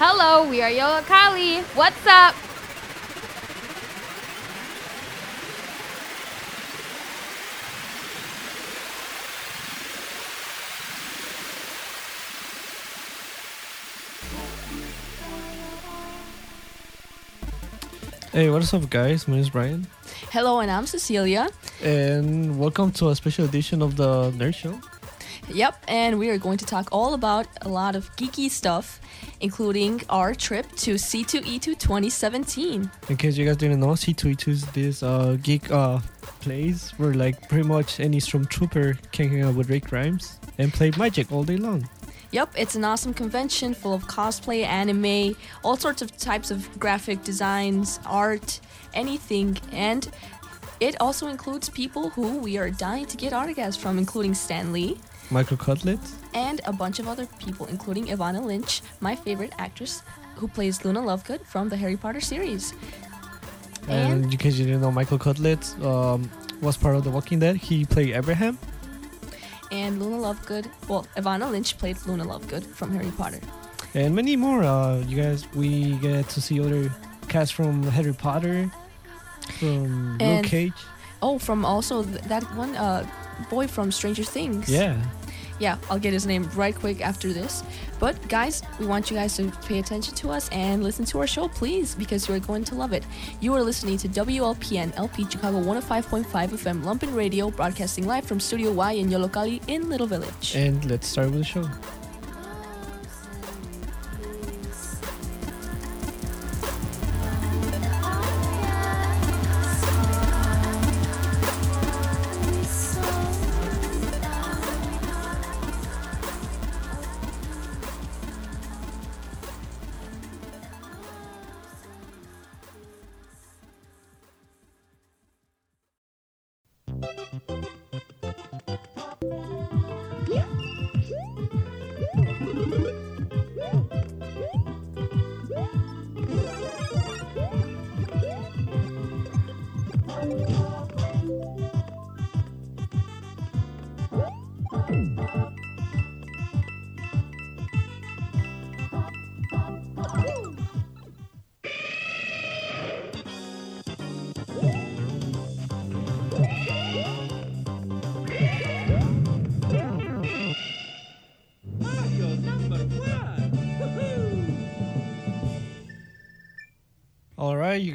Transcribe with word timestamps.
Hello, 0.00 0.48
we 0.48 0.62
are 0.62 0.70
Yollocalli. 0.70 1.60
What's 1.76 2.06
up? 2.06 2.34
Hey, 18.32 18.48
what's 18.48 18.72
up, 18.72 18.88
guys? 18.88 19.26
My 19.26 19.34
name 19.34 19.42
is 19.42 19.50
Brian, 19.50 19.86
Hello, 20.30 20.60
and 20.60 20.70
I'm 20.70 20.86
Cecilia. 20.86 21.48
and 21.82 22.58
welcome 22.58 22.92
to 22.92 23.08
a 23.08 23.16
special 23.16 23.44
edition 23.44 23.82
of 23.82 23.96
the 23.96 24.30
Nerd 24.32 24.54
Show. 24.54 24.80
Yep, 25.52 25.84
and 25.88 26.18
we 26.18 26.30
are 26.30 26.38
going 26.38 26.58
to 26.58 26.64
talk 26.64 26.88
all 26.92 27.12
about 27.14 27.46
a 27.62 27.68
lot 27.68 27.96
of 27.96 28.14
geeky 28.16 28.48
stuff, 28.48 29.00
including 29.40 30.02
our 30.08 30.34
trip 30.34 30.70
to 30.76 30.94
C2E2 30.94 31.78
2017. 31.78 32.90
In 33.08 33.16
case 33.16 33.36
you 33.36 33.46
guys 33.46 33.56
didn't 33.56 33.80
know, 33.80 33.88
C2E2 33.88 34.48
is 34.48 34.66
this 34.72 35.02
uh, 35.02 35.36
geek 35.42 35.70
uh, 35.70 36.00
place 36.40 36.90
where 36.98 37.14
like 37.14 37.48
pretty 37.48 37.66
much 37.66 38.00
any 38.00 38.18
stormtrooper 38.18 38.98
can 39.12 39.28
hang 39.28 39.42
out 39.42 39.54
with 39.54 39.70
Rick 39.70 39.84
Grimes 39.88 40.38
and 40.58 40.72
play 40.72 40.90
Magic 40.96 41.30
all 41.32 41.44
day 41.44 41.56
long. 41.56 41.88
Yep, 42.32 42.54
it's 42.56 42.76
an 42.76 42.84
awesome 42.84 43.12
convention 43.12 43.74
full 43.74 43.92
of 43.92 44.06
cosplay, 44.06 44.64
anime, 44.64 45.36
all 45.64 45.76
sorts 45.76 46.00
of 46.00 46.16
types 46.16 46.52
of 46.52 46.78
graphic 46.78 47.24
designs, 47.24 47.98
art, 48.06 48.60
anything, 48.94 49.58
and 49.72 50.08
it 50.78 50.98
also 51.00 51.26
includes 51.26 51.68
people 51.68 52.10
who 52.10 52.38
we 52.38 52.56
are 52.56 52.70
dying 52.70 53.06
to 53.06 53.16
get 53.16 53.32
autographs 53.32 53.76
from, 53.76 53.98
including 53.98 54.34
Stan 54.34 54.72
Lee 54.72 54.98
Michael 55.30 55.56
Cudlitz, 55.56 56.12
and 56.34 56.60
a 56.66 56.72
bunch 56.72 56.98
of 56.98 57.06
other 57.08 57.26
people, 57.38 57.66
including 57.66 58.08
Evanna 58.10 58.40
Lynch, 58.40 58.82
my 59.00 59.14
favorite 59.16 59.52
actress, 59.58 60.02
who 60.36 60.48
plays 60.48 60.84
Luna 60.84 61.00
Lovegood 61.00 61.44
from 61.46 61.68
the 61.68 61.76
Harry 61.76 61.96
Potter 61.96 62.20
series. 62.20 62.74
and, 63.88 64.24
And- 64.24 64.32
in 64.32 64.38
case 64.38 64.56
you 64.58 64.66
didn't 64.66 64.80
know, 64.82 64.90
Michael 64.92 65.18
Cudlitz 65.18 65.74
um, 65.84 66.30
was 66.60 66.76
part 66.76 66.96
of 66.96 67.04
The 67.04 67.10
Walking 67.10 67.38
Dead. 67.38 67.56
He 67.56 67.84
played 67.84 68.14
Abraham. 68.14 68.58
and 69.72 70.02
Luna 70.02 70.16
Lovegood. 70.18 70.66
Well, 70.88 71.06
Evanna 71.16 71.48
Lynch 71.50 71.78
played 71.78 71.96
Luna 72.06 72.24
Lovegood 72.24 72.64
from 72.66 72.90
Harry 72.92 73.12
Potter. 73.16 73.40
and 73.94 74.14
many 74.14 74.34
more. 74.36 74.62
Uh, 74.64 74.98
you 75.06 75.16
guys, 75.22 75.46
we 75.54 75.94
get 75.98 76.28
to 76.30 76.40
see 76.40 76.60
other 76.60 76.90
cast 77.28 77.54
from 77.54 77.82
Harry 77.84 78.12
Potter, 78.12 78.70
from 79.58 80.18
Luke 80.18 80.44
Cage. 80.44 80.72
Oh, 81.22 81.38
from 81.38 81.64
also 81.64 82.02
th- 82.02 82.22
that 82.24 82.42
one 82.56 82.74
uh, 82.76 83.06
boy 83.50 83.66
from 83.68 83.92
Stranger 83.92 84.24
Things. 84.24 84.68
Yeah, 84.68 84.96
Yeah, 85.60 85.76
I'll 85.90 85.98
get 86.00 86.12
his 86.12 86.26
name 86.26 86.48
right 86.56 86.74
quick 86.74 87.00
after 87.00 87.32
this. 87.32 87.62
But 88.00 88.16
guys, 88.28 88.62
we 88.80 88.86
want 88.86 89.10
you 89.10 89.16
guys 89.16 89.36
to 89.36 89.52
pay 89.68 89.78
attention 89.78 90.14
to 90.16 90.30
us 90.30 90.48
and 90.50 90.82
listen 90.82 91.04
to 91.04 91.20
our 91.20 91.26
show, 91.26 91.48
please, 91.48 91.94
because 91.94 92.26
you 92.26 92.34
are 92.34 92.40
going 92.40 92.64
to 92.64 92.74
love 92.74 92.92
it. 92.94 93.04
You 93.40 93.54
are 93.54 93.62
listening 93.62 93.98
to 93.98 94.08
WLPN 94.08 94.96
LP 94.96 95.28
Chicago 95.28 95.60
105.5 95.62 96.24
FM 96.24 96.82
Lumpen 96.82 97.14
Radio, 97.14 97.50
broadcasting 97.50 98.06
live 98.06 98.24
from 98.24 98.40
Studio 98.40 98.72
Y 98.72 98.92
in 98.92 99.08
Yollocalli 99.10 99.60
in 99.68 99.88
Little 99.90 100.06
Village. 100.06 100.56
and 100.56 100.82
let's 100.90 101.06
start 101.06 101.28
with 101.30 101.40
the 101.40 101.44
show. 101.44 101.68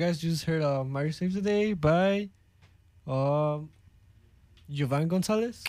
Guys 0.06 0.20
just 0.20 0.46
heard 0.46 0.62
uh, 0.62 0.84
Mario 0.84 1.10
Save 1.10 1.34
the 1.34 1.42
Day 1.42 1.74
by 1.74 2.30
um, 3.08 3.70
Jovan 4.70 5.08
Gonzalez. 5.08 5.64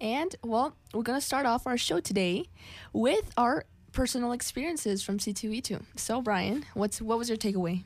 And 0.00 0.36
well, 0.44 0.76
we're 0.94 1.02
gonna 1.02 1.20
start 1.20 1.46
off 1.46 1.66
our 1.66 1.76
show 1.76 1.98
today 1.98 2.44
with 2.92 3.32
our 3.36 3.64
personal 3.90 4.30
experiences 4.30 5.02
from 5.02 5.18
C2E2. 5.18 5.82
So, 5.96 6.20
Brian, 6.20 6.64
what's 6.74 7.02
what 7.02 7.18
was 7.18 7.28
your 7.28 7.36
takeaway? 7.36 7.82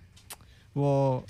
Well, 0.74 1.24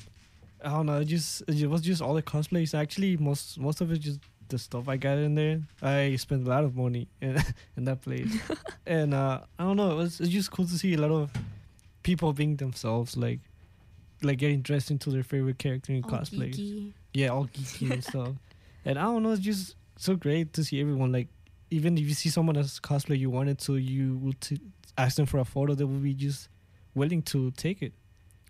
I 0.64 0.70
don't 0.70 0.86
know. 0.86 0.98
It 0.98 1.04
just 1.04 1.42
it 1.46 1.68
was 1.68 1.82
just 1.82 2.02
all 2.02 2.14
the 2.14 2.22
cosplays. 2.22 2.74
Actually, 2.74 3.18
most 3.18 3.60
most 3.60 3.80
of 3.80 3.92
it 3.92 3.98
just 3.98 4.18
the 4.48 4.58
stuff 4.58 4.88
I 4.88 4.96
got 4.96 5.16
in 5.18 5.36
there. 5.36 5.60
I 5.80 6.16
spent 6.16 6.44
a 6.44 6.50
lot 6.50 6.64
of 6.64 6.74
money 6.74 7.06
in 7.20 7.40
in 7.76 7.84
that 7.84 8.02
place, 8.02 8.34
and 8.86 9.14
uh, 9.14 9.42
I 9.60 9.62
don't 9.62 9.76
know. 9.76 9.92
It 9.92 9.96
was 9.96 10.20
it's 10.20 10.30
just 10.30 10.50
cool 10.50 10.66
to 10.66 10.76
see 10.76 10.94
a 10.94 10.98
lot 10.98 11.12
of 11.12 11.30
people 12.02 12.32
being 12.32 12.56
themselves, 12.56 13.16
like 13.16 13.38
like 14.22 14.38
getting 14.38 14.62
dressed 14.62 14.90
into 14.90 15.10
their 15.10 15.22
favorite 15.22 15.58
character 15.58 15.92
in 15.92 16.04
All 16.04 16.10
cosplay. 16.10 16.52
geeky. 16.54 16.92
Yeah, 17.14 17.28
all 17.28 17.46
geeky 17.46 17.90
and 17.90 18.04
stuff. 18.10 18.28
And 18.84 18.98
I 18.98 19.02
don't 19.02 19.22
know. 19.22 19.30
It's 19.32 19.40
just 19.40 19.76
so 19.96 20.14
great 20.16 20.52
to 20.54 20.64
see 20.64 20.80
everyone 20.80 21.12
like. 21.12 21.28
Even 21.72 21.96
if 21.96 22.04
you 22.08 22.14
see 22.14 22.28
someone 22.30 22.56
as 22.56 22.80
cosplay 22.80 23.16
you 23.18 23.30
wanted 23.30 23.58
to, 23.60 23.76
you 23.76 24.16
would 24.18 24.40
t- 24.40 24.58
ask 24.98 25.16
them 25.16 25.26
for 25.26 25.38
a 25.38 25.44
photo. 25.44 25.74
They 25.74 25.84
would 25.84 26.02
be 26.02 26.14
just 26.14 26.48
willing 26.96 27.22
to 27.22 27.52
take 27.52 27.80
it. 27.80 27.92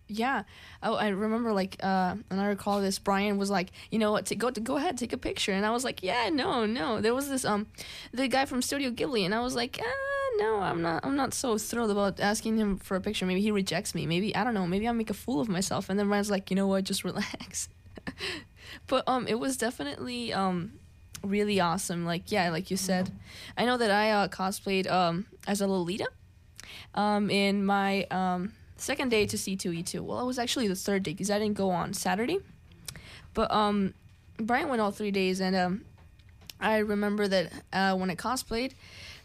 Yeah. 0.08 0.42
Oh, 0.82 0.94
I 0.94 1.08
remember 1.08 1.52
like 1.52 1.76
uh 1.82 2.16
and 2.30 2.40
I 2.40 2.46
recall 2.46 2.80
this 2.80 2.98
Brian 2.98 3.36
was 3.38 3.50
like, 3.50 3.70
"You 3.92 3.98
know 3.98 4.10
what? 4.10 4.26
To 4.26 4.34
go 4.34 4.50
to 4.50 4.60
go 4.60 4.76
ahead, 4.76 4.96
take 4.98 5.12
a 5.12 5.18
picture." 5.18 5.52
And 5.52 5.64
I 5.66 5.70
was 5.70 5.84
like, 5.84 6.02
"Yeah, 6.02 6.30
no, 6.32 6.64
no." 6.66 7.00
There 7.00 7.14
was 7.14 7.28
this 7.28 7.44
um 7.44 7.66
the 8.12 8.26
guy 8.26 8.46
from 8.46 8.62
Studio 8.62 8.90
Ghibli 8.90 9.24
and 9.24 9.34
I 9.34 9.40
was 9.40 9.54
like, 9.54 9.78
"Ah, 9.80 10.19
no, 10.36 10.60
I'm 10.60 10.82
not 10.82 11.04
I'm 11.04 11.16
not 11.16 11.34
so 11.34 11.58
thrilled 11.58 11.90
about 11.90 12.20
asking 12.20 12.56
him 12.56 12.76
for 12.78 12.96
a 12.96 13.00
picture. 13.00 13.26
Maybe 13.26 13.40
he 13.40 13.50
rejects 13.50 13.94
me. 13.94 14.06
Maybe 14.06 14.34
I 14.34 14.44
don't 14.44 14.54
know. 14.54 14.66
Maybe 14.66 14.86
I'll 14.86 14.94
make 14.94 15.10
a 15.10 15.14
fool 15.14 15.40
of 15.40 15.48
myself." 15.48 15.88
And 15.88 15.98
then 15.98 16.08
Brian's 16.08 16.30
like, 16.30 16.50
"You 16.50 16.56
know 16.56 16.66
what? 16.66 16.84
Just 16.84 17.04
relax." 17.10 17.68
but 18.86 19.06
um 19.06 19.26
it 19.26 19.38
was 19.38 19.56
definitely 19.56 20.32
um 20.32 20.72
really 21.22 21.60
awesome. 21.60 22.04
Like 22.04 22.30
yeah, 22.32 22.50
like 22.50 22.70
you 22.70 22.76
said. 22.76 23.10
I 23.56 23.64
know 23.64 23.76
that 23.76 23.90
I 23.90 24.10
uh, 24.10 24.28
cosplayed 24.28 24.90
um 24.90 25.26
as 25.46 25.60
a 25.60 25.66
Lolita 25.66 26.08
um 26.94 27.30
in 27.30 27.64
my 27.64 28.04
um 28.10 28.52
second 28.80 29.10
day 29.10 29.26
to 29.26 29.36
C2E2. 29.36 30.00
Well, 30.00 30.20
it 30.20 30.26
was 30.26 30.38
actually 30.38 30.68
the 30.68 30.74
third 30.74 31.02
day 31.02 31.12
because 31.12 31.30
I 31.30 31.38
didn't 31.38 31.56
go 31.56 31.70
on 31.70 31.92
Saturday. 31.92 32.38
But 33.34 33.50
um, 33.52 33.94
Brian 34.38 34.68
went 34.68 34.80
all 34.80 34.90
three 34.90 35.10
days, 35.10 35.40
and 35.40 35.54
um, 35.54 35.84
I 36.60 36.78
remember 36.78 37.28
that 37.28 37.52
uh, 37.72 37.96
when 37.96 38.10
I 38.10 38.16
cosplayed, 38.16 38.72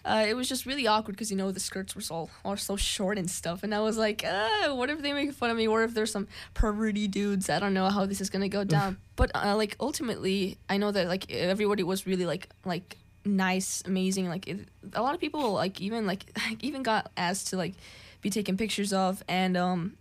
uh, 0.05 0.25
it 0.27 0.35
was 0.35 0.47
just 0.47 0.65
really 0.65 0.85
awkward 0.85 1.13
because 1.13 1.31
you 1.31 1.37
know 1.37 1.51
the 1.51 1.59
skirts 1.59 1.95
were 1.95 2.01
so 2.01 2.29
are 2.45 2.57
so 2.57 2.75
short 2.75 3.17
and 3.17 3.29
stuff, 3.29 3.63
and 3.63 3.73
I 3.73 3.79
was 3.79 3.97
like, 3.97 4.23
uh, 4.23 4.69
what 4.69 4.89
if 4.89 5.01
they 5.01 5.13
make 5.13 5.33
fun 5.33 5.49
of 5.49 5.57
me, 5.57 5.67
or 5.67 5.83
if 5.83 5.93
there's 5.93 6.11
some 6.11 6.27
perverty 6.53 7.07
dudes? 7.07 7.49
I 7.49 7.59
don't 7.59 7.73
know 7.73 7.89
how 7.89 8.05
this 8.05 8.21
is 8.21 8.29
gonna 8.29 8.47
go 8.49 8.63
down. 8.63 8.97
but 9.15 9.31
uh, 9.33 9.55
like 9.55 9.75
ultimately, 9.79 10.57
I 10.69 10.77
know 10.77 10.91
that 10.91 11.07
like 11.07 11.31
everybody 11.31 11.83
was 11.83 12.05
really 12.05 12.25
like 12.25 12.49
like 12.63 12.97
nice, 13.25 13.81
amazing. 13.85 14.29
Like 14.29 14.47
it, 14.47 14.67
a 14.93 15.01
lot 15.01 15.15
of 15.15 15.19
people 15.19 15.53
like 15.53 15.81
even 15.81 16.05
like 16.05 16.25
even 16.61 16.83
got 16.83 17.11
asked 17.17 17.47
to 17.47 17.57
like 17.57 17.73
be 18.21 18.29
taken 18.29 18.57
pictures 18.57 18.93
of, 18.93 19.23
and 19.27 19.57
um, 19.57 19.97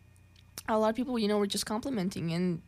a 0.68 0.78
lot 0.78 0.90
of 0.90 0.96
people 0.96 1.18
you 1.18 1.28
know 1.28 1.38
were 1.38 1.46
just 1.46 1.66
complimenting 1.66 2.32
and 2.32 2.62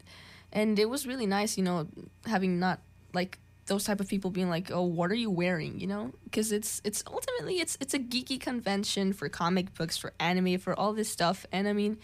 and 0.53 0.79
it 0.79 0.89
was 0.89 1.06
really 1.06 1.27
nice 1.27 1.56
you 1.56 1.65
know 1.65 1.87
having 2.27 2.59
not 2.59 2.81
like 3.12 3.39
those 3.67 3.85
type 3.85 4.01
of 4.01 4.09
people 4.09 4.31
being 4.31 4.49
like 4.49 4.71
oh 4.71 4.83
what 4.83 5.11
are 5.11 5.17
you 5.17 5.31
wearing? 5.31 5.79
You 5.81 5.87
know? 5.87 6.13
Because 6.25 6.53
it's 6.53 6.81
it's 6.85 7.03
ultimately 7.07 7.61
it's 7.61 7.77
it's 7.81 7.95
a 7.95 7.99
geeky 7.99 8.41
convention 8.41 9.13
for 9.13 9.29
comic 9.29 9.75
books 9.75 9.97
for 9.97 10.13
anime 10.19 10.59
for 10.59 10.79
all 10.79 10.93
this 10.93 11.11
stuff. 11.11 11.47
And 11.53 11.69
i 11.69 11.73
mean 11.73 11.99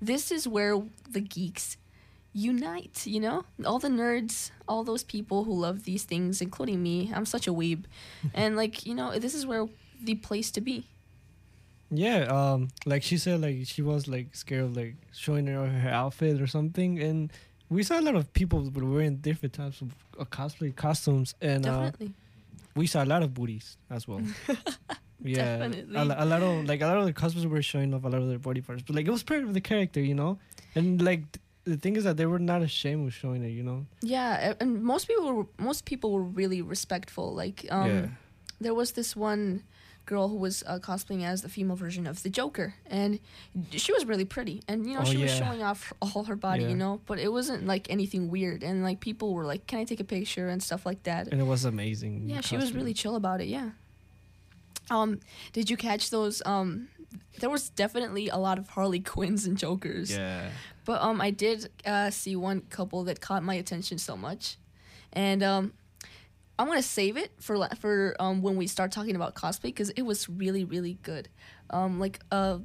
this 0.00 0.30
is 0.30 0.46
where 0.46 0.80
the 1.10 1.20
geeks 1.20 1.76
unite 2.32 3.06
you 3.06 3.20
know? 3.20 3.44
All 3.64 3.78
the 3.78 3.88
nerds 3.88 4.50
all 4.68 4.84
those 4.84 5.04
people 5.04 5.44
who 5.44 5.54
love 5.54 5.84
these 5.84 6.04
things 6.04 6.40
including 6.40 6.82
me 6.82 7.12
i'm 7.14 7.26
such 7.26 7.46
a 7.46 7.52
weeb. 7.52 7.84
And 8.34 8.56
like 8.56 8.86
you 8.86 8.94
know 8.94 9.18
this 9.18 9.34
is 9.34 9.46
where 9.46 9.66
the 10.02 10.14
place 10.16 10.50
to 10.52 10.60
be. 10.60 10.86
Yeah, 11.90 12.24
um, 12.24 12.68
like 12.84 13.02
she 13.02 13.16
said, 13.16 13.40
like 13.40 13.58
she 13.64 13.80
was 13.82 14.08
like 14.08 14.34
scared 14.34 14.64
of 14.64 14.76
like 14.76 14.96
showing 15.12 15.46
her 15.46 15.68
her 15.68 15.90
outfit 15.90 16.40
or 16.40 16.46
something, 16.46 17.00
and 17.00 17.32
we 17.68 17.82
saw 17.82 17.98
a 17.98 18.02
lot 18.02 18.14
of 18.14 18.32
people 18.32 18.68
were 18.70 18.84
wearing 18.84 19.16
different 19.16 19.52
types 19.54 19.80
of 19.80 19.94
uh, 20.18 20.24
cosplay 20.24 20.74
costumes, 20.74 21.34
and 21.40 21.66
uh, 21.66 21.86
Definitely. 21.90 22.12
we 22.74 22.86
saw 22.86 23.02
a 23.02 23.06
lot 23.06 23.22
of 23.22 23.34
booties 23.34 23.76
as 23.90 24.06
well. 24.06 24.20
yeah, 25.22 25.58
Definitely. 25.58 25.96
A, 25.96 26.02
a 26.02 26.24
lot 26.24 26.42
of 26.42 26.66
like 26.66 26.80
a 26.82 26.86
lot 26.86 26.98
of 26.98 27.06
the 27.06 27.12
cosplayers 27.12 27.46
were 27.46 27.62
showing 27.62 27.92
off 27.94 28.04
a 28.04 28.08
lot 28.08 28.20
of 28.22 28.28
their 28.28 28.38
body 28.38 28.60
parts, 28.60 28.82
but 28.86 28.94
like 28.96 29.06
it 29.06 29.10
was 29.10 29.22
part 29.22 29.42
of 29.42 29.54
the 29.54 29.60
character, 29.60 30.00
you 30.00 30.14
know. 30.14 30.38
And 30.74 31.02
like 31.02 31.20
th- 31.32 31.42
the 31.64 31.76
thing 31.76 31.96
is 31.96 32.04
that 32.04 32.16
they 32.16 32.26
were 32.26 32.38
not 32.38 32.62
ashamed 32.62 33.08
of 33.08 33.14
showing 33.14 33.42
it, 33.42 33.48
you 33.48 33.62
know. 33.62 33.86
Yeah, 34.02 34.50
a- 34.52 34.56
and 34.62 34.82
most 34.82 35.08
people 35.08 35.32
were 35.32 35.46
most 35.58 35.84
people 35.84 36.12
were 36.12 36.22
really 36.22 36.62
respectful. 36.62 37.34
Like 37.34 37.66
um 37.70 37.88
yeah, 37.90 38.06
there 38.60 38.74
was 38.74 38.92
this 38.92 39.16
one 39.16 39.64
girl 40.06 40.28
who 40.28 40.36
was 40.36 40.62
uh, 40.66 40.78
cosplaying 40.78 41.24
as 41.24 41.42
the 41.42 41.48
female 41.48 41.76
version 41.76 42.06
of 42.06 42.22
the 42.22 42.30
Joker, 42.30 42.74
and 42.86 43.18
she 43.72 43.92
was 43.92 44.06
really 44.06 44.24
pretty, 44.24 44.62
and 44.68 44.86
you 44.86 44.94
know 44.94 45.00
Oh, 45.00 45.04
she 45.04 45.18
was 45.18 45.34
showing 45.34 45.62
off 45.62 45.92
all 46.00 46.24
her 46.24 46.36
body, 46.36 46.62
Yeah. 46.62 46.70
you 46.70 46.76
know, 46.76 47.00
but 47.06 47.18
it 47.18 47.30
wasn't 47.32 47.66
like 47.66 47.90
anything 47.90 48.30
weird, 48.30 48.62
and 48.62 48.82
like 48.82 49.00
people 49.00 49.34
were 49.34 49.44
like, 49.44 49.66
"Can 49.66 49.78
I 49.80 49.84
take 49.84 50.00
a 50.00 50.04
picture?" 50.04 50.48
and 50.48 50.62
stuff 50.62 50.86
like 50.86 51.02
that. 51.02 51.28
and 51.28 51.40
it 51.40 51.44
was 51.44 51.64
amazing. 51.64 52.28
Yeah, 52.30 52.40
she 52.40 52.56
was 52.56 52.72
really 52.72 52.94
chill 52.94 53.16
about 53.16 53.40
it. 53.40 53.48
Yeah. 53.48 53.70
Um, 54.90 55.20
did 55.52 55.68
you 55.68 55.76
catch 55.76 56.10
those? 56.10 56.42
Um, 56.46 56.88
there 57.40 57.50
was 57.50 57.68
definitely 57.70 58.28
a 58.28 58.36
lot 58.36 58.58
of 58.58 58.68
Harley 58.68 59.00
Quinns 59.00 59.44
and 59.46 59.58
Jokers. 59.58 60.10
Yeah, 60.12 60.50
But 60.84 61.02
um, 61.02 61.20
I 61.20 61.30
did 61.30 61.68
uh, 61.84 62.10
see 62.10 62.36
one 62.36 62.60
couple 62.70 63.04
that 63.04 63.20
caught 63.20 63.42
my 63.42 63.54
attention 63.54 63.98
so 63.98 64.16
much, 64.16 64.56
and 65.12 65.42
um, 65.42 65.72
I'm 66.58 66.66
gonna 66.66 66.82
save 66.82 67.16
it 67.16 67.32
for 67.38 67.58
la- 67.58 67.74
for 67.78 68.16
um 68.18 68.42
when 68.42 68.56
we 68.56 68.66
start 68.66 68.92
talking 68.92 69.16
about 69.16 69.34
cosplay 69.34 69.64
because 69.64 69.90
it 69.90 70.02
was 70.02 70.28
really 70.28 70.64
really 70.64 70.98
good. 71.02 71.28
Um, 71.70 71.98
like 71.98 72.20
uh, 72.30 72.58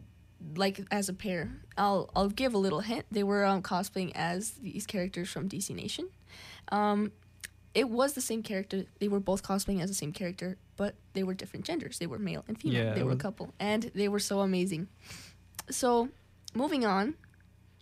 like 0.56 0.82
as 0.92 1.10
a 1.10 1.14
pair, 1.14 1.52
I'll 1.78 2.10
I'll 2.16 2.30
give 2.30 2.54
a 2.54 2.58
little 2.58 2.82
hint. 2.82 3.06
They 3.12 3.24
were 3.24 3.44
um 3.46 3.62
cosplaying 3.62 4.12
as 4.16 4.52
these 4.52 4.86
characters 4.86 5.30
from 5.30 5.50
DC 5.50 5.76
Nation. 5.76 6.10
Um, 6.72 7.12
it 7.74 7.90
was 7.90 8.14
the 8.14 8.22
same 8.22 8.44
character. 8.44 8.86
They 9.00 9.08
were 9.08 9.20
both 9.20 9.44
cosplaying 9.44 9.82
as 9.82 9.90
the 9.90 9.96
same 9.96 10.12
character, 10.12 10.58
but 10.78 10.96
they 11.14 11.24
were 11.24 11.34
different 11.34 11.66
genders. 11.66 12.00
They 12.00 12.08
were 12.08 12.20
male 12.20 12.44
and 12.48 12.60
female. 12.60 12.86
Yeah, 12.86 12.94
they 12.94 13.04
were 13.04 13.14
a 13.14 13.18
couple, 13.18 13.54
and 13.60 13.92
they 13.96 14.10
were 14.10 14.20
so 14.20 14.42
amazing. 14.42 14.88
So, 15.70 16.10
moving 16.54 16.86
on. 16.86 17.16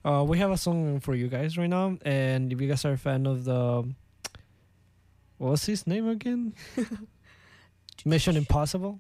Uh, 0.05 0.23
we 0.27 0.37
have 0.37 0.51
a 0.51 0.57
song 0.57 0.99
for 0.99 1.15
you 1.15 1.27
guys 1.27 1.57
right 1.57 1.69
now, 1.69 1.97
and 2.03 2.53
if 2.53 2.61
you 2.61 2.67
guys 2.67 2.85
are 2.85 2.93
a 2.93 2.97
fan 2.97 3.25
of 3.25 3.43
the, 3.45 3.83
what's 5.39 5.65
his 5.65 5.87
name 5.87 6.07
again? 6.07 6.53
Mission 8.05 8.37
Impossible. 8.37 8.99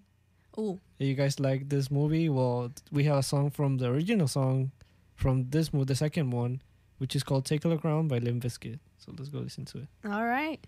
Oh, 0.57 0.79
you 0.97 1.13
guys 1.13 1.39
like 1.39 1.69
this 1.69 1.89
movie, 1.91 2.27
well, 2.27 2.71
we 2.91 3.03
have 3.05 3.17
a 3.17 3.23
song 3.23 3.49
from 3.51 3.77
the 3.77 3.87
original 3.87 4.27
song 4.27 4.71
from 5.15 5.49
this 5.51 5.71
movie, 5.71 5.85
the 5.85 5.95
second 5.95 6.31
one, 6.31 6.61
which 6.97 7.15
is 7.15 7.23
called 7.23 7.45
"Take 7.45 7.63
a 7.63 7.67
Look 7.67 7.85
Around" 7.85 8.07
by 8.07 8.17
Limp 8.17 8.43
Bizkit. 8.43 8.79
So 8.97 9.13
let's 9.17 9.29
go 9.29 9.39
listen 9.39 9.65
to 9.65 9.77
it. 9.79 9.87
all 10.05 10.25
right. 10.25 10.59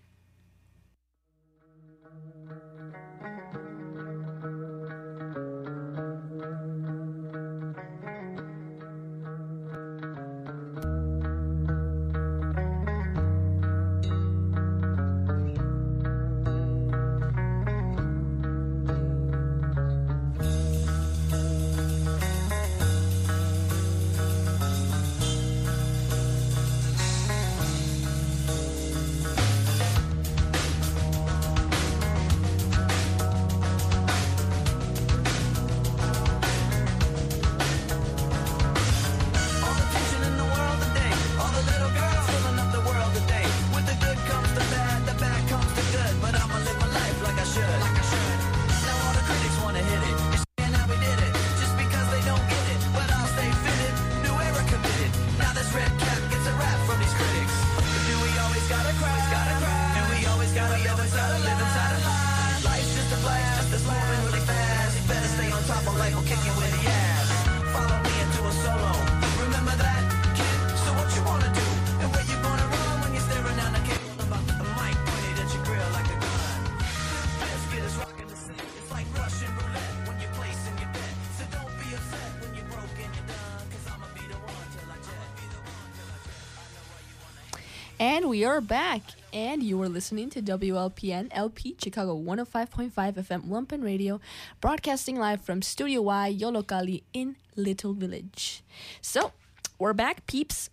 Are 88.52 88.60
back. 88.60 89.00
And 89.32 89.62
you 89.62 89.80
are 89.80 89.88
listening 89.88 90.28
to 90.28 90.42
WLPN 90.42 91.28
LP 91.30 91.74
Chicago 91.82 92.14
105.5 92.14 92.92
FM 92.92 93.48
Lumpen 93.48 93.82
Radio, 93.82 94.20
broadcasting 94.60 95.16
live 95.18 95.40
from 95.40 95.62
Studio 95.62 96.02
Y 96.02 96.36
Yollocalli 96.38 97.02
in 97.14 97.36
Little 97.56 97.94
Village. 97.94 98.62
So, 99.00 99.32
we're 99.78 99.94
back, 99.94 100.26
peeps. 100.26 100.68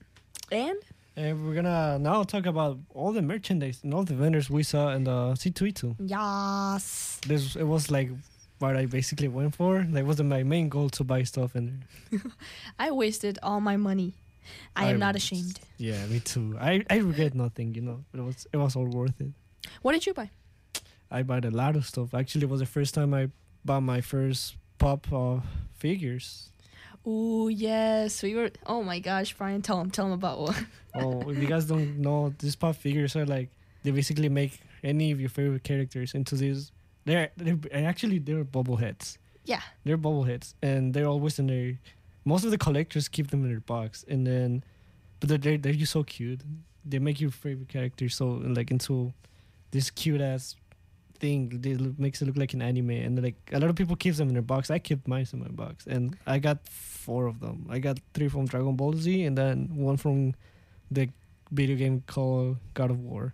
And 0.52 0.76
And 1.16 1.46
we're 1.46 1.56
gonna 1.56 1.98
now 2.00 2.24
talk 2.24 2.46
about 2.46 2.80
all 2.94 3.14
the 3.14 3.22
merchandise 3.22 3.80
and 3.82 3.94
all 3.94 4.04
the 4.04 4.14
vendors 4.14 4.50
we 4.50 4.64
saw 4.64 4.90
in 4.90 5.06
the 5.06 5.38
C2E2. 5.40 5.96
Yas. 6.00 7.22
This 7.26 7.56
it 7.56 7.64
was 7.64 7.90
like 7.90 8.10
what 8.58 8.76
I 8.76 8.88
basically 8.88 9.30
went 9.30 9.56
for. 9.56 9.88
That 9.90 10.06
wasn't 10.06 10.28
my 10.28 10.44
main 10.44 10.68
goal 10.68 10.90
to 10.90 11.06
buy 11.06 11.24
stuff 11.24 11.56
in 11.56 11.86
there. 12.12 12.20
I 12.78 12.92
wasted 12.92 13.40
all 13.42 13.62
my 13.62 13.78
money. 13.78 14.16
I 14.76 14.90
am 14.90 14.96
I 14.96 15.00
not 15.00 15.16
ashamed. 15.16 15.60
Yeah, 15.78 16.06
me 16.08 16.20
too. 16.20 16.58
I, 16.60 16.84
I 16.90 16.98
regret 16.98 17.34
nothing, 17.36 17.76
you 17.76 17.82
know. 17.82 18.04
But 18.12 18.22
it 18.22 18.24
was 18.24 18.48
it 18.54 18.58
was 18.58 18.76
all 18.76 18.86
worth 18.86 19.20
it. 19.20 19.32
What 19.82 19.94
did 19.94 20.06
you 20.06 20.14
buy? 20.14 20.30
I 21.12 21.24
bought 21.24 21.46
a 21.46 21.52
lot 21.52 21.76
of 21.76 21.86
stuff. 21.86 22.14
Actually, 22.14 22.44
it 22.44 22.50
was 22.50 22.60
the 22.60 22.66
first 22.68 22.94
time 22.94 23.14
I 23.14 23.30
bought 23.66 23.82
my 23.82 24.02
first 24.02 24.56
pop 24.78 25.12
uh, 25.12 25.40
figures. 25.74 26.50
Oh, 27.06 27.48
yes. 27.48 28.22
We 28.22 28.36
were. 28.36 28.52
Oh 28.66 28.84
my 28.84 29.00
gosh, 29.00 29.34
Brian, 29.34 29.62
tell 29.62 29.80
him. 29.82 29.90
Tell 29.90 30.06
him 30.06 30.14
about 30.14 30.40
what. 30.40 30.56
Oh, 30.96 31.30
if 31.30 31.38
you 31.38 31.46
guys 31.46 31.66
don't 31.66 32.00
know, 32.00 32.34
these 32.40 32.56
pop 32.56 32.76
figures 32.76 33.16
are 33.16 33.26
like 33.26 33.50
they 33.84 33.92
basically 33.92 34.28
make 34.28 34.60
any 34.84 35.12
of 35.12 35.20
your 35.20 35.30
favorite 35.30 35.64
characters 35.64 36.16
into 36.16 36.36
these. 36.36 36.72
They're 37.06 37.30
they're 37.38 37.60
actually 37.72 38.18
they're 38.18 38.44
bobbleheads. 38.44 39.18
Yeah. 39.46 39.62
They're 39.84 40.00
bobbleheads, 40.00 40.56
and 40.64 40.94
they're 40.94 41.08
always 41.08 41.38
in 41.38 41.48
their. 41.48 41.78
Most 42.26 42.44
of 42.44 42.52
the 42.52 42.58
collectors 42.58 43.08
keep 43.08 43.30
them 43.32 43.44
in 43.44 43.50
their 43.50 43.60
box, 43.62 44.06
and 44.08 44.26
then, 44.26 44.64
but 45.20 45.30
they're 45.30 45.58
they're, 45.58 45.74
just 45.74 45.92
so 45.92 46.04
cute. 46.04 46.42
They 46.86 47.00
make 47.00 47.20
your 47.20 47.32
favorite 47.32 47.70
character 47.70 48.10
so 48.10 48.28
like 48.28 48.72
into 48.72 49.14
this 49.72 49.90
cute 49.90 50.22
ass 50.22 50.56
thing. 51.20 51.62
They 51.62 51.76
look, 51.76 51.98
makes 52.00 52.22
it 52.22 52.26
look 52.26 52.38
like 52.38 52.54
an 52.54 52.62
anime, 52.62 52.92
and 52.92 53.22
like 53.22 53.36
a 53.52 53.60
lot 53.60 53.70
of 53.70 53.76
people 53.76 53.96
keep 53.96 54.16
them 54.16 54.28
in 54.30 54.34
their 54.34 54.42
box. 54.42 54.70
I 54.70 54.80
kept 54.80 55.08
mine 55.08 55.28
in 55.32 55.40
my 55.40 55.48
box, 55.48 55.88
and 55.88 56.18
I 56.26 56.40
got 56.40 56.68
four 56.68 57.28
of 57.28 57.40
them. 57.40 57.68
I 57.70 57.80
got 57.80 58.00
three 58.14 58.28
from 58.28 58.46
Dragon 58.46 58.76
Ball 58.76 58.94
Z, 58.94 59.24
and 59.24 59.38
then 59.38 59.70
one 59.74 59.98
from 59.98 60.36
the 60.92 61.10
video 61.52 61.76
game 61.76 62.04
called 62.06 62.58
God 62.74 62.92
of 62.92 63.00
War. 63.00 63.34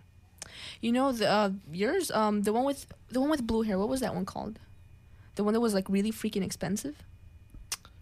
You 0.80 0.92
know 0.92 1.12
the 1.12 1.28
uh, 1.28 1.50
yours, 1.70 2.10
um, 2.10 2.42
the 2.42 2.52
one 2.52 2.64
with 2.64 2.86
the 3.10 3.20
one 3.20 3.30
with 3.30 3.46
blue 3.46 3.62
hair. 3.62 3.78
What 3.78 3.88
was 3.88 4.00
that 4.00 4.14
one 4.14 4.24
called? 4.24 4.58
The 5.34 5.44
one 5.44 5.54
that 5.54 5.60
was 5.60 5.74
like 5.74 5.88
really 5.88 6.12
freaking 6.12 6.44
expensive. 6.44 7.04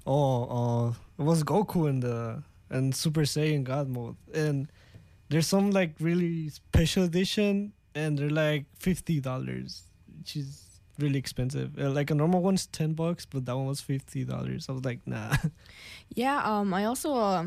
Oh, 0.07 0.45
uh, 0.45 0.89
it 1.19 1.23
was 1.25 1.43
Goku 1.45 1.89
in 1.89 2.01
the 2.01 2.43
and 2.71 2.95
Super 2.95 3.23
Saiyan 3.23 3.65
God 3.65 3.89
mode, 3.89 4.17
and 4.35 4.71
there's 5.29 5.47
some 5.47 5.71
like 5.71 5.95
really 6.01 6.49
special 6.51 7.05
edition, 7.05 7.73
and 7.95 8.19
they're 8.19 8.31
like 8.31 8.67
fifty 8.79 9.21
dollars, 9.21 9.83
which 10.19 10.37
is 10.37 10.63
really 10.99 11.19
expensive. 11.19 11.79
Uh, 11.79 11.91
like 11.91 12.11
a 12.11 12.15
normal 12.15 12.43
one's 12.43 12.67
ten 12.67 12.93
bucks, 12.93 13.27
but 13.27 13.47
that 13.47 13.57
one 13.57 13.67
was 13.67 13.81
fifty 13.81 14.25
dollars. 14.25 14.67
I 14.69 14.73
was 14.73 14.85
like, 14.85 15.01
nah. 15.07 15.35
Yeah. 16.15 16.43
Um. 16.45 16.75
I 16.75 16.85
also 16.85 17.15
uh, 17.15 17.47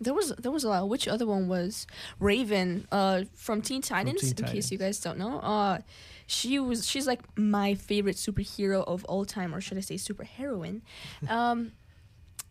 there 0.00 0.14
was 0.14 0.30
there 0.38 0.52
was 0.52 0.64
a 0.64 0.68
lot. 0.68 0.88
Which 0.88 1.06
other 1.06 1.26
one 1.26 1.48
was 1.48 1.86
Raven? 2.18 2.86
Uh, 2.90 3.24
from 3.34 3.62
Teen 3.62 3.82
Titans. 3.82 4.20
Teen 4.20 4.44
in 4.44 4.52
case 4.52 4.70
you 4.70 4.78
guys 4.78 4.98
don't 5.00 5.18
know, 5.18 5.38
uh, 5.38 5.78
she 6.26 6.58
was 6.58 6.86
she's 6.88 7.06
like 7.06 7.20
my 7.38 7.74
favorite 7.74 8.16
superhero 8.16 8.84
of 8.86 9.04
all 9.04 9.24
time, 9.24 9.54
or 9.54 9.60
should 9.60 9.78
I 9.78 9.82
say 9.82 9.96
superheroine? 9.96 10.80
um, 11.28 11.72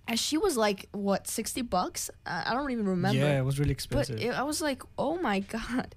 and 0.08 0.20
she 0.20 0.38
was 0.38 0.58
like 0.58 0.88
what 0.92 1.28
sixty 1.28 1.62
bucks? 1.62 2.10
I, 2.26 2.52
I 2.52 2.54
don't 2.54 2.72
even 2.72 2.88
remember. 2.88 3.20
Yeah, 3.20 3.40
it 3.40 3.46
was 3.46 3.60
really 3.60 3.74
but 3.74 4.08
expensive. 4.10 4.22
it, 4.22 4.30
I 4.30 4.44
was 4.44 4.62
like, 4.62 4.84
oh 4.98 5.18
my 5.18 5.40
god. 5.56 5.96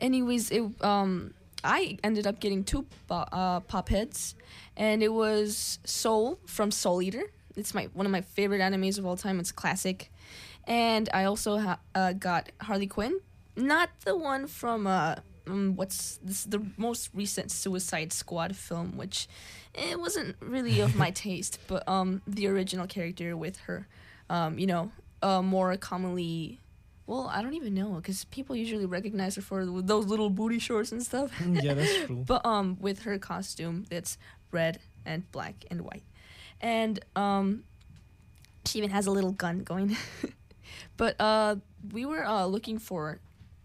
Anyways, 0.00 0.50
it 0.50 0.62
um. 0.82 1.34
I 1.64 1.98
ended 2.04 2.24
up 2.24 2.38
getting 2.38 2.62
two 2.62 2.86
uh, 3.10 3.58
pop 3.58 3.88
heads, 3.88 4.36
and 4.76 5.02
it 5.02 5.12
was 5.12 5.80
Soul 5.82 6.38
from 6.46 6.70
Soul 6.70 7.02
Eater. 7.02 7.24
It's 7.56 7.74
my 7.74 7.88
one 7.94 8.06
of 8.06 8.12
my 8.12 8.20
favorite 8.20 8.60
animes 8.60 8.96
of 8.96 9.04
all 9.04 9.16
time. 9.16 9.40
It's 9.40 9.50
classic, 9.50 10.12
and 10.68 11.08
I 11.12 11.24
also 11.24 11.58
ha- 11.58 11.80
uh, 11.94 12.12
got 12.12 12.50
Harley 12.60 12.86
Quinn, 12.86 13.18
not 13.56 13.88
the 14.04 14.16
one 14.16 14.46
from 14.46 14.86
uh, 14.86 15.16
um, 15.48 15.74
what's 15.76 16.20
this 16.22 16.44
the 16.44 16.62
most 16.76 17.10
recent 17.14 17.50
Suicide 17.50 18.12
Squad 18.12 18.54
film, 18.54 18.96
which 18.96 19.26
it 19.74 19.98
wasn't 19.98 20.36
really 20.40 20.80
of 20.80 20.94
my 20.94 21.10
taste, 21.26 21.58
but 21.66 21.88
um 21.88 22.22
the 22.26 22.46
original 22.46 22.86
character 22.86 23.36
with 23.36 23.56
her, 23.60 23.88
um 24.30 24.58
you 24.58 24.66
know, 24.66 24.92
uh 25.22 25.42
more 25.42 25.76
commonly. 25.76 26.60
Well, 27.06 27.30
I 27.32 27.40
don't 27.40 27.54
even 27.54 27.72
know 27.72 27.92
because 27.94 28.24
people 28.26 28.54
usually 28.54 28.84
recognize 28.84 29.36
her 29.36 29.40
for 29.42 29.64
those 29.64 30.04
little 30.04 30.28
booty 30.28 30.58
shorts 30.58 30.92
and 30.92 31.02
stuff. 31.02 31.32
Mm, 31.38 31.62
yeah, 31.62 31.72
that's 31.72 31.96
true. 32.06 32.22
But 32.26 32.44
um, 32.44 32.76
with 32.78 33.04
her 33.04 33.18
costume, 33.18 33.86
that's 33.88 34.18
red 34.52 34.78
and 35.06 35.24
black 35.32 35.64
and 35.70 35.80
white, 35.80 36.04
and 36.60 37.00
um, 37.16 37.64
she 38.66 38.76
even 38.76 38.90
has 38.90 39.06
a 39.06 39.10
little 39.10 39.32
gun 39.32 39.60
going. 39.60 39.96
but 40.96 41.16
uh, 41.20 41.56
we 41.92 42.04
were 42.06 42.24
uh 42.24 42.46
looking 42.46 42.78
for, 42.78 43.20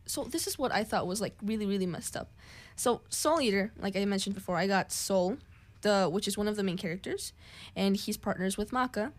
so 0.05 0.23
this 0.23 0.47
is 0.47 0.57
what 0.57 0.71
I 0.71 0.83
thought 0.83 1.07
was 1.07 1.21
like 1.21 1.35
really 1.43 1.65
really 1.65 1.85
messed 1.87 2.15
up. 2.17 2.31
So 2.75 3.01
Soul 3.09 3.39
Eater, 3.41 3.71
like 3.79 3.95
I 3.95 4.05
mentioned 4.05 4.35
before, 4.35 4.57
I 4.57 4.67
got 4.67 4.91
Soul, 4.91 5.37
the 5.81 6.09
which 6.11 6.27
is 6.27 6.37
one 6.37 6.47
of 6.47 6.55
the 6.55 6.63
main 6.63 6.77
characters, 6.77 7.33
and 7.75 7.95
he's 7.95 8.17
partners 8.17 8.57
with 8.57 8.71
Maka, 8.73 9.11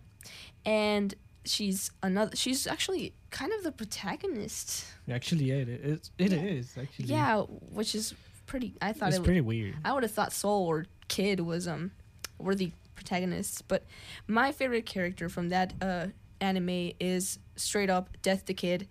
and 0.64 1.14
she's 1.44 1.90
another. 2.02 2.34
She's 2.36 2.66
actually 2.66 3.14
kind 3.30 3.52
of 3.52 3.62
the 3.62 3.72
protagonist. 3.72 4.86
Actually, 5.10 5.44
yeah, 5.46 5.54
it 5.56 5.68
is. 5.68 6.10
It 6.18 6.32
Yeah. 6.32 6.38
is 6.38 6.76
actually. 6.78 7.06
Yeah, 7.06 7.40
which 7.42 7.94
is 7.94 8.14
pretty. 8.46 8.74
I 8.80 8.92
thought 8.92 9.08
it's 9.10 9.18
it 9.18 9.24
pretty 9.24 9.40
weird. 9.40 9.76
I 9.84 9.92
would 9.92 10.02
have 10.02 10.12
thought 10.12 10.32
Soul 10.32 10.66
or 10.66 10.86
Kid 11.08 11.40
was 11.40 11.68
um 11.68 11.92
were 12.38 12.54
the 12.54 12.72
protagonists, 12.94 13.62
but 13.62 13.84
my 14.26 14.52
favorite 14.52 14.86
character 14.86 15.28
from 15.28 15.48
that 15.50 15.72
uh 15.80 16.06
anime 16.44 16.92
is 17.00 17.38
straight 17.56 17.90
up 17.90 18.10
Death 18.22 18.44
the 18.46 18.54
Kid, 18.54 18.86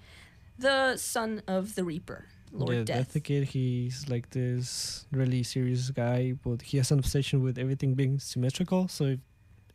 the 0.57 0.97
son 0.97 1.41
of 1.47 1.75
the 1.75 1.83
Reaper, 1.83 2.25
Lord 2.51 2.75
yeah, 2.75 2.83
Death. 2.83 2.97
Death 2.97 3.13
the 3.13 3.19
Kid, 3.19 3.43
he's 3.45 4.09
like 4.09 4.29
this 4.31 5.05
really 5.11 5.43
serious 5.43 5.89
guy, 5.91 6.33
but 6.43 6.61
he 6.61 6.77
has 6.77 6.91
an 6.91 6.99
obsession 6.99 7.43
with 7.43 7.57
everything 7.57 7.93
being 7.93 8.19
symmetrical. 8.19 8.87
So 8.87 9.03
if 9.05 9.19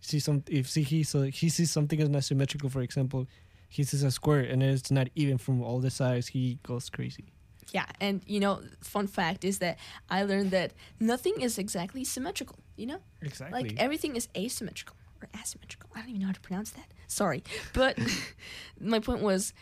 see 0.00 0.18
some, 0.18 0.42
if 0.48 0.68
see 0.68 0.82
he 0.82 1.02
so 1.02 1.22
he 1.22 1.48
sees 1.48 1.70
something 1.70 2.00
as 2.00 2.08
not 2.08 2.24
symmetrical, 2.24 2.68
for 2.68 2.82
example, 2.82 3.26
he 3.68 3.84
sees 3.84 4.02
a 4.02 4.10
square 4.10 4.40
and 4.40 4.62
it's 4.62 4.90
not 4.90 5.08
even 5.14 5.38
from 5.38 5.62
all 5.62 5.80
the 5.80 5.90
sides, 5.90 6.28
he 6.28 6.58
goes 6.62 6.90
crazy. 6.90 7.32
Yeah, 7.72 7.86
and 8.00 8.22
you 8.26 8.40
know, 8.40 8.60
fun 8.80 9.06
fact 9.06 9.44
is 9.44 9.58
that 9.58 9.78
I 10.08 10.22
learned 10.24 10.50
that 10.52 10.72
nothing 10.98 11.40
is 11.40 11.58
exactly 11.58 12.04
symmetrical. 12.04 12.58
You 12.76 12.86
know, 12.86 13.00
Exactly. 13.22 13.60
like 13.60 13.74
everything 13.78 14.16
is 14.16 14.28
asymmetrical 14.36 14.96
or 15.22 15.28
asymmetrical. 15.40 15.90
I 15.94 16.00
don't 16.00 16.08
even 16.10 16.20
know 16.20 16.26
how 16.28 16.32
to 16.32 16.40
pronounce 16.40 16.70
that. 16.70 16.86
Sorry, 17.06 17.42
but 17.72 17.98
my 18.80 19.00
point 19.00 19.22
was. 19.22 19.52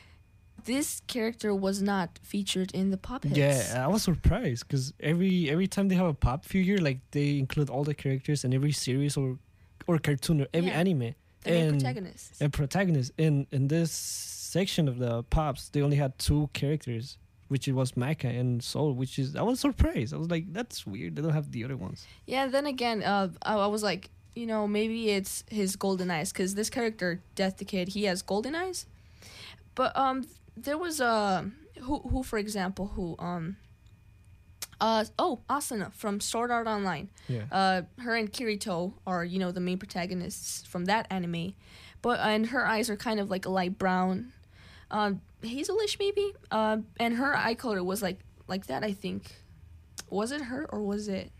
This 0.65 1.01
character 1.07 1.55
was 1.55 1.81
not 1.81 2.19
featured 2.23 2.73
in 2.73 2.91
the 2.91 2.97
pop 2.97 3.23
hits. 3.23 3.37
yeah, 3.37 3.85
I 3.85 3.87
was 3.87 4.03
surprised 4.03 4.67
because 4.67 4.93
every 4.99 5.49
every 5.49 5.69
time 5.69 5.87
they 5.89 5.95
have 5.95 6.07
a 6.07 6.15
pop 6.15 6.45
figure, 6.45 6.79
like 6.79 6.99
they 7.13 7.39
include 7.39 7.71
all 7.71 7.85
the 7.85 7.95
characters 7.95 8.43
in 8.45 8.53
every 8.53 8.73
series 8.73 9.17
or 9.17 9.39
or 9.87 9.99
cartoon 9.99 10.41
or 10.41 10.47
every 10.53 10.71
Yeah. 10.71 10.81
anime. 10.81 11.15
the 11.45 11.53
and- 11.53 11.71
protagonists. 11.79 12.41
and 12.41 12.53
protagonist 12.53 13.13
in 13.19 13.47
in 13.53 13.69
this 13.69 13.93
section 13.93 14.89
of 14.89 14.99
the 14.99 15.23
pops 15.25 15.69
they 15.69 15.83
only 15.83 15.97
had 15.97 16.19
two 16.19 16.49
characters 16.53 17.19
which 17.49 17.69
it 17.69 17.75
was 17.75 17.97
Maka 17.97 18.27
and 18.27 18.61
Soul 18.65 18.95
which 18.95 19.19
is 19.21 19.37
I 19.37 19.43
was 19.43 19.61
surprised 19.61 20.13
I 20.13 20.17
was 20.17 20.31
like 20.31 20.53
that's 20.53 20.85
weird 20.85 21.15
they 21.15 21.23
don't 21.23 21.35
have 21.41 21.53
the 21.53 21.63
other 21.65 21.77
ones 21.77 22.05
Yeah, 22.27 22.49
then 22.49 22.67
again, 22.67 23.05
uh, 23.05 23.29
I, 23.43 23.55
I 23.55 23.67
was 23.69 23.83
like, 23.85 24.11
you 24.37 24.47
know, 24.47 24.69
maybe 24.69 25.11
it's 25.11 25.45
his 25.51 25.75
golden 25.77 26.11
eyes 26.11 26.31
because 26.31 26.55
this 26.55 26.69
character, 26.71 27.21
Death 27.35 27.57
the 27.57 27.65
Kid, 27.65 27.89
he 27.89 28.05
has 28.05 28.21
golden 28.23 28.55
eyes. 28.55 28.87
But 29.75 29.97
um, 29.97 30.27
there 30.57 30.79
was 30.79 31.01
a 31.01 31.51
who 31.81 31.99
who 32.01 32.23
for 32.23 32.39
example 32.39 32.89
who 32.95 33.17
um. 33.19 33.57
Uh 34.79 35.07
oh, 35.19 35.41
Asuna 35.49 35.91
from 35.95 36.21
Sword 36.21 36.51
Art 36.51 36.67
Online. 36.67 37.09
yeah 37.29 37.45
Uh, 37.51 37.83
her 37.99 38.15
and 38.15 38.31
Kirito 38.31 38.93
are 39.07 39.25
you 39.25 39.39
know 39.39 39.51
the 39.51 39.61
main 39.61 39.79
protagonists 39.79 40.67
from 40.67 40.85
that 40.85 41.07
anime, 41.11 41.55
but 42.03 42.21
and 42.21 42.49
her 42.49 42.67
eyes 42.67 42.91
are 42.91 42.97
kind 42.97 43.19
of 43.19 43.31
like 43.31 43.47
a 43.47 43.49
light 43.49 43.79
brown, 43.79 44.35
um, 44.91 45.23
hazelish 45.43 45.99
maybe. 45.99 46.35
Uh, 46.51 46.79
and 47.01 47.15
her 47.15 47.35
eye 47.35 47.55
color 47.55 47.83
was 47.83 48.03
like 48.03 48.19
like 48.49 48.67
that. 48.67 48.85
I 48.85 48.93
think. 48.93 49.35
Was 50.11 50.31
it 50.31 50.43
her 50.43 50.67
or 50.71 50.83
was 50.83 51.09
it? 51.09 51.33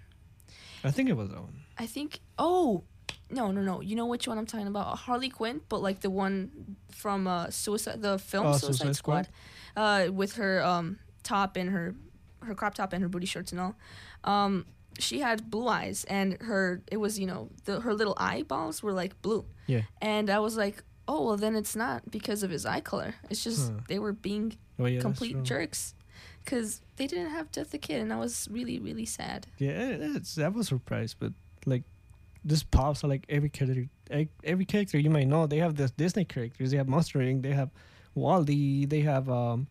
I 0.83 0.91
think 0.91 1.11
it 1.11 1.17
was 1.17 1.29
one 1.29 1.66
I 1.79 1.87
think. 1.87 2.21
Oh, 2.39 2.85
no, 3.31 3.51
no, 3.51 3.61
no. 3.63 3.81
You 3.81 3.97
know 3.97 4.07
which 4.07 4.27
one 4.29 4.39
I'm 4.39 4.47
talking 4.47 4.67
about? 4.69 4.97
Harley 4.99 5.29
Quinn, 5.29 5.61
but 5.69 5.83
like 5.83 6.01
the 6.01 6.11
one 6.11 6.77
from 6.91 7.27
uh, 7.27 7.51
Suicide, 7.51 8.01
the 8.03 8.19
film 8.19 8.47
Oh, 8.47 8.53
Suicide, 8.53 8.77
Suicide 8.77 8.97
Squad, 8.97 9.29
uh, 9.77 10.09
with 10.13 10.37
her 10.37 10.63
um 10.65 10.99
top 11.23 11.57
and 11.57 11.71
her 11.71 11.95
her 12.43 12.55
crop 12.55 12.75
top 12.75 12.93
and 12.93 13.03
her 13.03 13.09
booty 13.09 13.27
shorts 13.27 13.51
and 13.53 13.61
all. 13.61 13.75
Um, 14.25 14.65
she 14.99 15.19
had 15.21 15.51
blue 15.51 15.67
eyes 15.69 16.05
and 16.09 16.41
her 16.41 16.83
it 16.91 16.97
was 16.99 17.19
you 17.19 17.27
know 17.27 17.51
the 17.65 17.81
her 17.81 17.93
little 17.93 18.15
eyeballs 18.17 18.83
were 18.83 18.93
like 18.93 19.21
blue. 19.23 19.45
Yeah. 19.67 19.83
And 20.01 20.31
I 20.31 20.39
was 20.39 20.57
like, 20.57 20.83
oh 21.09 21.27
well, 21.27 21.37
then 21.37 21.57
it's 21.57 21.75
not 21.77 22.11
because 22.11 22.43
of 22.45 22.51
his 22.51 22.65
eye 22.65 22.81
color. 22.81 23.15
It's 23.29 23.43
just 23.45 23.73
Huh. 23.73 23.79
they 23.89 23.99
were 23.99 24.13
being 24.13 24.57
oh 24.79 24.87
yeah 24.87 25.01
complete 25.01 25.43
jerks. 25.43 25.95
Cause 26.47 26.81
they 26.97 27.09
didn't 27.09 27.31
have 27.31 27.51
Death 27.51 27.73
the 27.73 27.79
Kid, 27.79 28.01
and 28.01 28.13
I 28.13 28.19
was 28.19 28.47
really, 28.51 28.79
really 28.79 29.05
sad. 29.05 29.49
yeah 29.59 29.97
that 29.97 30.15
it's 30.17 30.39
I 30.39 30.47
was 30.49 30.69
surprised 30.69 31.17
but 31.19 31.33
like 31.67 31.83
this 32.45 32.63
pops 32.63 33.03
are 33.05 33.09
like 33.09 33.25
every 33.29 33.49
character 33.49 33.87
e- 34.15 34.29
every 34.45 34.65
character 34.65 34.99
you 34.99 35.11
might 35.11 35.27
know 35.27 35.47
they 35.47 35.59
have 35.59 35.75
the 35.77 35.89
Disney 35.97 36.25
characters. 36.25 36.71
They 36.71 36.77
have 36.77 36.89
Monster 36.89 37.19
Inc. 37.19 37.43
They 37.43 37.53
have 37.53 37.71
WALL-E 38.15 38.87
they 38.87 39.01
have 39.01 39.29
um 39.29 39.67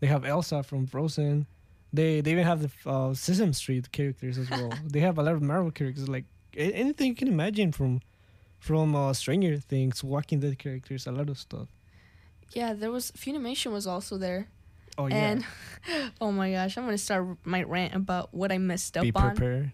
they 0.00 0.06
have 0.06 0.24
Elsa 0.24 0.62
from 0.62 0.86
Frozen. 0.86 1.46
They 1.92 2.20
they 2.20 2.32
even 2.32 2.44
have 2.44 2.60
the 2.62 2.70
uh, 2.90 3.14
Sesame 3.14 3.52
Street 3.52 3.90
characters 3.92 4.38
as 4.38 4.50
well. 4.50 4.72
They 4.88 5.00
have 5.00 5.18
a 5.18 5.22
lot 5.22 5.34
of 5.34 5.42
Marvel 5.42 5.70
characters 5.70 6.08
like 6.08 6.24
anything 6.56 7.08
you 7.08 7.14
can 7.14 7.28
imagine 7.28 7.72
from 7.72 8.00
from 8.58 8.94
uh, 8.96 9.12
Stranger 9.12 9.58
Things 9.58 10.02
Walking 10.02 10.40
Dead 10.40 10.58
characters 10.58 11.06
a 11.06 11.12
lot 11.12 11.28
of 11.28 11.38
stuff. 11.38 11.68
Yeah, 12.52 12.72
there 12.72 12.90
was 12.90 13.10
Funimation 13.12 13.72
was 13.72 13.86
also 13.86 14.16
there. 14.18 14.48
oh 14.96 15.06
yeah. 15.06 15.16
And 15.16 15.44
oh 16.20 16.32
my 16.32 16.52
gosh, 16.52 16.78
I'm 16.78 16.84
gonna 16.84 16.98
start 16.98 17.26
my 17.44 17.62
rant 17.62 17.94
about 17.94 18.32
what 18.32 18.50
I 18.52 18.58
messed 18.58 18.96
up 18.96 19.02
be 19.02 19.12
on. 19.14 19.34
prepared. 19.36 19.72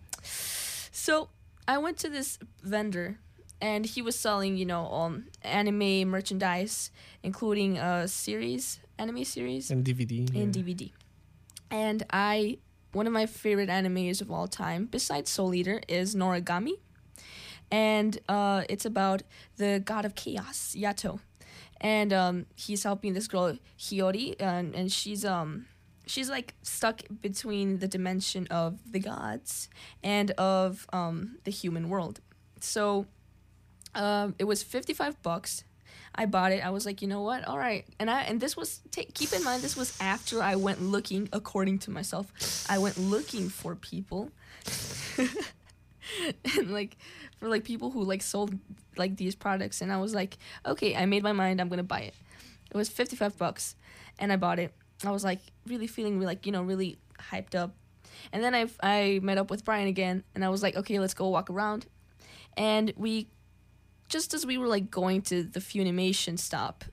So 0.92 1.28
I 1.66 1.78
went 1.78 1.98
to 1.98 2.08
this 2.08 2.38
vendor, 2.62 3.18
and 3.60 3.84
he 3.86 4.02
was 4.02 4.18
selling, 4.18 4.56
you 4.56 4.66
know, 4.66 4.86
um, 4.86 5.26
anime 5.42 6.08
merchandise, 6.08 6.90
including 7.22 7.78
a 7.78 8.08
series, 8.08 8.80
anime 8.98 9.24
series, 9.24 9.70
and 9.70 9.84
DVD 9.84 10.28
and 10.34 10.54
yeah. 10.56 10.62
DVD. 10.62 10.92
And 11.70 12.04
I, 12.10 12.58
one 12.92 13.06
of 13.06 13.12
my 13.12 13.26
favorite 13.26 13.68
animes 13.68 14.20
of 14.20 14.30
all 14.30 14.48
time, 14.48 14.86
besides 14.86 15.30
Soul 15.30 15.54
Eater, 15.54 15.80
is 15.88 16.14
Noragami, 16.14 16.74
and 17.70 18.18
uh, 18.28 18.64
it's 18.68 18.84
about 18.84 19.22
the 19.56 19.80
god 19.84 20.04
of 20.04 20.14
chaos, 20.14 20.74
Yato, 20.76 21.20
and 21.80 22.12
um, 22.12 22.46
he's 22.56 22.82
helping 22.82 23.12
this 23.14 23.28
girl 23.28 23.56
Hiyori, 23.78 24.36
and, 24.40 24.74
and 24.74 24.90
she's 24.90 25.24
um 25.24 25.66
she's 26.10 26.28
like 26.28 26.54
stuck 26.62 27.02
between 27.20 27.78
the 27.78 27.88
dimension 27.88 28.46
of 28.48 28.92
the 28.92 28.98
gods 28.98 29.68
and 30.02 30.32
of 30.32 30.86
um 30.92 31.38
the 31.44 31.50
human 31.50 31.88
world. 31.88 32.20
So 32.60 33.06
um 33.94 34.34
it 34.38 34.44
was 34.44 34.62
55 34.62 35.22
bucks. 35.22 35.64
I 36.12 36.26
bought 36.26 36.50
it. 36.50 36.64
I 36.66 36.70
was 36.70 36.84
like, 36.84 37.02
you 37.02 37.08
know 37.08 37.22
what? 37.22 37.46
All 37.46 37.58
right. 37.58 37.84
And 38.00 38.10
I 38.10 38.22
and 38.22 38.40
this 38.40 38.56
was 38.56 38.80
take 38.90 39.14
keep 39.14 39.32
in 39.32 39.44
mind 39.44 39.62
this 39.62 39.76
was 39.76 39.96
after 40.00 40.42
I 40.42 40.56
went 40.56 40.82
looking 40.82 41.28
according 41.32 41.78
to 41.80 41.90
myself. 41.90 42.66
I 42.68 42.78
went 42.78 42.98
looking 42.98 43.48
for 43.48 43.76
people. 43.76 44.30
and 46.44 46.72
like 46.72 46.96
for 47.38 47.48
like 47.48 47.62
people 47.64 47.90
who 47.92 48.02
like 48.02 48.22
sold 48.22 48.58
like 48.96 49.16
these 49.16 49.36
products 49.36 49.80
and 49.80 49.92
I 49.92 49.98
was 49.98 50.12
like, 50.12 50.38
okay, 50.66 50.96
I 50.96 51.06
made 51.06 51.22
my 51.22 51.32
mind. 51.32 51.60
I'm 51.60 51.68
going 51.68 51.78
to 51.78 51.84
buy 51.84 52.00
it. 52.00 52.14
It 52.70 52.76
was 52.76 52.88
55 52.88 53.38
bucks 53.38 53.76
and 54.18 54.32
I 54.32 54.36
bought 54.36 54.58
it. 54.58 54.74
I 55.04 55.10
was 55.10 55.24
like 55.24 55.40
really 55.66 55.86
feeling 55.86 56.20
like, 56.20 56.46
you 56.46 56.52
know, 56.52 56.62
really 56.62 56.98
hyped 57.32 57.54
up. 57.54 57.74
And 58.32 58.42
then 58.44 58.54
I 58.54 58.66
I 58.82 59.20
met 59.22 59.38
up 59.38 59.50
with 59.50 59.64
Brian 59.64 59.88
again 59.88 60.24
and 60.34 60.44
I 60.44 60.48
was 60.50 60.62
like, 60.62 60.76
okay, 60.76 60.98
let's 60.98 61.14
go 61.14 61.28
walk 61.28 61.48
around. 61.50 61.86
And 62.56 62.92
we 62.96 63.28
just 64.08 64.34
as 64.34 64.44
we 64.44 64.58
were 64.58 64.66
like 64.66 64.90
going 64.90 65.22
to 65.22 65.42
the 65.44 65.60
Funimation 65.60 66.38
stop, 66.38 66.84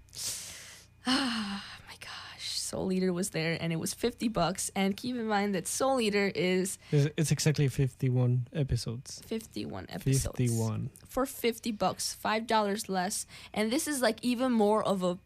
ah 1.05 1.63
my 1.87 1.95
gosh, 1.99 2.59
Soul 2.59 2.91
Eater 2.91 3.11
was 3.11 3.31
there, 3.31 3.57
and 3.59 3.73
it 3.73 3.77
was 3.77 3.93
fifty 3.93 4.27
bucks. 4.27 4.71
And 4.75 4.95
keep 4.95 5.15
in 5.15 5.25
mind 5.27 5.55
that 5.55 5.67
Soul 5.67 5.99
Eater 5.99 6.31
is 6.35 6.77
It's, 6.91 7.31
exactly 7.31 7.67
51 7.67 8.47
episodes. 8.53 9.21
fifty-one 9.25 9.87
episodes 9.89 10.37
51. 10.37 10.89
for 11.07 11.25
fifty 11.25 11.71
bucks, 11.71 12.13
five 12.13 12.45
dollars 12.47 12.87
less. 12.89 13.25
And 13.53 13.71
this 13.71 13.87
is 13.87 14.01
like 14.01 14.19
even 14.21 14.51
more 14.51 14.83
of 14.83 15.03
a 15.03 15.17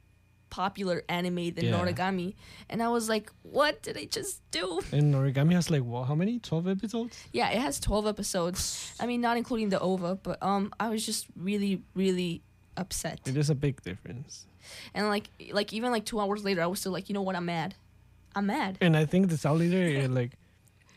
popular 0.52 1.04
anime 1.10 1.52
than 1.56 1.66
Yeah. 1.66 1.72
Noragami. 1.80 2.36
And 2.70 2.84
I 2.84 2.90
was 2.90 3.10
like, 3.10 3.32
what 3.42 3.82
did 3.82 3.98
I 3.98 4.06
just 4.06 4.42
do? 4.52 4.82
And 4.92 5.12
Noragami 5.12 5.54
has 5.54 5.72
like, 5.72 5.84
what, 5.84 6.04
how 6.08 6.14
many? 6.14 6.38
12 6.38 6.68
episodes? 6.68 7.18
Yeah, 7.34 7.50
it 7.50 7.60
has 7.60 7.80
12 7.80 8.06
episodes. 8.06 8.94
I 9.00 9.08
mean, 9.08 9.22
not 9.22 9.38
including 9.38 9.70
the 9.70 9.80
OVA, 9.80 10.16
but 10.22 10.38
um, 10.44 10.72
I 10.80 10.90
was 10.90 11.04
just 11.04 11.26
really, 11.36 11.82
really 11.96 12.44
upset. 12.78 13.22
It 13.26 13.36
is 13.38 13.50
a 13.50 13.56
big 13.56 13.82
difference. 13.82 14.46
And 14.94 15.08
like, 15.08 15.30
like 15.52 15.74
even 15.74 15.92
like 15.92 16.06
two 16.06 16.20
hours 16.20 16.44
later, 16.44 16.62
I 16.62 16.68
was 16.68 16.80
still 16.80 16.92
like, 16.92 17.10
you 17.10 17.14
know 17.16 17.24
what? 17.24 17.36
I'm 17.36 17.46
mad. 17.46 17.74
I'm 18.36 18.46
mad. 18.46 18.78
And 18.82 18.96
I 18.96 19.06
think 19.06 19.30
the 19.30 19.38
Soul 19.38 19.62
Eater, 19.64 20.06
uh, 20.06 20.10
like, 20.20 20.32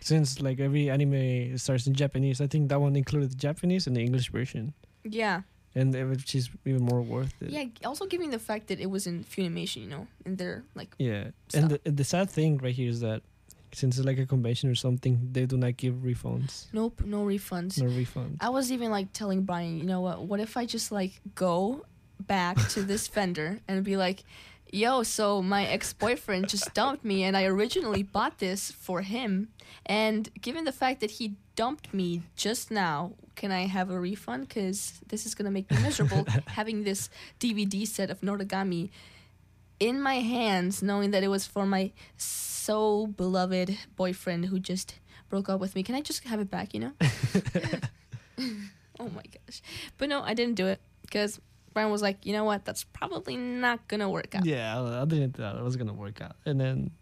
since 0.00 0.40
like 0.42 0.61
every 0.61 0.90
anime 0.90 1.56
starts 1.56 1.87
in 1.87 1.94
Japanese, 1.94 2.40
I 2.42 2.46
think 2.46 2.68
that 2.68 2.80
one 2.80 2.94
included 2.94 3.30
the 3.30 3.37
Japanese 3.37 3.87
and 3.87 3.96
the 3.96 4.02
English 4.02 4.30
version. 4.30 4.75
Yeah, 5.02 5.42
And 5.75 5.95
it- 5.95 6.04
which 6.07 6.35
is 6.35 6.49
even 6.64 6.83
more 6.83 7.02
worth 7.02 7.35
it. 7.43 7.50
yeah. 7.50 7.64
Also, 7.85 8.07
giving 8.07 8.31
the 8.31 8.38
fact 8.38 8.69
that 8.69 8.78
it 8.81 8.88
was 8.90 9.07
in 9.07 9.25
Funimation, 9.25 9.83
you 9.83 9.88
know, 9.88 10.07
and 10.25 10.38
they're 10.38 10.62
like, 10.75 10.95
Yeah. 10.99 11.31
Stuff. 11.49 11.62
And 11.62 11.71
the, 11.85 11.90
the 11.90 12.04
sad 12.04 12.31
thing 12.31 12.59
right 12.59 12.75
here 12.75 12.88
is 12.88 13.00
that 13.00 13.23
since 13.73 13.99
it's 13.99 14.07
like 14.07 14.19
a 14.19 14.26
convention 14.26 14.71
or 14.71 14.76
something, 14.76 15.19
they 15.33 15.47
do 15.47 15.57
not 15.57 15.76
give 15.76 15.95
refunds. 15.97 16.66
nope, 16.73 17.02
no 17.04 17.25
refunds. 17.25 17.83
No 17.83 17.90
refunds. 17.90 18.37
I 18.40 18.50
was 18.50 18.71
even 18.71 18.90
like 18.93 19.12
telling 19.12 19.43
Brian, 19.43 19.78
you 19.78 19.85
know 19.85 20.00
what? 20.00 20.23
What 20.23 20.38
if 20.38 20.57
I 20.57 20.64
just 20.64 20.93
like 20.93 21.21
go 21.35 21.85
back 22.21 22.57
to 22.69 22.83
this 22.85 23.09
vendor 23.16 23.59
and 23.66 23.83
be 23.85 23.97
like, 23.97 24.23
yo, 24.75 25.02
so 25.02 25.40
my 25.40 25.66
ex 25.66 25.93
boyfriend 25.93 26.49
just 26.49 26.75
dumped 26.75 27.04
me 27.04 27.23
and 27.23 27.37
I 27.37 27.45
originally 27.45 28.02
bought 28.02 28.38
this 28.38 28.71
for 28.73 29.02
him. 29.02 29.49
And 29.87 30.28
given 30.40 30.64
the 30.64 30.73
fact 30.73 31.00
that 31.00 31.12
he 31.12 31.37
dumped 31.57 31.95
me 31.95 32.23
just 32.37 32.71
now, 32.71 33.12
can 33.37 33.52
I 33.52 33.66
have 33.66 33.90
a 33.90 33.99
refund? 33.99 34.49
Because 34.49 35.00
this 35.09 35.26
is 35.26 35.35
going 35.35 35.47
to 35.47 35.50
make 35.50 35.71
me 35.71 35.78
miserable 35.83 36.26
having 36.47 36.85
this 36.85 37.09
DVD 37.38 37.87
set 37.87 38.11
of 38.11 38.21
Noragami 38.21 38.90
in 39.78 40.00
my 40.00 40.16
hands, 40.16 40.83
knowing 40.83 41.11
that 41.12 41.23
it 41.23 41.28
was 41.28 41.47
for 41.47 41.66
my 41.66 41.93
so 42.16 43.07
beloved 43.07 43.76
boyfriend 43.97 44.47
who 44.47 44.59
just 44.59 44.99
broke 45.28 45.49
up 45.49 45.61
with 45.61 45.75
me. 45.75 45.83
Can 45.83 45.95
I 45.95 46.00
just 46.00 46.25
have 46.25 46.40
it 46.40 46.50
back, 46.50 46.75
you 46.75 46.81
know? 46.81 46.93
oh 49.00 49.09
my 49.11 49.23
gosh. 49.23 49.62
But 49.99 50.09
no, 50.09 50.23
I 50.23 50.35
didn't 50.35 50.54
do 50.54 50.66
it 50.66 50.81
because 51.02 51.40
Brian 51.75 51.90
was 51.90 52.02
like, 52.02 52.25
you 52.25 52.33
know 52.33 52.45
what? 52.45 52.64
That's 52.64 52.85
probably 52.85 53.37
not 53.37 53.87
going 53.88 54.00
to 54.00 54.09
work 54.09 54.35
out. 54.35 54.47
Yeah, 54.47 54.81
I 54.81 55.04
didn't 55.04 55.37
thought 55.37 55.57
it 55.57 55.62
was 55.62 55.76
gonna 55.76 55.93
work 55.93 56.21
out. 56.21 56.37
And 56.47 56.61
then 56.61 56.93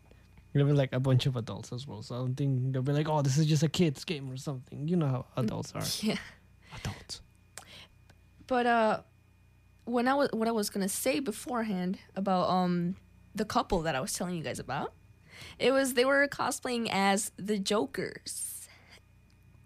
there'll 0.52 0.68
be 0.68 0.74
like 0.74 0.92
a 0.92 1.00
bunch 1.00 1.26
of 1.26 1.36
adults 1.36 1.72
as 1.72 1.86
well. 1.86 2.02
So 2.02 2.14
I 2.14 2.18
don't 2.18 2.34
think 2.34 2.72
they'll 2.72 2.82
be 2.82 2.92
like, 2.92 3.08
oh, 3.08 3.22
this 3.22 3.38
is 3.38 3.46
just 3.46 3.62
a 3.62 3.68
kid's 3.68 4.04
game 4.04 4.30
or 4.30 4.36
something. 4.36 4.88
You 4.88 4.96
know 4.96 5.06
how 5.06 5.26
adults 5.36 5.72
are. 5.74 5.82
Yeah. 6.00 6.16
Adults. 6.76 7.20
But 8.46 8.66
uh 8.66 9.00
when 9.84 10.08
I 10.08 10.14
was 10.14 10.30
what 10.32 10.48
I 10.48 10.52
was 10.52 10.70
gonna 10.70 10.88
say 10.88 11.20
beforehand 11.20 11.98
about 12.16 12.48
um 12.48 12.96
the 13.34 13.44
couple 13.44 13.82
that 13.82 13.94
I 13.94 14.00
was 14.00 14.12
telling 14.12 14.34
you 14.36 14.42
guys 14.42 14.58
about, 14.58 14.94
it 15.58 15.72
was 15.72 15.94
they 15.94 16.04
were 16.04 16.26
cosplaying 16.28 16.88
as 16.90 17.30
the 17.36 17.58
Jokers 17.58 18.51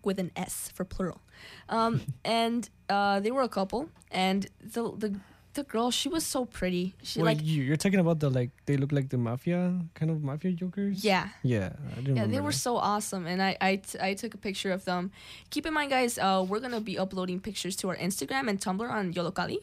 with 0.06 0.18
an 0.25 0.30
S 0.36 0.70
for 0.75 0.84
plural. 0.94 1.20
Um 1.68 1.92
and 2.25 2.62
uh 2.88 3.20
they 3.20 3.30
were 3.36 3.42
a 3.42 3.48
couple 3.58 3.80
and 4.10 4.40
the 4.75 4.82
the 5.02 5.10
the 5.58 5.64
girl 5.64 5.90
she 5.90 6.08
was 6.16 6.25
so 6.34 6.44
pretty. 6.58 6.94
She 7.02 7.18
Wait, 7.20 7.25
like 7.36 7.40
you, 7.42 7.62
you're 7.66 7.80
talking 7.84 7.98
about 8.06 8.18
the 8.20 8.28
like 8.30 8.50
they 8.66 8.76
look 8.76 8.92
like 8.92 9.08
the 9.08 9.16
mafia 9.28 9.60
kind 9.98 10.10
of 10.12 10.22
mafia 10.22 10.52
jokers? 10.52 11.02
yeah. 11.02 11.28
Yeah, 11.42 11.70
Yeah, 12.18 12.26
they 12.26 12.40
were 12.46 12.52
that. 12.52 12.66
so 12.68 12.76
awesome, 12.76 13.25
and 13.26 13.40
I, 13.40 13.56
I, 13.68 13.76
t- 13.76 13.98
I 14.08 14.12
took 14.20 14.34
a 14.34 14.38
picture 14.48 14.70
of 14.70 14.84
them. 14.84 15.02
Keep 15.48 15.64
in 15.64 15.72
mind, 15.72 15.88
guys, 15.96 16.18
uh, 16.18 16.44
we're 16.46 16.60
gonna 16.60 16.82
be 16.92 16.99
uploading 16.99 17.40
pictures 17.40 17.75
to 17.80 17.88
our 17.88 17.97
Instagram 17.97 18.45
and 18.50 18.60
Tumblr 18.60 18.84
on 18.99 19.14
Yollocalli, 19.14 19.56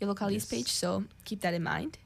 Yollocalli's 0.00 0.44
Yes. 0.44 0.50
page. 0.54 0.68
So 0.68 1.04
keep 1.24 1.40
that 1.40 1.54
in 1.54 1.62
mind. 1.62 1.96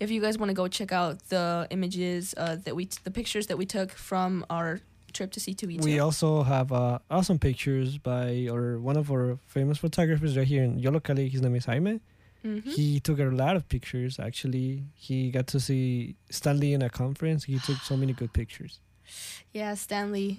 If 0.00 0.10
you 0.10 0.20
guys 0.20 0.36
want 0.36 0.50
to 0.50 0.54
go 0.62 0.66
check 0.66 0.90
out 0.90 1.14
the 1.28 1.68
images 1.70 2.34
uh, 2.36 2.56
that 2.64 2.74
we, 2.74 2.86
t- 2.86 2.98
the 3.04 3.12
pictures 3.12 3.46
that 3.46 3.56
we 3.56 3.66
took 3.66 3.92
from 3.92 4.44
our 4.50 4.80
trip 5.14 5.30
to 5.32 5.40
C2E2. 5.40 5.84
We 5.84 5.98
also 6.00 6.42
have 6.42 6.72
uh, 6.72 6.98
awesome 7.10 7.38
pictures 7.38 7.98
by 7.98 8.48
or 8.50 8.78
one 8.78 8.96
of 8.96 9.10
our 9.10 9.38
famous 9.46 9.78
photographers 9.78 10.36
right 10.36 10.46
here 10.46 10.62
in 10.62 10.80
Yollocalli. 10.80 11.30
His 11.30 11.40
name 11.42 11.54
is 11.54 11.64
Jaime. 11.64 12.00
Mhm. 12.44 12.62
He 12.78 13.00
took 13.00 13.18
a 13.20 13.24
lot 13.24 13.56
of 13.56 13.62
pictures. 13.68 14.18
Actually, 14.18 14.84
he 14.94 15.30
got 15.30 15.46
to 15.54 15.58
see 15.60 16.14
Stan 16.30 16.60
Lee 16.60 16.74
in 16.74 16.82
a 16.82 16.90
conference. 16.90 17.44
He 17.44 17.58
took 17.58 17.78
so 17.90 17.96
many 17.96 18.12
good 18.12 18.32
pictures. 18.32 18.80
Yeah, 19.52 19.74
Stan 19.74 20.10
Lee. 20.12 20.38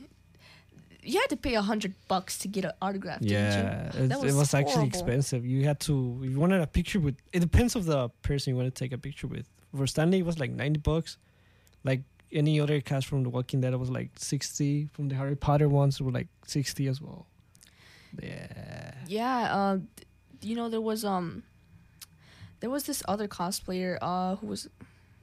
You 1.02 1.20
had 1.22 1.30
to 1.30 1.38
pay 1.38 1.54
a 1.56 1.62
hundred 1.62 1.94
bucks 2.08 2.38
to 2.40 2.48
get 2.48 2.66
an 2.66 2.72
autograph, 2.82 3.20
didn't 3.22 3.32
Yeah, 3.32 3.92
That 3.94 4.20
it 4.20 4.26
was 4.26 4.36
was 4.36 4.54
actually 4.54 4.88
expensive. 4.88 5.46
You 5.46 5.64
had 5.64 5.80
to. 5.88 5.94
If 6.24 6.32
you 6.32 6.40
wanted 6.40 6.62
a 6.62 6.68
picture 6.68 7.00
with, 7.00 7.16
it 7.32 7.40
depends 7.40 7.76
of 7.76 7.86
the 7.86 8.10
person 8.28 8.46
you 8.52 8.58
want 8.62 8.74
to 8.74 8.78
take 8.84 8.92
a 8.92 8.98
picture 8.98 9.28
with. 9.28 9.48
For 9.78 9.88
Stan 9.88 10.10
Lee, 10.12 10.20
it 10.20 10.26
was 10.26 10.38
like 10.40 10.52
ninety 10.52 10.80
bucks. 10.80 11.18
Like 11.84 12.02
any 12.32 12.60
other 12.60 12.82
cast 12.82 13.08
from 13.08 13.24
The 13.24 13.30
Walking 13.30 13.62
Dead, 13.62 13.74
it 13.74 13.78
was 13.78 13.90
like 13.90 14.10
sixty. 14.16 14.90
From 14.94 15.08
the 15.10 15.16
Harry 15.16 15.36
Potter 15.36 15.70
ones, 15.70 16.00
it 16.00 16.04
were 16.04 16.12
like 16.12 16.28
sixty 16.46 16.88
as 16.88 17.02
well. 17.02 17.28
Yeah. 18.22 18.94
Yeah, 19.08 19.56
uh, 19.56 19.78
you 20.42 20.56
know 20.56 20.70
there 20.70 20.82
was 20.82 21.04
um, 21.06 21.44
there 22.60 22.70
was 22.70 22.84
this 22.86 23.04
other 23.08 23.28
cosplayer 23.28 23.98
uh 24.02 24.36
who 24.38 24.48
was, 24.48 24.68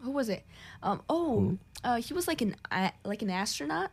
who 0.01 0.11
was 0.11 0.29
it? 0.29 0.45
Um, 0.83 1.03
oh, 1.09 1.41
Who? 1.41 1.59
uh, 1.85 1.97
he 1.97 2.15
was 2.15 2.27
like 2.29 2.41
an 2.43 2.57
a- 2.71 2.93
like 3.05 3.23
an 3.23 3.31
astronaut, 3.31 3.91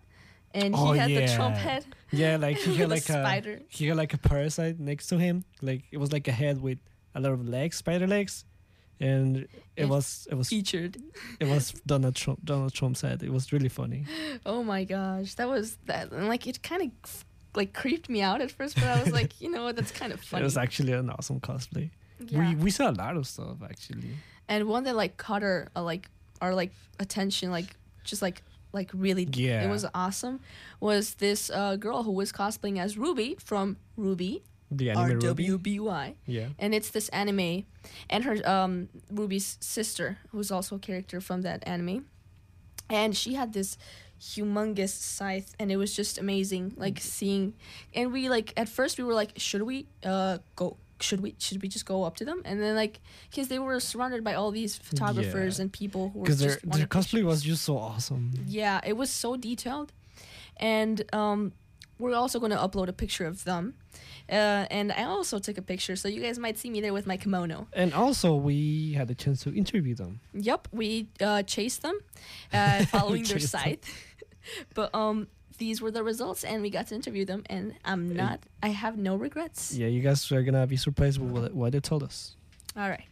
and 0.53 0.75
he 0.75 0.81
Oh, 0.81 0.91
had 0.93 1.09
the 1.09 1.27
Trump 1.35 1.55
yeah. 1.55 1.61
head. 1.61 1.85
Yeah, 2.11 2.37
like 2.37 2.57
he 2.65 2.75
had 2.75 2.89
like 2.89 3.07
a 3.09 3.13
spider. 3.23 3.61
he 3.69 3.87
had 3.87 3.97
like 3.97 4.13
a 4.13 4.17
parasite 4.17 4.79
next 4.79 5.07
to 5.07 5.17
him. 5.17 5.43
Like 5.61 5.83
it 5.91 5.97
was 5.97 6.11
like 6.11 6.27
a 6.27 6.31
head 6.33 6.61
with 6.61 6.79
a 7.15 7.19
lot 7.19 7.31
of 7.33 7.47
legs, 7.47 7.77
spider 7.77 8.05
legs, 8.07 8.43
and 8.99 9.37
it 9.37 9.49
It 9.75 9.85
was 9.89 10.27
it 10.31 10.35
was 10.35 10.49
Featured. 10.49 10.97
it 11.39 11.47
was 11.47 11.71
Donald 11.85 12.15
Trump. 12.15 12.39
Donald 12.43 12.73
Trump 12.73 12.97
said 12.97 13.23
It 13.23 13.31
was 13.31 13.51
really 13.53 13.69
funny. 13.69 14.05
Oh 14.45 14.63
my 14.63 14.83
gosh, 14.83 15.35
that 15.35 15.47
was 15.49 15.77
that. 15.85 16.11
And 16.11 16.27
like 16.27 16.45
it 16.47 16.61
kind 16.63 16.81
of 16.83 17.25
like 17.55 17.73
creeped 17.73 18.09
me 18.09 18.21
out 18.21 18.41
at 18.41 18.51
first, 18.51 18.75
but 18.75 18.85
I 18.85 19.01
was 19.03 19.11
like, 19.11 19.39
you 19.41 19.49
know 19.49 19.63
what, 19.63 19.75
that's 19.75 19.91
kind 19.91 20.11
of 20.13 20.19
funny. 20.21 20.41
It 20.41 20.43
was 20.45 20.57
actually 20.57 20.93
an 20.93 21.09
awesome 21.09 21.39
cosplay. 21.39 21.89
yeah. 22.19 22.39
We 22.39 22.55
we 22.55 22.71
saw 22.71 22.89
a 22.89 22.97
lot 23.03 23.15
of 23.17 23.25
stuff 23.25 23.57
actually. 23.63 24.11
and 24.47 24.67
one 24.67 24.83
that 24.83 24.95
like 24.95 25.17
caught 25.17 25.43
our 25.43 25.67
uh, 25.75 25.81
like 25.83 26.09
our 26.41 26.53
like 26.55 26.71
attention 26.99 27.51
like 27.51 27.75
just 28.03 28.21
like 28.21 28.41
like 28.73 28.89
really 28.93 29.27
Yeah. 29.33 29.63
it 29.65 29.69
was 29.69 29.85
awesome 29.93 30.39
was 30.79 31.15
this 31.15 31.49
uh, 31.49 31.75
girl 31.77 32.03
who 32.03 32.11
was 32.11 32.31
cosplaying 32.31 32.77
as 32.79 32.97
ruby 32.97 33.35
from 33.39 33.77
RWBY 33.97 34.41
The 34.71 34.91
anime 34.91 35.19
Ruby. 35.19 35.47
rwby 35.49 36.15
Yeah. 36.25 36.49
and 36.59 36.73
it's 36.75 36.89
this 36.91 37.09
anime 37.09 37.65
and 38.09 38.23
her 38.23 38.37
um 38.47 38.89
ruby's 39.11 39.57
sister 39.59 40.17
who's 40.31 40.51
also 40.51 40.75
a 40.75 40.79
character 40.79 41.19
from 41.21 41.41
that 41.41 41.67
anime 41.67 42.05
and 42.89 43.15
she 43.17 43.33
had 43.33 43.53
this 43.53 43.77
humongous 44.21 44.89
scythe 44.89 45.55
and 45.59 45.71
it 45.71 45.77
was 45.77 45.95
just 45.95 46.17
amazing 46.17 46.73
like 46.77 46.99
seeing 46.99 47.53
and 47.93 48.11
we 48.11 48.29
like 48.29 48.53
at 48.57 48.67
first 48.67 48.97
we 48.97 49.03
were 49.03 49.13
like 49.13 49.31
should 49.37 49.61
we 49.63 49.87
uh 50.03 50.37
go 50.55 50.75
should 50.99 51.21
we 51.21 51.33
should 51.39 51.61
we 51.61 51.69
just 51.69 51.85
go 51.85 52.03
up 52.03 52.15
to 52.17 52.25
them 52.25 52.41
and 52.43 52.61
then 52.61 52.75
like 52.75 52.99
because 53.29 53.47
they 53.47 53.57
were 53.59 53.79
surrounded 53.79 54.21
by 54.23 54.33
all 54.33 54.51
these 54.51 54.75
photographers 54.75 55.57
Yeah. 55.57 55.61
and 55.63 55.71
people 55.71 56.09
who 56.09 56.19
were 56.19 56.25
Because 56.25 56.39
their 56.39 56.49
just 56.49 56.61
their 56.63 56.69
wanting 56.71 56.87
cosplay 56.87 57.23
was 57.23 57.41
just 57.41 57.63
so 57.63 57.77
awesome. 57.77 58.33
yeah 58.45 58.81
it 58.85 58.97
was 58.97 59.09
so 59.09 59.37
detailed 59.37 59.93
and 60.57 61.03
um 61.13 61.53
we're 61.99 62.15
also 62.15 62.39
going 62.39 62.51
to 62.51 62.57
upload 62.57 62.87
a 62.87 62.93
picture 62.93 63.25
of 63.25 63.43
them 63.43 63.73
uh, 64.29 64.65
and 64.71 64.91
i 64.91 65.03
also 65.03 65.37
took 65.39 65.57
a 65.57 65.61
picture 65.61 65.95
so 65.95 66.07
you 66.07 66.21
guys 66.21 66.39
might 66.39 66.57
see 66.57 66.69
me 66.69 66.81
there 66.81 66.93
with 66.93 67.05
my 67.05 67.17
kimono 67.17 67.67
And 67.73 67.93
also 67.93 68.35
we 68.35 68.93
had 68.93 69.07
the 69.07 69.15
chance 69.15 69.43
to 69.43 69.53
interview 69.55 69.95
them. 69.95 70.19
Yep, 70.33 70.69
we 70.71 71.07
uh, 71.21 71.43
chased 71.43 71.81
them, 71.81 71.99
uh, 72.53 72.85
following 72.93 73.23
their 73.23 73.39
scythe. 73.39 73.85
but 74.73 74.93
um, 74.95 75.27
these 75.57 75.81
were 75.81 75.91
the 75.91 76.03
results, 76.03 76.43
and 76.43 76.61
we 76.61 76.69
got 76.69 76.87
to 76.87 76.95
interview 76.95 77.25
them, 77.25 77.43
and 77.49 77.73
I'm 77.85 78.15
not. 78.15 78.39
I 78.63 78.69
have 78.69 78.97
no 78.97 79.15
regrets. 79.15 79.75
Yeah, 79.75 79.87
you 79.87 80.01
guys 80.01 80.31
are 80.31 80.43
gonna 80.43 80.65
be 80.67 80.77
surprised 80.77 81.19
with 81.19 81.31
what, 81.31 81.53
what 81.53 81.71
they 81.73 81.79
told 81.79 82.03
us. 82.03 82.35
All 82.75 82.89
right. 82.89 83.05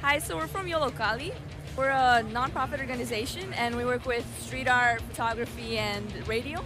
Hi, 0.00 0.20
so 0.20 0.36
we're 0.36 0.46
from 0.46 0.66
Yollocalli. 0.66 1.34
We're 1.76 1.90
a 1.90 2.24
nonprofit 2.30 2.78
organization 2.78 3.52
and 3.54 3.76
we 3.76 3.84
work 3.84 4.06
with 4.06 4.24
street 4.40 4.68
art, 4.68 5.02
photography, 5.02 5.76
and 5.76 6.28
radio. 6.28 6.64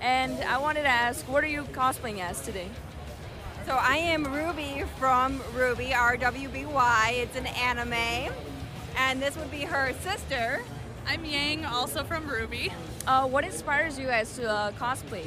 And 0.00 0.40
I 0.44 0.56
wanted 0.58 0.82
to 0.82 0.88
ask, 0.88 1.28
what 1.28 1.42
are 1.42 1.48
you 1.48 1.64
cosplaying 1.64 2.20
as 2.20 2.40
today? 2.42 2.68
So 3.66 3.72
I 3.72 3.96
am 3.96 4.24
Ruby 4.32 4.84
from 5.00 5.42
Ruby, 5.52 5.86
RWBY. 5.86 7.18
It's 7.18 7.36
an 7.36 7.48
anime. 7.48 8.32
And 8.96 9.20
this 9.20 9.36
would 9.36 9.50
be 9.50 9.62
her 9.62 9.92
sister, 10.02 10.60
I'm 11.08 11.24
Yang, 11.24 11.64
also 11.64 12.04
from 12.04 12.24
RWBY. 12.28 12.72
Uh, 13.04 13.26
what 13.26 13.44
inspires 13.44 13.98
you 13.98 14.06
guys 14.06 14.36
to 14.36 14.48
uh, 14.48 14.70
cosplay? 14.72 15.24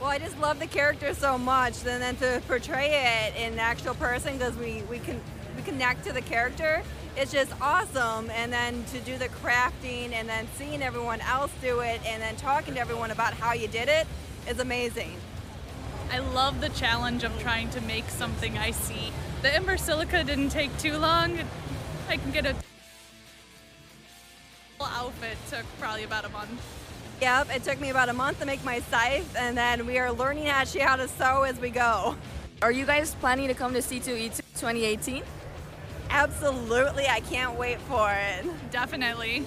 Well, 0.00 0.10
I 0.10 0.18
just 0.18 0.38
love 0.40 0.58
the 0.58 0.66
character 0.66 1.14
so 1.14 1.38
much, 1.38 1.84
and 1.86 2.02
then 2.02 2.16
to 2.16 2.42
portray 2.46 3.26
it 3.26 3.36
in 3.36 3.58
actual 3.58 3.94
person 3.94 4.36
because 4.36 4.54
we 4.56 4.82
we 4.90 4.98
can 4.98 5.14
we 5.14 5.35
connect 5.66 6.04
to 6.04 6.12
the 6.12 6.22
character. 6.22 6.82
It's 7.16 7.32
just 7.32 7.52
awesome, 7.60 8.30
and 8.30 8.52
then 8.52 8.84
to 8.92 9.00
do 9.00 9.18
the 9.18 9.28
crafting, 9.28 10.12
and 10.12 10.28
then 10.28 10.46
seeing 10.56 10.82
everyone 10.82 11.20
else 11.22 11.50
do 11.60 11.80
it, 11.80 12.00
and 12.06 12.22
then 12.22 12.36
talking 12.36 12.74
to 12.74 12.80
everyone 12.80 13.10
about 13.10 13.34
how 13.34 13.52
you 13.52 13.68
did 13.68 13.88
it 13.88 14.06
is 14.48 14.60
amazing. 14.60 15.16
I 16.10 16.18
love 16.18 16.60
the 16.60 16.68
challenge 16.68 17.24
of 17.24 17.36
trying 17.40 17.68
to 17.70 17.80
make 17.80 18.08
something 18.08 18.56
I 18.56 18.70
see. 18.70 19.12
The 19.42 19.52
Ember 19.52 19.76
Celica 19.76 20.24
didn't 20.24 20.50
take 20.50 20.76
too 20.78 20.96
long. 20.96 21.38
I 22.08 22.16
can 22.16 22.30
get 22.30 22.46
a 22.46 22.54
outfit 24.80 25.36
took 25.50 25.64
probably 25.78 26.04
about 26.04 26.24
a 26.24 26.28
month. 26.28 26.62
Yep, 27.20 27.54
it 27.54 27.64
took 27.64 27.80
me 27.80 27.90
about 27.90 28.08
a 28.08 28.12
month 28.12 28.40
to 28.40 28.46
make 28.46 28.64
my 28.64 28.80
scythe, 28.80 29.34
and 29.36 29.56
then 29.56 29.86
we 29.86 29.98
are 29.98 30.12
learning 30.12 30.48
actually 30.48 30.82
how 30.82 30.96
to 30.96 31.08
sew 31.08 31.42
as 31.42 31.58
we 31.58 31.70
go. 31.70 32.16
Are 32.62 32.72
you 32.72 32.86
guys 32.86 33.14
planning 33.16 33.48
to 33.48 33.54
come 33.54 33.72
to 33.72 33.80
C2E2 33.80 34.36
2018? 34.36 35.22
Absolutely, 36.10 37.06
I 37.06 37.20
can't 37.20 37.58
wait 37.58 37.80
for 37.82 38.10
it. 38.10 38.46
Definitely. 38.70 39.44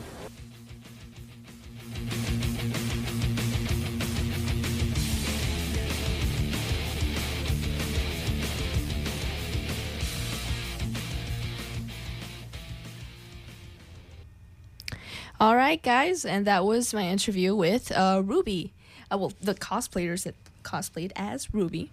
All 15.41 15.55
right, 15.55 15.81
guys, 15.81 16.25
and 16.25 16.45
that 16.47 16.65
was 16.65 16.93
my 16.93 17.03
interview 17.07 17.55
with 17.55 17.93
uh, 17.93 18.21
Ruby. 18.25 18.73
Uh, 19.09 19.17
well, 19.17 19.33
the 19.41 19.55
cosplayers 19.55 20.23
that 20.23 20.35
cosplayed 20.63 21.13
as 21.15 21.53
Ruby 21.53 21.91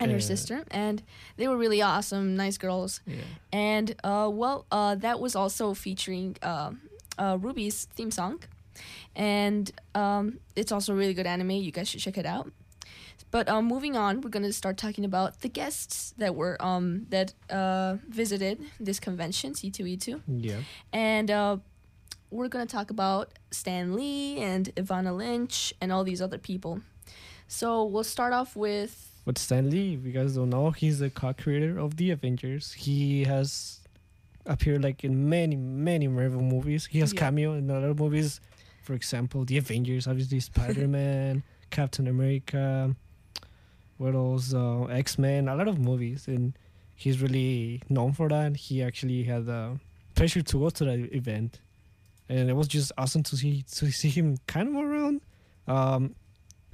and 0.00 0.10
her 0.12 0.20
sister, 0.20 0.64
and 0.70 1.02
they 1.36 1.48
were 1.48 1.56
really 1.56 1.82
awesome, 1.82 2.36
nice 2.36 2.56
girls. 2.58 3.00
Yeah. 3.06 3.16
And 3.52 3.94
uh, 4.04 4.30
well, 4.32 4.66
uh, 4.70 4.94
that 4.96 5.18
was 5.20 5.34
also 5.36 5.74
featuring 5.74 6.36
uh, 6.42 6.72
uh, 7.18 7.36
RWBY's 7.36 7.86
theme 7.94 8.10
song, 8.10 8.40
and 9.16 9.70
um, 9.94 10.38
it's 10.56 10.72
also 10.72 10.92
a 10.92 10.96
really 10.96 11.14
good 11.14 11.26
anime. 11.26 11.50
You 11.50 11.72
guys 11.72 11.88
should 11.88 12.00
check 12.00 12.18
it 12.18 12.26
out. 12.26 12.50
But 13.30 13.48
um, 13.48 13.66
moving 13.66 13.94
on, 13.96 14.22
we're 14.22 14.30
gonna 14.30 14.52
start 14.52 14.78
talking 14.78 15.04
about 15.04 15.40
the 15.42 15.48
guests 15.48 16.14
that 16.16 16.34
were 16.34 16.56
um, 16.64 17.06
that 17.10 17.34
uh, 17.50 17.96
visited 18.08 18.60
this 18.80 18.98
convention, 19.00 19.54
C 19.54 19.70
two 19.70 19.86
E 19.86 19.96
two 19.98 20.22
Yeah. 20.26 20.60
and 20.92 21.30
uh, 21.30 21.56
we're 22.30 22.48
gonna 22.48 22.64
talk 22.66 22.90
about 22.90 23.32
Stan 23.50 23.94
Lee 23.94 24.38
and 24.38 24.70
Evanna 24.78 25.12
Lynch 25.12 25.74
and 25.80 25.92
all 25.92 26.04
these 26.04 26.22
other 26.22 26.38
people. 26.38 26.80
So 27.48 27.84
we'll 27.84 28.04
start 28.04 28.32
off 28.32 28.56
with 28.56 29.07
But 29.28 29.36
Stan 29.36 29.68
Lee, 29.68 29.92
if 29.92 30.06
you 30.06 30.12
guys 30.12 30.36
don't 30.36 30.48
know, 30.48 30.70
he's 30.70 31.00
the 31.00 31.10
co-creator 31.10 31.78
of 31.78 31.98
the 31.98 32.12
Avengers. 32.12 32.72
He 32.72 33.24
has 33.24 33.80
appeared 34.46 34.82
like 34.82 35.04
in 35.04 35.28
many, 35.28 35.54
many 35.54 36.08
Marvel 36.08 36.40
movies. 36.40 36.86
He 36.86 37.00
has 37.00 37.12
Yeah. 37.12 37.20
cameo 37.20 37.52
in 37.52 37.70
other 37.70 37.92
movies. 37.92 38.40
For 38.80 38.94
example, 38.94 39.44
the 39.44 39.58
Avengers, 39.58 40.06
obviously 40.06 40.40
Spider-Man, 40.40 41.42
Captain 41.70 42.06
America. 42.08 42.96
What 43.98 44.14
else? 44.14 44.54
Uh, 44.54 44.84
X-Men. 44.84 45.46
A 45.46 45.54
lot 45.54 45.68
of 45.68 45.78
movies, 45.78 46.26
and 46.26 46.54
he's 46.94 47.20
really 47.20 47.82
known 47.90 48.14
for 48.14 48.30
that. 48.30 48.56
He 48.56 48.82
actually 48.82 49.24
had 49.24 49.44
the 49.44 49.78
pleasure 50.14 50.40
to 50.40 50.58
go 50.58 50.70
to 50.70 50.84
that 50.86 51.14
event, 51.14 51.60
and 52.30 52.48
it 52.48 52.54
was 52.54 52.66
just 52.66 52.92
awesome 52.96 53.22
to 53.24 53.36
see 53.36 53.62
to 53.76 53.90
see 53.92 54.08
him 54.08 54.38
kind 54.46 54.70
of 54.70 54.76
around. 54.76 55.20
Um, 55.66 56.14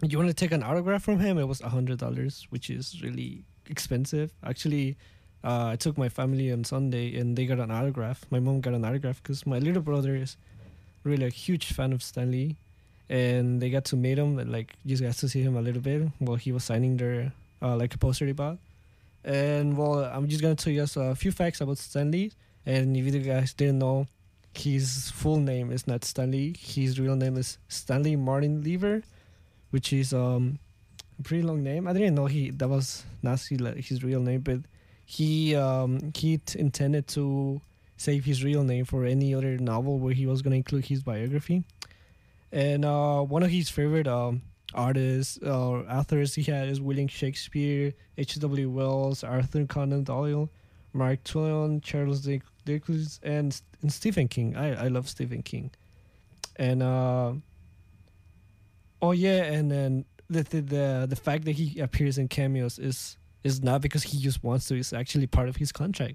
you 0.02 0.18
want 0.18 0.28
to 0.28 0.34
take 0.34 0.52
an 0.52 0.62
autograph 0.62 1.02
from 1.02 1.18
him? 1.18 1.38
It 1.38 1.48
was 1.48 1.60
a 1.60 1.68
hundred 1.68 1.98
dollars 1.98 2.46
which 2.50 2.70
is 2.70 3.02
really 3.02 3.44
expensive. 3.68 4.32
Actually 4.44 4.96
uh, 5.42 5.66
i 5.66 5.76
took 5.76 5.98
my 5.98 6.08
family 6.08 6.50
on 6.50 6.64
sunday 6.64 7.18
and 7.18 7.36
they 7.36 7.46
got 7.46 7.58
an 7.60 7.70
autograph. 7.70 8.24
My 8.30 8.40
mom 8.40 8.60
got 8.60 8.74
an 8.74 8.84
autograph 8.84 9.22
because 9.22 9.46
my 9.46 9.58
little 9.58 9.82
brother 9.82 10.16
is 10.16 10.36
really 11.04 11.26
a 11.26 11.30
huge 11.30 11.72
fan 11.72 11.92
of 11.92 12.02
Stan 12.02 12.30
Lee 12.30 12.56
and 13.10 13.60
they 13.60 13.68
got 13.68 13.84
to 13.86 13.96
meet 13.96 14.18
him 14.18 14.38
and 14.38 14.50
like 14.50 14.74
just 14.86 15.02
got 15.02 15.12
to 15.14 15.28
see 15.28 15.42
him 15.42 15.56
a 15.56 15.60
little 15.60 15.82
bit 15.82 16.08
while 16.18 16.36
he 16.36 16.50
was 16.50 16.64
signing 16.64 16.96
their 16.96 17.32
uh, 17.60 17.76
like 17.76 17.94
a 17.94 17.98
poster 17.98 18.24
they 18.24 18.32
bought. 18.32 18.58
And 19.24 19.76
well 19.76 20.04
i'm 20.04 20.28
just 20.28 20.42
gonna 20.42 20.54
tell 20.54 20.72
you 20.72 20.80
guys 20.80 20.96
a 20.96 21.14
few 21.14 21.32
facts 21.32 21.60
about 21.60 21.78
Stan 21.78 22.10
Lee 22.10 22.32
and 22.66 22.96
if 22.96 23.14
you 23.14 23.20
guys 23.20 23.52
didn't 23.52 23.78
know 23.78 24.06
his 24.54 25.10
full 25.10 25.38
name 25.38 25.70
is 25.72 25.86
not 25.86 26.04
Stan 26.04 26.30
Lee 26.30 26.54
his 26.58 26.98
real 26.98 27.16
name 27.16 27.36
is 27.36 27.58
Stanley 27.68 28.16
Martin 28.16 28.62
Lieber 28.62 29.02
which 29.74 29.92
is 29.92 30.14
um 30.14 30.60
a 31.18 31.22
pretty 31.24 31.42
long 31.42 31.64
name. 31.64 31.88
I 31.88 31.92
didn't 31.92 32.14
know 32.14 32.26
he 32.26 32.50
that 32.50 32.68
was 32.68 33.04
Nazi 33.24 33.56
his 33.88 34.04
real 34.04 34.20
name, 34.20 34.42
but 34.42 34.60
he 35.04 35.56
um 35.56 36.12
he 36.14 36.40
intended 36.54 37.08
to 37.16 37.60
save 37.96 38.24
his 38.24 38.44
real 38.44 38.62
name 38.62 38.84
for 38.84 39.04
any 39.04 39.34
other 39.34 39.58
novel 39.58 39.98
where 39.98 40.14
he 40.14 40.26
was 40.26 40.42
gonna 40.42 40.54
include 40.62 40.84
his 40.84 41.02
biography. 41.02 41.64
And 42.52 42.84
uh, 42.84 43.22
one 43.22 43.42
of 43.42 43.50
his 43.50 43.68
favorite 43.68 44.06
um 44.06 44.42
artists 44.74 45.38
or 45.38 45.84
authors 45.90 46.36
he 46.36 46.44
had 46.44 46.68
is 46.68 46.80
William 46.80 47.08
Shakespeare, 47.08 47.94
H. 48.16 48.38
W. 48.38 48.70
Wells, 48.70 49.24
Arthur 49.24 49.64
Conan 49.66 50.04
Doyle, 50.04 50.48
Mark 50.92 51.24
Twain, 51.24 51.80
Charles 51.80 52.20
Dick- 52.20 52.52
Dickens, 52.64 53.18
and 53.24 53.60
and 53.82 53.92
Stephen 53.92 54.28
King. 54.28 54.54
I 54.54 54.84
I 54.84 54.86
love 54.86 55.08
Stephen 55.08 55.42
King, 55.42 55.72
and 56.68 56.80
uh. 56.80 57.32
Oh 59.04 59.12
yeah, 59.12 59.42
and 59.44 59.70
then 59.70 60.04
the 60.30 60.42
the 60.42 60.60
the, 60.62 61.06
the 61.10 61.16
fact 61.16 61.44
that 61.44 61.52
he 61.52 61.78
appears 61.80 62.16
in 62.16 62.28
cameos 62.28 62.78
is 62.78 63.18
is 63.42 63.62
not 63.62 63.82
because 63.82 64.02
he 64.02 64.18
just 64.18 64.42
wants 64.42 64.66
to. 64.68 64.76
It's 64.76 64.92
actually 64.94 65.26
part 65.26 65.48
of 65.50 65.56
his 65.56 65.72
contract. 65.72 66.14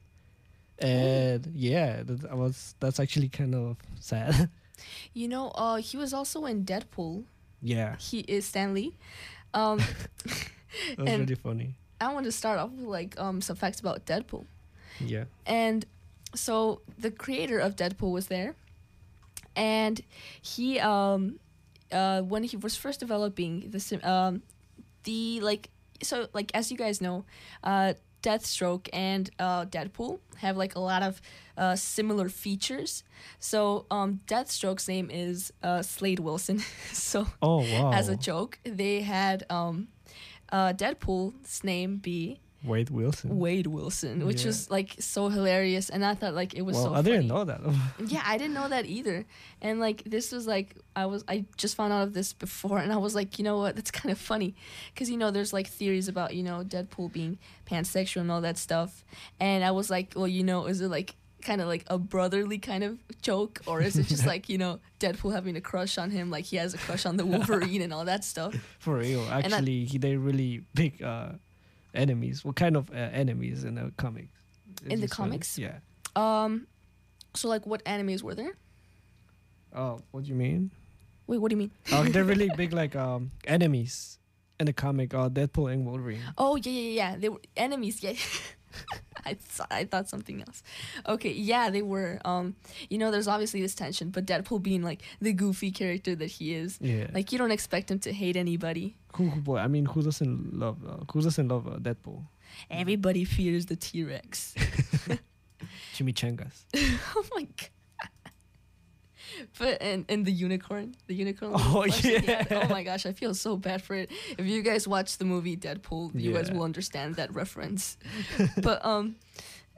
And 0.80 1.46
yeah, 1.54 2.02
that 2.04 2.22
that 2.22 2.36
was 2.38 2.74
that's 2.80 3.00
actually 3.00 3.30
kind 3.30 3.54
of 3.54 3.78
sad. 4.00 4.50
you 5.14 5.28
know 5.28 5.50
uh, 5.50 5.76
he 5.76 5.98
was 5.98 6.14
also 6.14 6.46
in 6.46 6.66
Deadpool. 6.66 7.26
yeah, 7.62 7.96
He 7.98 8.20
is 8.22 8.46
Stan 8.46 8.74
Lee. 8.74 8.96
Um, 9.52 9.80
that 9.80 10.98
was 11.00 11.20
really 11.20 11.36
funny. 11.36 11.74
I 12.00 12.14
want 12.14 12.26
to 12.26 12.32
start 12.32 12.60
off 12.60 12.70
with 12.72 12.86
like 12.86 13.20
um, 13.20 13.42
some 13.42 13.56
facts 13.56 13.80
about 13.80 14.06
Deadpool. 14.06 14.46
Yeah, 15.00 15.26
And 15.48 15.86
so 16.36 16.82
the 17.00 17.10
creator 17.10 17.58
of 17.58 17.76
Deadpool 17.76 18.12
was 18.12 18.28
there, 18.28 18.54
and 19.56 20.02
he 20.42 20.80
um 20.80 21.40
uh 21.92 22.22
when 22.22 22.44
he 22.44 22.58
was 22.58 22.76
first 22.76 23.00
developing 23.00 23.70
the 23.72 23.80
sim- 23.80 24.04
um 24.04 24.42
the 25.04 25.40
like 25.42 25.70
so 26.02 26.28
like 26.34 26.52
as 26.54 26.72
you 26.72 26.78
guys 26.78 27.02
know, 27.02 27.26
uh 27.64 27.94
Deathstroke 28.22 28.90
and 28.92 29.30
uh 29.40 29.66
Deadpool 29.66 30.20
have 30.38 30.58
like 30.58 30.76
a 30.76 30.80
lot 30.80 31.04
of 31.04 31.22
uh 31.58 31.76
similar 31.76 32.30
features. 32.30 33.04
So 33.40 33.86
um 33.92 34.20
Deathstroke's 34.28 34.88
name 34.88 35.10
is 35.12 35.54
uh 35.64 35.82
Slade 35.82 36.20
Wilson. 36.20 36.60
so 36.94 37.28
Oh 37.42 37.60
wow! 37.62 37.92
as 37.94 38.10
a 38.10 38.16
joke, 38.16 38.60
they 38.64 39.02
had 39.02 39.46
um 39.50 39.88
uh 40.52 40.74
Deadpool's 40.74 41.64
name 41.64 41.98
be 41.98 42.40
Wade 42.64 42.90
Wilson. 42.90 43.40
Wade 43.40 43.68
Wilson, 43.68 44.26
which 44.26 44.42
Yeah. 44.42 44.48
was 44.48 44.70
like 44.70 44.96
so 45.00 45.30
hilarious, 45.30 45.90
and 45.90 46.04
I 46.04 46.14
thought 46.14 46.34
like 46.34 46.54
it 46.54 46.62
was 46.64 46.76
so. 46.76 46.84
well, 46.84 46.92
so. 46.94 47.00
I 47.00 47.02
didn't 47.02 47.30
funny. 47.30 47.40
know 47.40 47.44
that. 47.46 47.62
Yeah, 48.08 48.22
I 48.26 48.38
didn't 48.38 48.54
know 48.54 48.68
that 48.68 48.86
either, 48.86 49.26
and 49.62 49.80
like 49.80 50.04
this 50.04 50.32
was 50.32 50.46
like 50.46 50.76
I 50.96 51.06
was 51.06 51.24
I 51.28 51.46
just 51.58 51.76
found 51.76 51.94
out 51.94 52.04
of 52.04 52.14
this 52.14 52.34
before, 52.34 52.80
and 52.80 52.92
I 52.92 52.98
was 52.98 53.16
like, 53.16 53.40
you 53.40 53.46
know 53.46 53.58
what, 53.60 53.76
that's 53.76 53.92
kind 53.92 54.12
of 54.12 54.18
funny, 54.18 54.56
because 54.94 55.10
you 55.10 55.18
know 55.18 55.32
there's 55.32 55.54
like 55.54 55.68
theories 55.68 56.08
about 56.10 56.36
you 56.36 56.44
know 56.44 56.64
Deadpool 56.66 57.14
being 57.14 57.38
pansexual 57.66 58.22
and 58.22 58.32
all 58.32 58.42
that 58.42 58.58
stuff, 58.58 59.06
and 59.40 59.64
I 59.64 59.72
was 59.72 59.90
like, 59.90 60.14
well, 60.16 60.28
you 60.28 60.44
know, 60.44 60.66
is 60.66 60.82
it 60.82 60.90
like 60.90 61.16
kind 61.42 61.62
of 61.62 61.68
like 61.70 61.86
a 61.88 61.98
brotherly 61.98 62.58
kind 62.58 62.84
of 62.84 63.00
joke, 63.22 63.62
or 63.66 63.82
is 63.82 63.98
it 63.98 64.08
just 64.08 64.26
like 64.34 64.50
you 64.50 64.58
know 64.58 64.80
Deadpool 65.00 65.32
having 65.32 65.56
a 65.56 65.62
crush 65.62 65.98
on 65.98 66.12
him, 66.12 66.30
like 66.30 66.44
he 66.44 66.58
has 66.58 66.74
a 66.74 66.78
crush 66.78 67.06
on 67.06 67.16
the 67.16 67.26
Wolverine 67.34 67.82
and 67.82 67.94
all 67.94 68.04
that 68.04 68.26
stuff? 68.26 68.54
For 68.80 68.98
real, 68.98 69.22
I- 69.32 69.40
actually, 69.44 69.86
he, 69.86 69.98
they're 69.98 70.20
really 70.20 70.64
big 70.74 71.02
uh, 71.02 71.30
enemies. 71.94 72.44
What 72.46 72.56
kind 72.56 72.76
of 72.76 72.90
uh, 72.92 72.96
enemies 72.96 73.64
in 73.64 73.76
the 73.76 73.92
comics? 73.98 74.30
It's 74.84 74.94
In 74.94 75.02
the 75.02 75.08
comics? 75.08 75.58
Yeah. 75.58 75.80
Um, 76.16 76.68
so 77.36 77.48
like 77.48 77.66
what 77.66 77.82
enemies 77.86 78.24
were 78.24 78.36
there? 78.36 78.58
Oh, 79.76 80.02
what 80.12 80.24
do 80.24 80.30
you 80.30 80.36
mean? 80.36 80.72
Wait, 81.28 81.38
what 81.38 81.50
do 81.50 81.54
you 81.54 81.60
mean? 81.60 81.72
Oh, 81.92 82.04
they're 82.04 82.24
really 82.24 82.50
big, 82.58 82.74
like 82.74 82.96
um, 82.96 83.32
enemies 83.46 84.18
in 84.60 84.66
the 84.66 84.74
comic. 84.74 85.14
Uh, 85.14 85.30
Deadpool 85.30 85.72
and 85.72 85.86
Wolverine. 85.86 86.22
Oh 86.38 86.56
yeah, 86.56 86.72
yeah, 86.72 86.90
yeah. 86.92 87.16
They 87.18 87.30
were 87.30 87.42
enemies. 87.56 88.02
Yeah, 88.02 88.14
I 89.26 89.34
th- 89.34 89.68
I 89.70 89.84
thought 89.86 90.08
something 90.10 90.42
else. 90.42 90.64
Okay, 91.08 91.32
yeah, 91.32 91.70
they 91.70 91.82
were. 91.82 92.20
Um, 92.26 92.56
you 92.90 92.98
know, 92.98 93.12
there's 93.12 93.28
obviously 93.28 93.62
this 93.62 93.76
tension, 93.76 94.10
but 94.10 94.26
Deadpool 94.26 94.62
being 94.64 94.82
like 94.82 95.02
the 95.22 95.34
goofy 95.34 95.72
character 95.72 96.16
that 96.16 96.28
he 96.32 96.54
is, 96.54 96.78
Yeah. 96.82 97.08
like 97.14 97.32
you 97.32 97.38
don't 97.38 97.52
expect 97.52 97.92
him 97.92 98.00
to 98.00 98.14
hate 98.14 98.36
anybody. 98.38 98.96
Who, 99.16 99.30
who 99.30 99.42
boy? 99.42 99.58
I 99.58 99.68
mean, 99.68 99.86
who 99.86 100.02
doesn't 100.02 100.54
love? 100.58 100.78
Uh, 100.88 101.04
who 101.12 101.22
doesn't 101.22 101.48
love 101.48 101.68
uh, 101.68 101.78
Deadpool? 101.78 102.24
Everybody 102.72 103.26
fears 103.26 103.66
the 103.68 103.76
T 103.76 104.04
Rex. 104.04 104.56
Chimichangas. 105.96 106.64
oh 107.16 107.26
my 107.36 107.44
god. 107.44 107.70
But 109.58 109.82
and, 109.82 110.06
and 110.10 110.26
the 110.26 110.32
unicorn, 110.32 110.96
the 111.08 111.16
unicorn. 111.16 111.52
Oh, 111.56 111.84
flesh 111.84 112.02
that 112.02 112.22
he 112.22 112.26
had. 112.26 112.48
yeah. 112.52 112.64
Oh 112.66 112.70
my 112.70 112.84
gosh, 112.84 113.06
I 113.06 113.14
feel 113.14 113.34
so 113.34 113.58
bad 113.58 113.82
for 113.82 113.96
it. 113.96 114.10
If 114.38 114.46
you 114.46 114.62
guys 114.62 114.88
watch 114.88 115.18
the 115.18 115.26
movie 115.26 115.56
Deadpool, 115.58 116.12
you 116.20 116.34
guys 116.34 116.52
will 116.52 116.64
understand 116.64 117.16
that 117.16 117.34
reference. 117.34 117.98
but 118.62 118.84
um, 118.86 119.16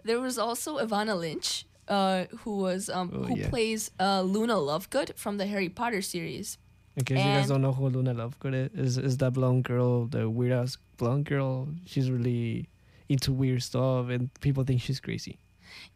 there 0.03 0.19
was 0.19 0.37
also 0.37 0.77
Evanna 0.77 1.15
Lynch, 1.15 1.65
uh, 1.87 2.25
who 2.39 2.57
was 2.57 2.89
um 2.89 3.11
Oh, 3.13 3.23
who 3.23 3.37
yeah. 3.37 3.49
plays 3.49 3.91
uh 3.99 4.21
Luna 4.21 4.55
Lovegood 4.55 5.15
from 5.17 5.37
the 5.37 5.45
Harry 5.45 5.69
Potter 5.69 6.01
series. 6.01 6.57
In 6.97 7.05
case 7.05 7.19
you 7.19 7.23
guys 7.23 7.47
don't 7.47 7.61
know 7.61 7.71
who 7.71 7.87
Luna 7.87 8.13
Lovegood 8.13 8.53
is, 8.77 8.97
is, 8.97 8.97
is 8.97 9.17
that 9.17 9.31
blonde 9.33 9.63
girl, 9.63 10.05
the 10.07 10.29
weird 10.29 10.51
ass 10.51 10.77
blonde 10.97 11.25
girl. 11.25 11.69
She's 11.85 12.11
really 12.11 12.67
into 13.07 13.31
weird 13.31 13.63
stuff, 13.63 14.09
and 14.09 14.29
people 14.41 14.63
think 14.63 14.81
she's 14.81 14.99
crazy. 14.99 15.39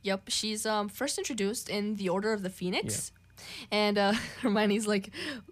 Yep, 0.03 0.29
she's 0.29 0.65
um 0.65 0.87
first 0.87 1.17
introduced 1.17 1.69
in 1.69 1.95
the 1.95 2.07
Order 2.09 2.31
of 2.33 2.43
the 2.43 2.49
Phoenix. 2.49 3.11
And 3.71 3.97
uh, 3.97 4.13
Hermione's 4.41 4.87
like, 4.87 5.11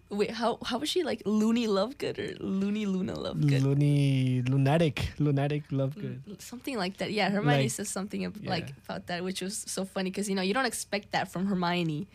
wait, 0.09 0.31
how 0.31 0.57
how 0.65 0.77
was 0.79 0.89
she 0.89 1.03
like 1.03 1.21
Loony 1.25 1.67
Lovegood 1.67 2.17
or 2.19 2.43
Loony 2.43 2.85
Luna 2.85 3.13
Lovegood? 3.15 3.61
Loony, 3.63 4.41
lunatic, 4.47 5.11
lunatic 5.19 5.67
Lovegood. 5.69 6.41
Something 6.41 6.77
like 6.77 6.97
that. 6.97 7.11
Yeah, 7.11 7.29
Hermione 7.29 7.63
Like- 7.63 7.71
says 7.71 7.89
something 7.89 8.25
ab- 8.25 8.37
yeah. 8.41 8.49
like 8.49 8.69
about 8.85 9.07
that, 9.07 9.23
which 9.23 9.41
was 9.41 9.57
so 9.67 9.85
funny 9.85 10.09
because 10.09 10.29
you 10.29 10.35
know 10.35 10.41
you 10.41 10.53
don't 10.53 10.65
expect 10.65 11.11
that 11.11 11.31
from 11.31 11.47
Hermione. 11.47 12.07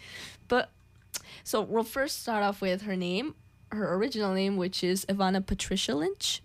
But 0.49 0.71
so 1.45 1.61
we'll 1.63 1.85
first 1.85 2.23
start 2.23 2.43
off 2.43 2.61
with 2.61 2.83
her 2.83 2.97
name, 2.97 3.35
her 3.71 3.95
original 3.95 4.33
name, 4.35 4.57
which 4.57 4.83
is 4.85 5.05
Evanna 5.09 5.41
Patricia 5.41 5.95
Lynch, 5.95 6.43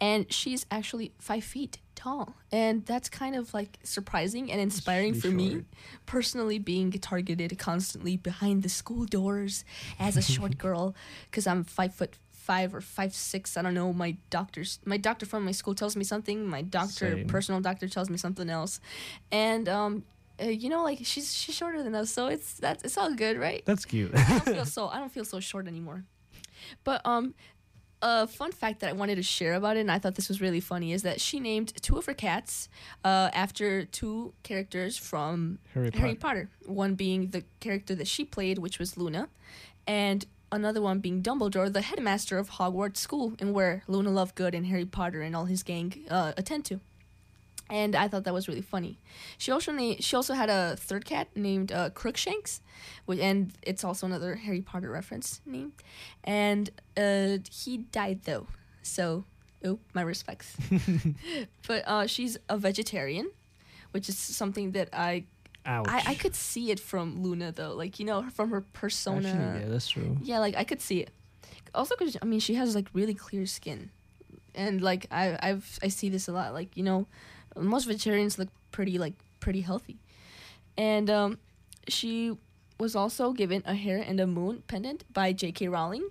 and 0.00 0.30
she's 0.32 0.66
actually 0.70 1.12
five 1.18 1.44
feet 1.44 1.78
tall, 2.00 2.34
and 2.50 2.84
that's 2.86 3.08
kind 3.08 3.36
of 3.36 3.52
like 3.52 3.78
surprising 3.82 4.50
and 4.50 4.60
inspiring 4.60 5.14
for 5.14 5.28
me 5.28 5.64
personally 6.06 6.58
being 6.58 6.90
targeted 6.92 7.58
constantly 7.58 8.16
behind 8.16 8.62
the 8.62 8.68
school 8.68 9.04
doors 9.04 9.64
as 9.98 10.16
a 10.16 10.22
short 10.22 10.58
girl 10.66 10.94
because 11.30 11.46
i'm 11.46 11.62
five 11.62 11.94
foot 11.94 12.16
five 12.50 12.74
or 12.74 12.80
five 12.80 13.14
six. 13.14 13.56
I 13.56 13.62
don't 13.62 13.74
know. 13.74 13.92
My 13.92 14.16
doctor's 14.28 14.80
my 14.84 14.96
doctor 14.96 15.24
from 15.24 15.44
my 15.44 15.52
school 15.52 15.74
tells 15.74 15.94
me 15.94 16.02
something. 16.02 16.46
My 16.46 16.62
doctor 16.62 17.14
Same. 17.14 17.26
personal 17.28 17.60
doctor 17.60 17.86
tells 17.86 18.10
me 18.10 18.16
something 18.16 18.50
else. 18.50 18.80
And 19.30 19.68
um 19.68 20.02
uh, 20.42 20.46
you 20.46 20.68
know 20.68 20.82
like 20.82 20.98
she's 21.02 21.32
she's 21.32 21.54
shorter 21.54 21.82
than 21.82 21.94
us 21.94 22.10
so 22.10 22.26
it's 22.26 22.54
that's 22.54 22.82
it's 22.82 22.98
all 22.98 23.14
good 23.14 23.38
right? 23.38 23.62
That's 23.66 23.84
cute. 23.84 24.10
I 24.14 24.28
don't 24.28 24.44
feel 24.56 24.64
so 24.78 24.88
I 24.88 24.98
don't 24.98 25.12
feel 25.12 25.24
so 25.24 25.38
short 25.38 25.68
anymore. 25.68 26.02
But 26.82 27.02
um 27.04 27.34
a 28.02 28.26
fun 28.26 28.52
fact 28.52 28.80
that 28.80 28.90
I 28.90 28.92
wanted 28.92 29.16
to 29.16 29.22
share 29.22 29.54
about 29.54 29.76
it 29.76 29.80
and 29.80 29.90
I 29.90 29.98
thought 29.98 30.14
this 30.14 30.28
was 30.28 30.40
really 30.40 30.60
funny 30.60 30.92
is 30.92 31.02
that 31.02 31.20
she 31.20 31.38
named 31.40 31.74
two 31.82 31.96
of 31.98 32.06
her 32.06 32.14
cats 32.14 32.68
uh, 33.04 33.30
after 33.32 33.84
two 33.84 34.32
characters 34.42 34.96
from 34.96 35.58
Harry 35.74 35.90
Harry 35.94 36.14
Potter. 36.14 36.48
Potter. 36.60 36.72
One 36.72 36.94
being 36.94 37.28
the 37.28 37.44
character 37.60 37.94
that 37.94 38.08
she 38.08 38.24
played, 38.24 38.58
which 38.58 38.78
was 38.78 38.96
Luna, 38.96 39.28
and 39.86 40.24
another 40.52 40.80
one 40.80 40.98
being 41.00 41.22
Dumbledore, 41.22 41.72
the 41.72 41.82
headmaster 41.82 42.38
of 42.38 42.50
Hogwarts 42.50 42.96
School, 42.98 43.34
and 43.38 43.52
where 43.52 43.82
Luna 43.86 44.10
Lovegood 44.10 44.54
and 44.54 44.66
Harry 44.66 44.84
Potter 44.86 45.22
and 45.22 45.36
all 45.36 45.44
his 45.44 45.62
gang 45.62 46.04
uh, 46.10 46.32
attend 46.36 46.64
to. 46.66 46.80
And 47.70 47.94
I 47.94 48.08
thought 48.08 48.24
that 48.24 48.34
was 48.34 48.48
really 48.48 48.62
funny. 48.62 48.98
She 49.38 49.52
also 49.52 49.72
na- 49.72 49.96
she 50.00 50.16
also 50.16 50.34
had 50.34 50.50
a 50.50 50.76
third 50.76 51.04
cat 51.04 51.28
named 51.36 51.72
uh, 51.72 51.90
Crookshanks, 51.90 52.60
which, 53.06 53.18
and 53.20 53.52
it's 53.62 53.84
also 53.84 54.06
another 54.06 54.34
Harry 54.36 54.60
Potter 54.60 54.90
reference 54.90 55.40
name. 55.46 55.72
And 56.24 56.70
uh, 56.96 57.38
he 57.50 57.78
died 57.78 58.22
though, 58.24 58.46
so 58.82 59.24
oh 59.64 59.78
my 59.94 60.02
respects. 60.02 60.56
but 61.66 61.86
uh, 61.86 62.06
she's 62.06 62.36
a 62.48 62.58
vegetarian, 62.58 63.30
which 63.92 64.08
is 64.08 64.18
something 64.18 64.72
that 64.72 64.88
I 64.92 65.24
Ouch. 65.66 65.86
I, 65.88 66.02
I 66.06 66.14
could 66.14 66.34
see 66.34 66.70
it 66.70 66.80
from 66.80 67.22
Luna 67.22 67.52
though, 67.52 67.74
like 67.74 67.98
you 67.98 68.06
know 68.06 68.28
from 68.30 68.50
her 68.50 68.62
persona. 68.62 69.28
Actually, 69.28 69.60
yeah, 69.60 69.68
that's 69.68 69.88
true. 69.88 70.16
Yeah, 70.22 70.38
like 70.38 70.56
I 70.56 70.64
could 70.64 70.80
see 70.80 71.00
it. 71.00 71.10
Also, 71.74 71.94
because 71.96 72.16
I 72.22 72.24
mean, 72.24 72.40
she 72.40 72.54
has 72.54 72.74
like 72.74 72.88
really 72.94 73.14
clear 73.14 73.44
skin, 73.44 73.90
and 74.54 74.80
like 74.80 75.06
I 75.10 75.38
I've 75.40 75.78
I 75.82 75.88
see 75.88 76.08
this 76.08 76.28
a 76.28 76.32
lot. 76.32 76.54
Like 76.54 76.76
you 76.76 76.82
know, 76.82 77.06
most 77.56 77.84
vegetarians 77.84 78.38
look 78.38 78.48
pretty 78.70 78.98
like 78.98 79.14
pretty 79.40 79.60
healthy, 79.60 79.98
and 80.76 81.10
um, 81.10 81.38
she 81.88 82.36
was 82.78 82.96
also 82.96 83.32
given 83.32 83.62
a 83.66 83.74
hare 83.74 83.98
and 83.98 84.20
a 84.20 84.26
moon 84.26 84.62
pendant 84.66 85.04
by 85.12 85.32
J.K. 85.32 85.68
Rowling, 85.68 86.08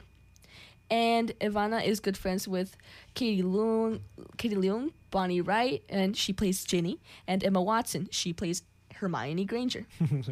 and 0.90 1.32
Evanna 1.42 1.80
is 1.80 2.00
good 2.00 2.18
friends 2.18 2.48
with 2.48 2.76
Katie 3.14 3.44
Leung, 3.44 4.02
Katie 4.38 4.56
Leung, 4.56 4.92
Bonnie 5.12 5.42
Wright, 5.42 5.84
and 5.90 6.16
she 6.16 6.34
plays 6.34 6.64
Ginny, 6.64 7.00
and 7.28 7.44
Emma 7.44 7.62
Watson, 7.62 8.08
she 8.12 8.34
plays 8.34 8.64
Hermione 8.96 9.46
Granger. 9.46 9.86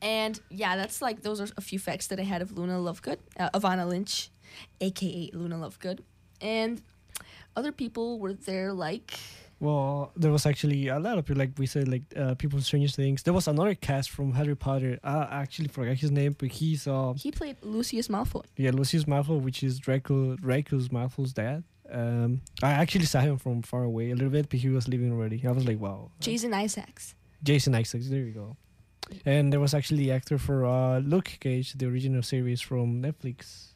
And 0.00 0.38
yeah, 0.50 0.76
that's 0.76 1.02
like 1.02 1.22
those 1.22 1.40
are 1.40 1.48
a 1.56 1.60
few 1.60 1.78
facts 1.78 2.06
that 2.08 2.20
I 2.20 2.22
had 2.22 2.42
of 2.42 2.56
Luna 2.56 2.74
Lovegood, 2.74 3.18
uh, 3.38 3.50
Evanna 3.54 3.86
Lynch, 3.86 4.30
aka 4.80 5.30
Luna 5.32 5.56
Lovegood, 5.56 6.00
and 6.40 6.80
other 7.56 7.72
people 7.72 8.18
were 8.18 8.32
there 8.32 8.72
like 8.72 9.14
Well, 9.64 10.12
there 10.14 10.30
was 10.30 10.44
actually 10.44 10.88
a 10.88 10.98
lot 10.98 11.16
of 11.16 11.24
people, 11.24 11.40
like 11.40 11.52
we 11.56 11.64
said, 11.64 11.88
like 11.88 12.02
uh, 12.14 12.34
people 12.34 12.58
from 12.58 12.64
Stranger 12.64 12.88
Things. 12.88 13.22
There 13.22 13.32
was 13.32 13.48
another 13.48 13.74
cast 13.74 14.10
from 14.10 14.32
Harry 14.34 14.54
Potter. 14.54 14.98
I 15.02 15.40
actually 15.42 15.68
forgot 15.68 15.96
his 15.96 16.10
name, 16.10 16.36
but 16.38 16.50
he's 16.50 16.86
uh, 16.86 17.14
he 17.16 17.30
played 17.30 17.56
Lucius 17.62 18.08
Malfoy. 18.08 18.44
yeah, 18.58 18.72
Lucius 18.72 19.04
Malfoy, 19.04 19.40
which 19.40 19.62
is 19.62 19.78
Draco 19.78 20.36
Draco's 20.36 20.90
Malfoy's 20.90 21.32
dad. 21.32 21.64
Um, 21.90 22.42
I 22.62 22.72
actually 22.72 23.06
saw 23.06 23.20
him 23.20 23.38
from 23.38 23.62
far 23.62 23.84
away 23.84 24.10
a 24.10 24.14
little 24.14 24.28
bit, 24.28 24.50
but 24.50 24.58
he 24.58 24.68
was 24.68 24.86
leaving 24.86 25.10
already. 25.12 25.42
I 25.46 25.52
was 25.52 25.66
like, 25.66 25.80
wow. 25.80 26.10
Jason 26.20 26.52
Isaacs. 26.52 27.14
Jason 27.42 27.74
Isaacs. 27.74 28.08
There 28.08 28.20
you 28.20 28.32
go. 28.32 28.56
And 29.24 29.50
there 29.50 29.60
was 29.60 29.72
actually 29.72 29.98
the 30.04 30.12
actor 30.12 30.36
for 30.36 30.66
uh, 30.66 30.98
Luke 30.98 31.38
Cage, 31.40 31.72
the 31.72 31.86
original 31.86 32.22
series 32.22 32.60
from 32.60 33.00
Netflix. 33.00 33.68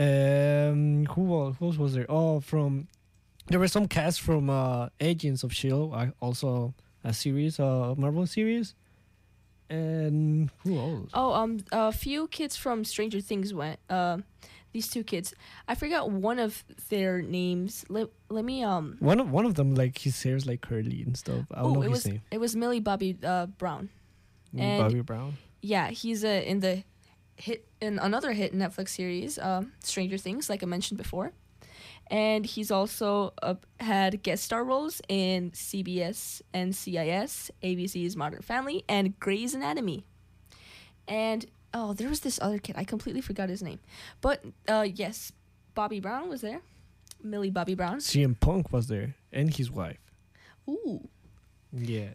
Um, 0.00 1.06
who 1.06 1.32
else, 1.32 1.56
who 1.58 1.66
else 1.66 1.76
was 1.76 1.94
there? 1.94 2.06
Oh, 2.08 2.40
from 2.40 2.88
there 3.50 3.58
were 3.60 3.68
some 3.68 3.86
cast 3.88 4.20
from 4.20 4.48
uh, 4.48 4.88
Agents 5.00 5.42
of 5.44 5.52
Shield, 5.52 5.92
uh, 5.94 6.06
also 6.20 6.74
a 7.04 7.12
series, 7.12 7.60
uh, 7.60 7.94
Marvel 7.96 8.26
series. 8.26 8.74
And 9.68 10.50
who 10.64 10.78
else? 10.78 11.10
Oh, 11.14 11.32
um, 11.32 11.58
a 11.70 11.92
few 11.92 12.26
kids 12.28 12.56
from 12.56 12.84
Stranger 12.84 13.20
Things 13.20 13.54
went. 13.54 13.78
Uh, 13.88 14.18
these 14.72 14.88
two 14.88 15.02
kids. 15.04 15.34
I 15.68 15.74
forgot 15.74 16.10
one 16.10 16.38
of 16.38 16.64
their 16.88 17.22
names. 17.22 17.84
Let 17.88 18.08
let 18.28 18.44
me 18.44 18.62
um. 18.64 18.96
One 19.00 19.20
of 19.20 19.30
one 19.30 19.44
of 19.46 19.54
them, 19.54 19.74
like 19.74 19.98
his 19.98 20.20
hair's 20.22 20.46
like 20.46 20.60
curly 20.60 21.02
and 21.02 21.16
stuff. 21.16 21.44
I 21.52 21.62
don't 21.62 21.70
Oh, 21.70 21.74
know 21.74 21.82
it 21.82 21.84
his 21.84 21.92
was 21.92 22.06
name. 22.06 22.22
it 22.32 22.38
was 22.38 22.56
Millie 22.56 22.80
Bobby 22.80 23.16
uh, 23.22 23.46
Brown. 23.46 23.90
and- 24.56 24.82
Bobby 24.82 25.00
Brown. 25.02 25.36
Yeah, 25.62 25.90
he's 25.90 26.24
uh, 26.24 26.28
in 26.28 26.60
the 26.60 26.82
hit 27.36 27.66
in 27.80 27.98
another 27.98 28.32
hit 28.32 28.54
Netflix 28.54 28.88
series, 28.90 29.38
um, 29.38 29.72
Stranger 29.84 30.16
Things, 30.18 30.48
like 30.48 30.62
I 30.62 30.66
mentioned 30.66 30.98
before, 30.98 31.32
and 32.10 32.44
he's 32.44 32.70
also 32.70 33.32
uh, 33.42 33.54
had 33.78 34.22
guest 34.22 34.44
star 34.44 34.64
roles 34.64 35.00
in 35.08 35.50
CBS, 35.52 36.42
NCIS, 36.52 37.50
ABC's 37.62 38.16
Modern 38.16 38.42
Family, 38.42 38.84
and 38.88 39.18
Grey's 39.20 39.54
Anatomy. 39.54 40.04
And 41.08 41.46
oh, 41.74 41.92
there 41.92 42.08
was 42.08 42.20
this 42.20 42.38
other 42.42 42.58
kid 42.58 42.74
I 42.78 42.84
completely 42.84 43.20
forgot 43.20 43.48
his 43.48 43.62
name, 43.62 43.80
but 44.20 44.44
uh, 44.68 44.86
yes, 44.92 45.32
Bobby 45.74 46.00
Brown 46.00 46.28
was 46.28 46.40
there, 46.40 46.60
Millie 47.22 47.50
Bobby 47.50 47.74
Brown. 47.74 47.98
CM 47.98 48.38
Punk 48.38 48.72
was 48.72 48.88
there, 48.88 49.14
and 49.32 49.54
his 49.54 49.70
wife. 49.70 49.98
Ooh, 50.68 51.08
Yeah. 51.72 52.10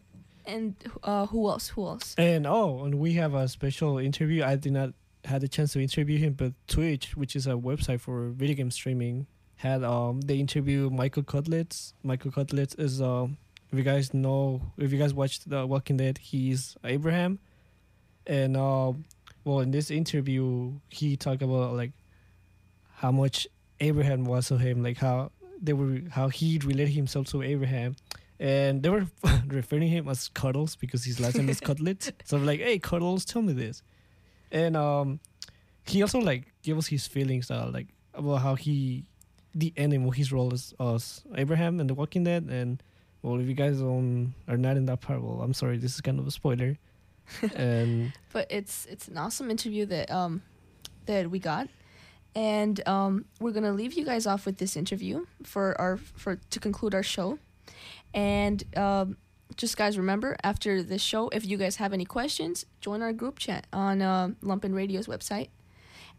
and 0.46 0.76
uh, 1.04 1.26
who 1.28 1.50
else? 1.50 1.70
Who 1.70 1.86
else? 1.86 2.16
And 2.18 2.46
oh, 2.48 2.84
and 2.86 2.96
we 3.00 3.14
have 3.14 3.34
a 3.34 3.48
special 3.48 3.98
interview. 3.98 4.44
I 4.44 4.56
did 4.56 4.74
not 4.74 4.94
had 5.26 5.42
the 5.42 5.48
chance 5.48 5.74
to 5.74 5.82
interview 5.82 6.20
him, 6.20 6.34
but 6.34 6.54
Twitch, 6.68 7.18
which 7.18 7.36
is 7.36 7.48
a 7.48 7.52
website 7.54 8.00
for 8.00 8.30
video 8.30 8.56
game 8.56 8.72
streaming, 8.72 9.26
had 9.58 9.84
um 9.84 10.22
they 10.22 10.38
interview 10.38 10.90
Michael 10.90 11.24
Cudlitz. 11.24 11.94
Michael 12.04 12.32
Cudlitz 12.32 12.78
is 12.80 13.02
um 13.02 13.38
if 13.72 13.78
you 13.78 13.84
guys 13.84 14.14
know 14.14 14.62
if 14.78 14.92
you 14.92 14.98
guys 14.98 15.14
watched 15.14 15.50
The 15.50 15.66
Walking 15.66 15.98
Dead, 15.98 16.18
he's 16.18 16.78
Abraham, 16.84 17.40
and 18.28 18.56
um 18.58 19.06
well 19.44 19.60
in 19.60 19.72
this 19.72 19.92
interview 19.92 20.74
he 20.90 21.18
talked 21.18 21.42
about 21.42 21.74
like 21.74 21.92
how 22.96 23.12
much 23.12 23.48
Abraham 23.80 24.26
was 24.26 24.48
to 24.48 24.58
him, 24.58 24.84
like 24.84 24.98
how 24.98 25.32
they 25.62 25.74
were 25.74 26.02
how 26.12 26.30
he 26.30 26.60
related 26.64 26.94
himself 26.94 27.28
to 27.28 27.42
Abraham 27.42 27.96
and 28.40 28.84
they 28.84 28.90
were 28.90 29.08
referring 29.48 29.88
him 29.88 30.08
as 30.10 30.28
Cuddles 30.30 30.76
because 30.76 31.04
his 31.04 31.20
last 31.20 31.38
name 31.38 31.50
is 31.50 31.60
Cudlitz. 31.62 32.12
So 32.26 32.38
I'm 32.38 32.46
like, 32.46 32.60
hey, 32.60 32.80
Cuddles, 32.80 33.26
tell 33.26 33.42
me 33.42 33.54
this. 33.54 33.82
And 34.52 34.76
um, 34.78 35.20
he 35.86 36.02
also 36.02 36.20
like 36.20 36.52
gave 36.62 36.78
us 36.78 36.88
his 36.88 37.08
feelings, 37.08 37.50
uh, 37.50 37.70
like 37.72 37.88
about 38.14 38.38
how 38.38 38.56
he, 38.56 39.06
the 39.56 39.74
what 40.00 40.18
his 40.18 40.32
role 40.32 40.54
is 40.54 40.74
as 40.80 41.24
Abraham 41.36 41.80
in 41.80 41.88
The 41.88 41.94
Walking 41.94 42.24
Dead. 42.24 42.44
And 42.44 42.84
well, 43.22 43.40
if 43.40 43.48
you 43.48 43.54
guys 43.54 43.80
don't 43.80 44.34
are 44.48 44.58
not 44.58 44.78
in 44.78 44.86
that 44.86 45.02
part, 45.02 45.22
well, 45.22 45.42
I'm 45.42 45.54
sorry, 45.54 45.78
this 45.78 45.96
is 45.96 46.02
kind 46.02 46.20
of 46.20 46.28
a 46.28 46.32
spoiler. 46.32 46.78
and 47.56 48.14
but 48.32 48.46
it's 48.52 48.86
it's 48.86 49.08
an 49.08 49.18
awesome 49.18 49.50
interview 49.50 49.88
that 49.88 50.12
um 50.12 50.44
that 51.08 51.32
we 51.32 51.40
got 51.40 51.68
and 52.36 52.88
um 52.88 53.26
we're 53.40 53.52
gonna 53.52 53.72
leave 53.72 53.94
you 53.94 54.06
guys 54.06 54.28
off 54.28 54.46
with 54.46 54.60
this 54.60 54.78
interview 54.78 55.26
for 55.42 55.80
our 55.82 55.98
for 55.98 56.36
to 56.52 56.60
conclude 56.60 56.94
our 56.94 57.02
show 57.02 57.40
and 58.14 58.64
um 58.78 59.18
just 59.58 59.78
guys, 59.78 59.98
remember 59.98 60.36
after 60.44 60.84
this 60.84 61.02
show, 61.02 61.30
if 61.30 61.46
you 61.46 61.58
guys 61.58 61.78
have 61.78 61.94
any 61.94 62.06
questions, 62.06 62.66
join 62.82 63.02
our 63.02 63.14
group 63.14 63.40
chat 63.40 63.68
on 63.72 64.02
uh, 64.02 64.30
Lumpen 64.44 64.74
Radio's 64.74 65.08
website. 65.08 65.50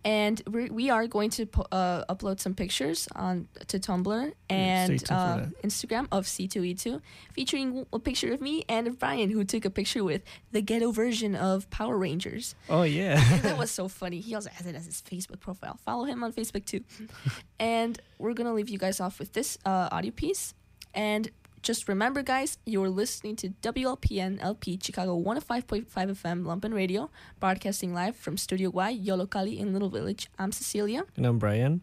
And 0.06 0.40
we 0.48 0.70
we 0.70 0.88
are 0.88 1.08
going 1.08 1.30
to 1.30 1.48
uh, 1.72 2.04
upload 2.04 2.38
some 2.38 2.54
pictures 2.54 3.08
on 3.16 3.48
to 3.66 3.80
Tumblr 3.80 4.32
and 4.48 5.04
for 5.04 5.12
uh. 5.12 5.46
Instagram 5.64 6.06
of 6.12 6.26
C2E2, 6.26 7.00
featuring 7.32 7.84
a 7.92 7.98
picture 7.98 8.32
of 8.32 8.40
me 8.40 8.64
and 8.68 8.96
Brian, 8.96 9.30
who 9.30 9.42
took 9.42 9.64
a 9.64 9.70
picture 9.70 10.04
with 10.04 10.22
the 10.52 10.62
ghetto 10.62 10.92
version 10.92 11.34
of 11.34 11.68
Power 11.70 11.98
Rangers. 11.98 12.54
Oh 12.70 12.84
yeah. 12.84 13.16
that 13.40 13.58
was 13.64 13.72
so 13.72 13.88
funny. 13.88 14.20
He 14.20 14.32
also 14.36 14.50
has 14.50 14.64
it 14.64 14.76
as 14.76 14.86
his 14.86 15.02
Facebook 15.02 15.40
profile. 15.40 15.76
Follow 15.84 16.04
him 16.04 16.22
on 16.22 16.32
Facebook 16.32 16.64
too. 16.64 16.84
and 17.58 18.00
we're 18.18 18.34
gonna 18.34 18.54
leave 18.54 18.68
you 18.68 18.78
guys 18.78 19.00
off 19.00 19.18
with 19.18 19.32
this 19.32 19.58
uh, 19.64 19.88
audio 19.90 20.12
piece. 20.12 20.54
And 20.94 21.32
just 21.66 21.88
remember, 21.88 22.22
guys, 22.22 22.58
you're 22.64 22.88
listening 22.88 23.34
to 23.34 23.48
WLPN 23.60 24.38
LP 24.40 24.78
Chicago 24.80 25.20
105.5 25.20 25.86
FM 25.86 26.44
Lumpen 26.44 26.72
Radio, 26.72 27.10
broadcasting 27.40 27.92
live 27.92 28.14
from 28.14 28.36
Studio 28.36 28.70
Y, 28.70 28.96
Yollocalli 28.96 29.58
in 29.58 29.72
Little 29.72 29.88
Village. 29.88 30.30
I'm 30.38 30.52
Cecilia, 30.52 31.02
and 31.16 31.26
I'm 31.26 31.40
Brian. 31.40 31.80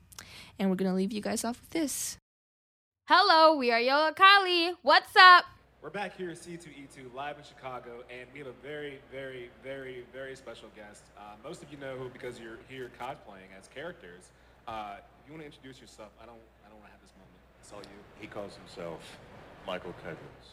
and 0.57 0.69
we're 0.69 0.77
gonna 0.77 0.95
leave 0.95 1.11
you 1.11 1.19
guys 1.19 1.43
off 1.43 1.59
with 1.59 1.71
this. 1.71 2.17
Hello, 3.09 3.57
we 3.57 3.73
are 3.73 3.79
Yollocalli. 3.81 4.73
What's 4.83 5.13
up? 5.17 5.43
We're 5.81 5.89
back 5.89 6.15
here 6.15 6.29
at 6.29 6.37
C2E2 6.37 7.13
live 7.13 7.37
in 7.37 7.43
Chicago, 7.43 8.05
and 8.09 8.29
we 8.31 8.39
have 8.39 8.47
a 8.47 8.55
very, 8.63 8.99
very, 9.11 9.49
very, 9.61 10.05
very 10.13 10.37
special 10.37 10.69
guest. 10.77 11.03
Uh, 11.17 11.35
most 11.43 11.61
of 11.61 11.69
you 11.69 11.77
know 11.77 11.97
who 11.97 12.07
because 12.07 12.39
you're 12.39 12.59
here 12.69 12.89
cosplaying 12.97 13.51
as 13.59 13.67
characters. 13.67 14.31
Uh, 14.65 14.95
if 15.19 15.27
you 15.27 15.33
want 15.33 15.41
to 15.41 15.45
introduce 15.45 15.81
yourself, 15.81 16.11
I 16.23 16.25
don't, 16.25 16.39
I 16.65 16.69
don't 16.69 16.79
want 16.79 16.87
to 16.87 16.91
have 16.93 17.01
this 17.01 17.11
moment. 17.19 17.35
It's 17.59 17.73
all 17.73 17.81
you. 17.83 17.99
He 18.21 18.27
calls 18.27 18.55
himself 18.55 19.01
Michael 19.65 19.93
Cudlitz. 20.06 20.49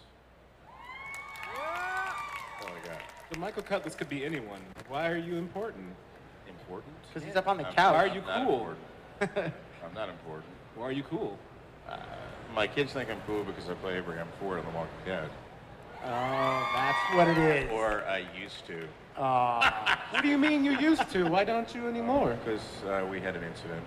Oh 2.62 2.64
my 2.64 2.88
God. 2.88 2.98
But 3.28 3.38
Michael 3.38 3.62
Cudlitz 3.62 3.96
could 3.96 4.08
be 4.08 4.24
anyone. 4.24 4.60
Why 4.88 5.08
are 5.08 5.16
you 5.16 5.36
important? 5.36 5.86
Important? 6.48 6.92
Because 7.08 7.26
he's 7.26 7.36
up 7.36 7.48
on 7.48 7.56
the 7.58 7.64
I'm- 7.64 7.74
couch. 7.74 7.94
Why 7.94 8.04
are 8.04 8.06
you 8.14 8.20
I'm 8.22 8.26
not 8.26 8.46
cool? 8.46 8.54
important. 8.54 9.54
I'm 9.84 9.94
not 9.94 10.08
important. 10.08 10.44
Why 10.76 10.84
are 10.86 10.92
you 10.92 11.02
cool? 11.04 11.38
Uh, 11.88 11.96
my 12.54 12.66
kids 12.66 12.92
think 12.92 13.10
I'm 13.10 13.20
cool 13.26 13.42
because 13.44 13.68
I 13.68 13.74
play 13.74 13.96
Abraham 13.98 14.28
Ford 14.38 14.58
on 14.58 14.64
The 14.64 14.70
Walking 14.70 14.92
Dead. 15.04 15.28
Oh, 16.04 16.70
that's 16.74 17.14
what 17.16 17.28
it 17.28 17.36
is. 17.38 17.70
Or 17.72 18.04
I 18.08 18.24
used 18.40 18.66
to, 18.68 18.88
Aw. 19.18 19.98
What 20.10 20.22
do 20.22 20.28
you 20.28 20.38
mean 20.38 20.64
you 20.64 20.78
used 20.78 21.10
to? 21.10 21.24
Why 21.28 21.44
don't 21.44 21.72
you 21.74 21.86
anymore? 21.88 22.38
because 22.44 22.62
uh, 22.86 23.04
we 23.06 23.20
had 23.20 23.36
an 23.36 23.42
incident. 23.44 23.84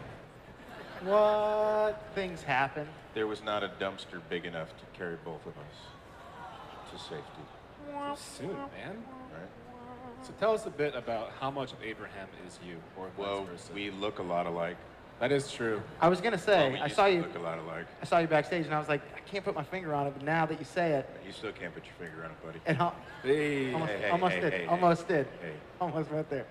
what? 1.03 2.01
Things 2.13 2.43
happen. 2.43 2.87
There 3.13 3.27
was 3.27 3.43
not 3.43 3.63
a 3.63 3.69
dumpster 3.79 4.21
big 4.29 4.45
enough 4.45 4.69
to 4.69 4.97
carry 4.97 5.17
both 5.23 5.45
of 5.45 5.53
us 5.57 6.91
to 6.91 6.97
safety, 6.99 7.23
Soon, 8.15 8.47
man. 8.53 9.03
right? 9.31 9.49
So 10.25 10.33
tell 10.39 10.53
us 10.53 10.65
a 10.65 10.69
bit 10.69 10.95
about 10.95 11.31
how 11.39 11.51
much 11.51 11.73
of 11.73 11.83
Abraham 11.83 12.27
is 12.47 12.57
you, 12.65 12.77
or 12.97 13.07
vice 13.09 13.17
Well, 13.17 13.43
versa. 13.45 13.71
we 13.73 13.91
look 13.91 14.19
a 14.19 14.23
lot 14.23 14.47
alike. 14.47 14.77
That 15.19 15.31
is 15.31 15.51
true. 15.51 15.81
I 16.01 16.09
was 16.09 16.21
gonna 16.21 16.37
say, 16.37 16.57
Well, 16.57 16.71
we 16.71 16.79
I 16.79 16.83
used 16.85 16.95
saw 16.95 17.05
to 17.05 17.11
you. 17.13 17.21
Look 17.21 17.35
a 17.35 17.39
lot 17.39 17.59
alike. 17.59 17.85
I 18.01 18.05
saw 18.05 18.17
you 18.17 18.27
backstage, 18.27 18.65
and 18.65 18.73
I 18.73 18.79
was 18.79 18.89
like, 18.89 19.01
I 19.15 19.19
can't 19.21 19.43
put 19.45 19.53
my 19.55 19.63
finger 19.63 19.93
on 19.93 20.07
it, 20.07 20.13
but 20.17 20.23
now 20.25 20.45
that 20.47 20.57
you 20.59 20.65
say 20.65 20.91
it, 20.93 21.09
You 21.25 21.31
still 21.33 21.51
can't 21.51 21.73
put 21.73 21.83
your 21.85 21.93
finger 21.95 22.23
on 22.25 22.31
it, 22.31 22.43
buddy. 22.43 22.59
it 22.65 22.79
al- 22.79 22.95
Hey. 23.21 23.73
almost, 23.73 23.91
hey, 23.91 23.99
hey, 24.01 24.09
almost 24.09 24.33
hey, 24.35 24.41
did. 24.41 24.53
hey, 24.53 24.65
almost 24.67 25.07
did. 25.07 25.27
Hey, 25.41 25.53
Almost 25.79 26.09
right 26.11 26.29
there. 26.29 26.45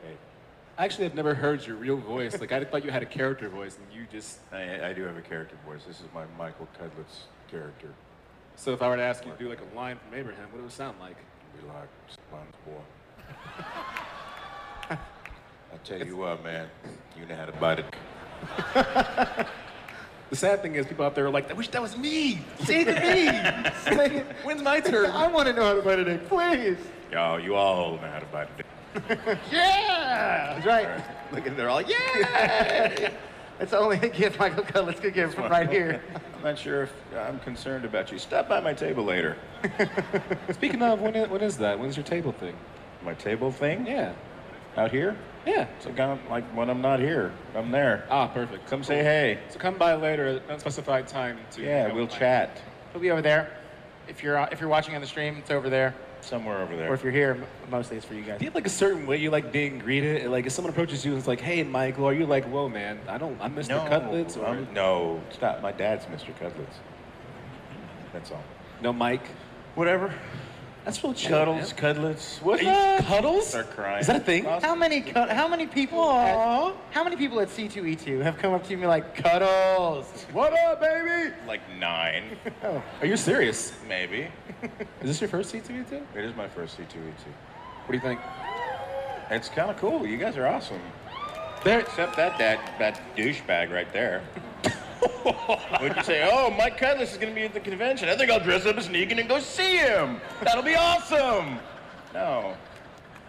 Actually, 0.79 1.05
I've 1.05 1.15
never 1.15 1.35
heard 1.35 1.67
your 1.67 1.77
real 1.77 1.97
voice. 1.97 2.41
Like 2.41 2.53
I 2.53 2.65
thought 2.71 2.85
you 2.85 2.91
had 2.91 3.03
a 3.03 3.07
character 3.07 3.49
voice, 3.49 3.77
and 3.77 3.87
you 3.99 4.07
just. 4.11 4.39
I, 4.53 4.89
I 4.89 4.93
do 4.93 5.03
have 5.03 5.17
a 5.17 5.23
character 5.23 5.57
voice. 5.67 5.83
This 5.87 6.01
is 6.01 6.07
my 6.15 6.25
Michael 6.39 6.69
Cudlitz 6.79 7.25
character. 7.51 7.89
So 8.57 8.73
if 8.73 8.83
I 8.83 8.89
were 8.89 8.97
to 8.97 9.03
ask 9.03 9.25
you 9.25 9.33
to 9.33 9.39
do 9.39 9.49
like 9.49 9.61
a 9.61 9.77
line 9.77 9.99
from 9.99 10.19
Abraham, 10.19 10.45
what 10.51 10.63
would 10.63 10.71
it 10.71 10.75
sound 10.75 10.99
like? 11.01 11.17
Relax, 11.63 11.89
sponge 12.09 12.55
boy. 12.65 12.81
I 15.73 15.77
tell 15.85 16.05
you 16.05 16.17
what, 16.17 16.43
man, 16.43 16.69
you 17.19 17.27
know 17.27 17.37
how 17.37 17.47
to 17.47 17.53
bite 17.53 17.81
it. 17.81 19.47
The 20.33 20.37
sad 20.37 20.63
thing 20.63 20.77
is, 20.77 20.87
people 20.87 21.05
out 21.05 21.15
there 21.15 21.27
are 21.27 21.31
like, 21.31 21.51
"I 21.51 21.53
wish 21.53 21.69
that 21.69 21.83
was 21.83 21.95
me. 21.95 22.41
Say 22.61 22.81
it 22.81 22.85
to 22.87 24.09
me. 24.09 24.21
When's 24.45 24.63
my 24.63 24.81
turn?" 24.81 25.11
I 25.11 25.27
want 25.27 25.47
to 25.49 25.53
know 25.53 25.63
how 25.63 25.75
to 25.75 25.83
bite 25.83 25.99
a 25.99 26.05
dick, 26.07 26.27
please. 26.27 26.79
Yo, 27.11 27.37
you 27.37 27.55
all 27.55 27.97
know 27.97 28.09
how 28.09 28.19
to 28.19 28.25
bite 28.25 28.49
a 28.57 28.61
it. 28.61 28.67
Yeah, 29.51 30.55
that's 30.55 30.67
right. 30.67 31.03
Look 31.33 31.47
at 31.47 31.57
they're 31.57 31.71
all 31.71 31.83
yeah. 31.83 33.13
It's 33.61 33.71
the 33.71 33.79
only 33.79 33.97
gift 33.97 34.41
Michael 34.41 34.65
Cudlitz 34.65 35.01
could 35.01 35.15
give 35.15 35.35
from 35.35 35.51
right 35.51 35.71
here. 35.71 36.03
I'm 36.37 36.43
not 36.43 36.59
sure 36.59 36.83
if 36.83 36.93
I'm 37.17 37.39
concerned 37.41 37.85
about 37.85 38.11
you. 38.11 38.19
Stop 38.19 38.49
by 38.49 38.61
my 38.61 38.75
table 38.75 39.05
later. 39.05 39.37
Speaking 40.53 40.83
of, 40.83 41.01
when 41.01 41.15
is, 41.15 41.29
when 41.29 41.43
is 41.43 41.57
that? 41.59 41.79
When's 41.79 41.97
your 41.97 42.05
table 42.05 42.33
thing? 42.33 42.57
My 43.05 43.15
table 43.15 43.53
thing? 43.53 43.87
Yeah. 43.87 44.15
Out 44.77 44.91
here? 44.91 45.17
Yeah. 45.47 45.69
So 45.81 45.93
kind 45.93 46.13
of 46.19 46.31
like 46.31 46.45
when 46.57 46.71
I'm 46.71 46.81
not 46.81 46.99
here, 46.99 47.33
I'm 47.55 47.71
there. 47.71 48.05
Ah, 48.11 48.27
perfect. 48.27 48.67
Come 48.69 48.83
say 48.83 49.03
hey. 49.03 49.39
So 49.49 49.59
come 49.59 49.79
by 49.79 49.95
later 49.95 50.27
at 50.27 50.37
an 50.37 50.51
unspecified 50.51 51.07
time 51.07 51.39
to. 51.53 51.63
Yeah, 51.63 51.87
we'll 51.93 52.03
with 52.03 52.11
Mike. 52.11 52.19
chat 52.19 52.63
He'll 52.93 53.01
be 53.01 53.11
over 53.11 53.23
there. 53.23 53.57
If 54.09 54.23
you're 54.23 54.39
uh, 54.39 54.49
if 54.51 54.61
you're 54.61 54.69
watching 54.69 54.95
on 54.95 55.01
the 55.01 55.07
stream, 55.07 55.37
it's 55.37 55.51
over 55.51 55.71
there. 55.71 55.95
Somewhere 56.25 56.59
over 56.63 56.77
there. 56.77 56.91
Or 56.91 56.95
if 56.95 57.03
you're 57.03 57.13
here, 57.13 57.33
m- 57.41 57.71
mostly 57.71 57.97
it's 57.97 58.07
for 58.07 58.15
you 58.15 58.23
guys. 58.23 58.39
Do 58.39 58.45
you 58.45 58.51
have 58.51 58.55
like 58.55 58.67
a 58.67 58.71
certain 58.71 59.07
way 59.07 59.17
you 59.19 59.31
like 59.31 59.53
being 59.53 59.79
greeted? 59.79 60.27
Like 60.31 60.47
if 60.47 60.53
someone 60.53 60.73
approaches 60.73 61.05
you 61.05 61.13
and 61.13 61.19
it's 61.19 61.29
like, 61.29 61.41
"Hey, 61.41 61.63
Michael," 61.63 62.07
are 62.07 62.13
you 62.13 62.27
like, 62.27 62.45
"Whoa, 62.45 62.69
man, 62.69 63.01
I 63.09 63.19
don't, 63.19 63.37
I'm 63.41 63.55
Mr. 63.55 63.71
no, 63.71 63.87
Cutlets," 63.89 64.37
or 64.37 64.47
I'm- 64.47 64.69
no, 64.73 65.21
stop. 65.31 65.63
My 65.63 65.73
dad's 65.73 66.05
Mr. 66.07 66.37
Cutlets. 66.39 66.79
That's 68.13 68.31
all. 68.31 68.43
no, 68.81 68.93
Mike? 68.93 69.25
Whatever. 69.75 70.15
That's 70.85 71.03
real 71.05 71.15
chill, 71.15 71.31
Cuddles, 71.39 71.73
man. 71.81 71.95
Cudlets. 71.95 72.43
What's 72.43 72.61
Are 72.63 72.65
you 72.65 72.71
up? 72.71 73.05
cuddles? 73.05 73.47
Start 73.49 73.71
crying. 73.71 74.01
Is 74.01 74.09
that 74.09 74.17
a 74.17 74.21
thing? 74.21 74.45
How 74.45 74.75
many 74.75 75.01
cut? 75.01 75.31
How 75.31 75.47
many 75.47 75.67
people? 75.69 76.11
At, 76.11 76.75
how 76.91 77.05
many 77.05 77.15
people 77.15 77.39
at 77.39 77.49
C2E2 77.49 78.21
have 78.23 78.37
come 78.39 78.53
up 78.53 78.65
to 78.65 78.71
you 78.71 78.75
and 78.77 78.83
be 78.83 78.87
like, 78.89 79.15
"Cuddles"? 79.15 80.07
What 80.33 80.53
up, 80.53 80.81
baby? 80.81 81.33
Like 81.47 81.61
nine, 81.79 82.37
Are 83.01 83.07
you 83.07 83.17
serious? 83.17 83.73
maybe. 83.89 84.27
Is 84.63 84.71
this 85.03 85.21
your 85.21 85.29
first 85.29 85.55
C2E2? 85.55 86.03
It 86.17 86.25
is 86.25 86.35
my 86.35 86.49
first 86.49 86.77
C2E2. 86.79 86.85
What 86.85 87.89
do 87.89 87.95
you 87.95 88.01
think? 88.01 88.19
It's 89.31 89.49
kind 89.49 89.71
of 89.71 89.77
cool. 89.77 90.05
You 90.05 90.17
guys 90.19 90.37
are 90.37 90.49
awesome. 90.49 90.81
There, 91.65 91.79
Except 91.79 92.17
that 92.17 92.39
that 92.39 92.59
that 92.81 93.01
douchebag 93.17 93.71
right 93.73 93.93
there. 93.93 94.23
Would 95.81 95.97
you 95.97 96.03
say, 96.03 96.29
oh, 96.31 96.51
Mike 96.51 96.79
Cudlitz 96.79 97.13
is 97.13 97.17
going 97.17 97.29
to 97.29 97.35
be 97.35 97.45
at 97.45 97.55
the 97.55 97.61
convention. 97.61 98.09
I 98.09 98.17
think 98.17 98.31
I'll 98.31 98.41
dress 98.41 98.67
up 98.67 98.77
as 98.77 98.89
Negan 98.89 99.19
and 99.19 99.29
go 99.29 99.39
see 99.41 99.77
him. 99.77 100.21
That'll 100.43 100.63
be 100.63 100.75
awesome. 100.75 101.59
No. 102.15 102.55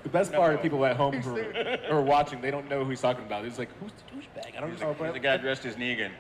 the 0.04 0.10
best 0.10 0.32
part 0.34 0.52
No. 0.52 0.58
of 0.58 0.62
people 0.64 0.86
at 0.86 0.96
home 0.98 1.14
who 1.22 1.44
are, 1.90 2.02
watching, 2.02 2.42
they 2.42 2.52
don't 2.52 2.70
know 2.70 2.84
who 2.84 2.90
he's 2.90 3.02
talking 3.02 3.24
about. 3.26 3.46
It's 3.46 3.58
like, 3.58 3.70
who's 3.80 3.92
the 3.92 4.16
douchebag? 4.42 4.58
I 4.58 4.62
don't 4.62 4.72
He's 4.72 4.82
know. 4.82 4.94
the, 4.94 5.04
he's 5.06 5.14
the 5.14 5.20
guy 5.20 5.38
dressed 5.38 5.66
as 5.66 5.76
Negan. 5.76 6.12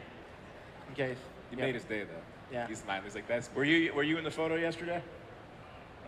In 0.89 0.95
case. 0.95 1.17
He 1.49 1.57
Yeah. 1.57 1.65
made 1.65 1.75
his 1.75 1.83
day 1.83 2.03
though. 2.03 2.09
Yeah. 2.51 2.67
He's 2.67 2.79
smiling. 2.79 3.03
He's 3.03 3.15
like, 3.15 3.27
that's. 3.27 3.49
Were 3.55 3.63
you 3.63 3.93
were 3.93 4.03
you 4.03 4.17
in 4.17 4.23
the 4.23 4.31
photo 4.31 4.55
yesterday? 4.55 5.01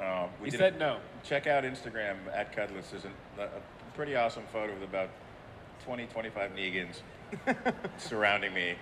Oh, 0.02 0.30
we 0.40 0.46
He 0.48 0.52
did 0.52 0.60
said 0.60 0.76
a- 0.76 0.78
no. 0.78 0.98
Check 1.24 1.48
out 1.48 1.64
Instagram 1.64 2.18
at 2.34 2.56
Cudlitz. 2.56 2.92
There's 2.92 3.06
a, 3.06 3.42
a 3.44 3.50
pretty 3.96 4.16
awesome 4.16 4.44
photo 4.52 4.74
with 4.74 4.84
about 4.84 5.10
20, 5.86 6.06
25 6.08 6.52
Negans 6.52 7.02
surrounding 7.98 8.54
me, 8.54 8.76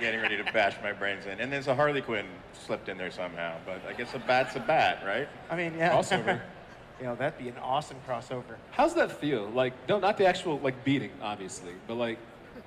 getting 0.00 0.20
ready 0.20 0.36
to 0.36 0.44
bash 0.52 0.76
my 0.82 0.92
brains 0.92 1.26
in. 1.26 1.40
And 1.40 1.52
there's 1.52 1.66
a 1.66 1.74
Harley 1.74 2.02
Quinn 2.02 2.26
slipped 2.52 2.88
in 2.88 2.98
there 2.98 3.10
somehow. 3.10 3.56
But 3.66 3.82
I 3.88 3.92
guess 3.92 4.14
a 4.14 4.18
bat's 4.18 4.56
a 4.56 4.60
bat, 4.60 5.02
right? 5.06 5.28
I 5.50 5.56
mean, 5.56 5.74
yeah. 5.76 5.92
Crossover. 5.92 6.40
you 7.00 7.06
know, 7.06 7.14
that'd 7.14 7.38
be 7.38 7.48
an 7.48 7.58
awesome 7.58 7.96
crossover. 8.08 8.56
How's 8.70 8.94
that 8.94 9.12
feel? 9.12 9.48
Like, 9.48 9.72
no, 9.88 9.98
not 9.98 10.16
the 10.16 10.26
actual 10.26 10.58
like 10.60 10.84
beating, 10.84 11.10
obviously, 11.20 11.72
but 11.86 11.94
like, 11.94 12.18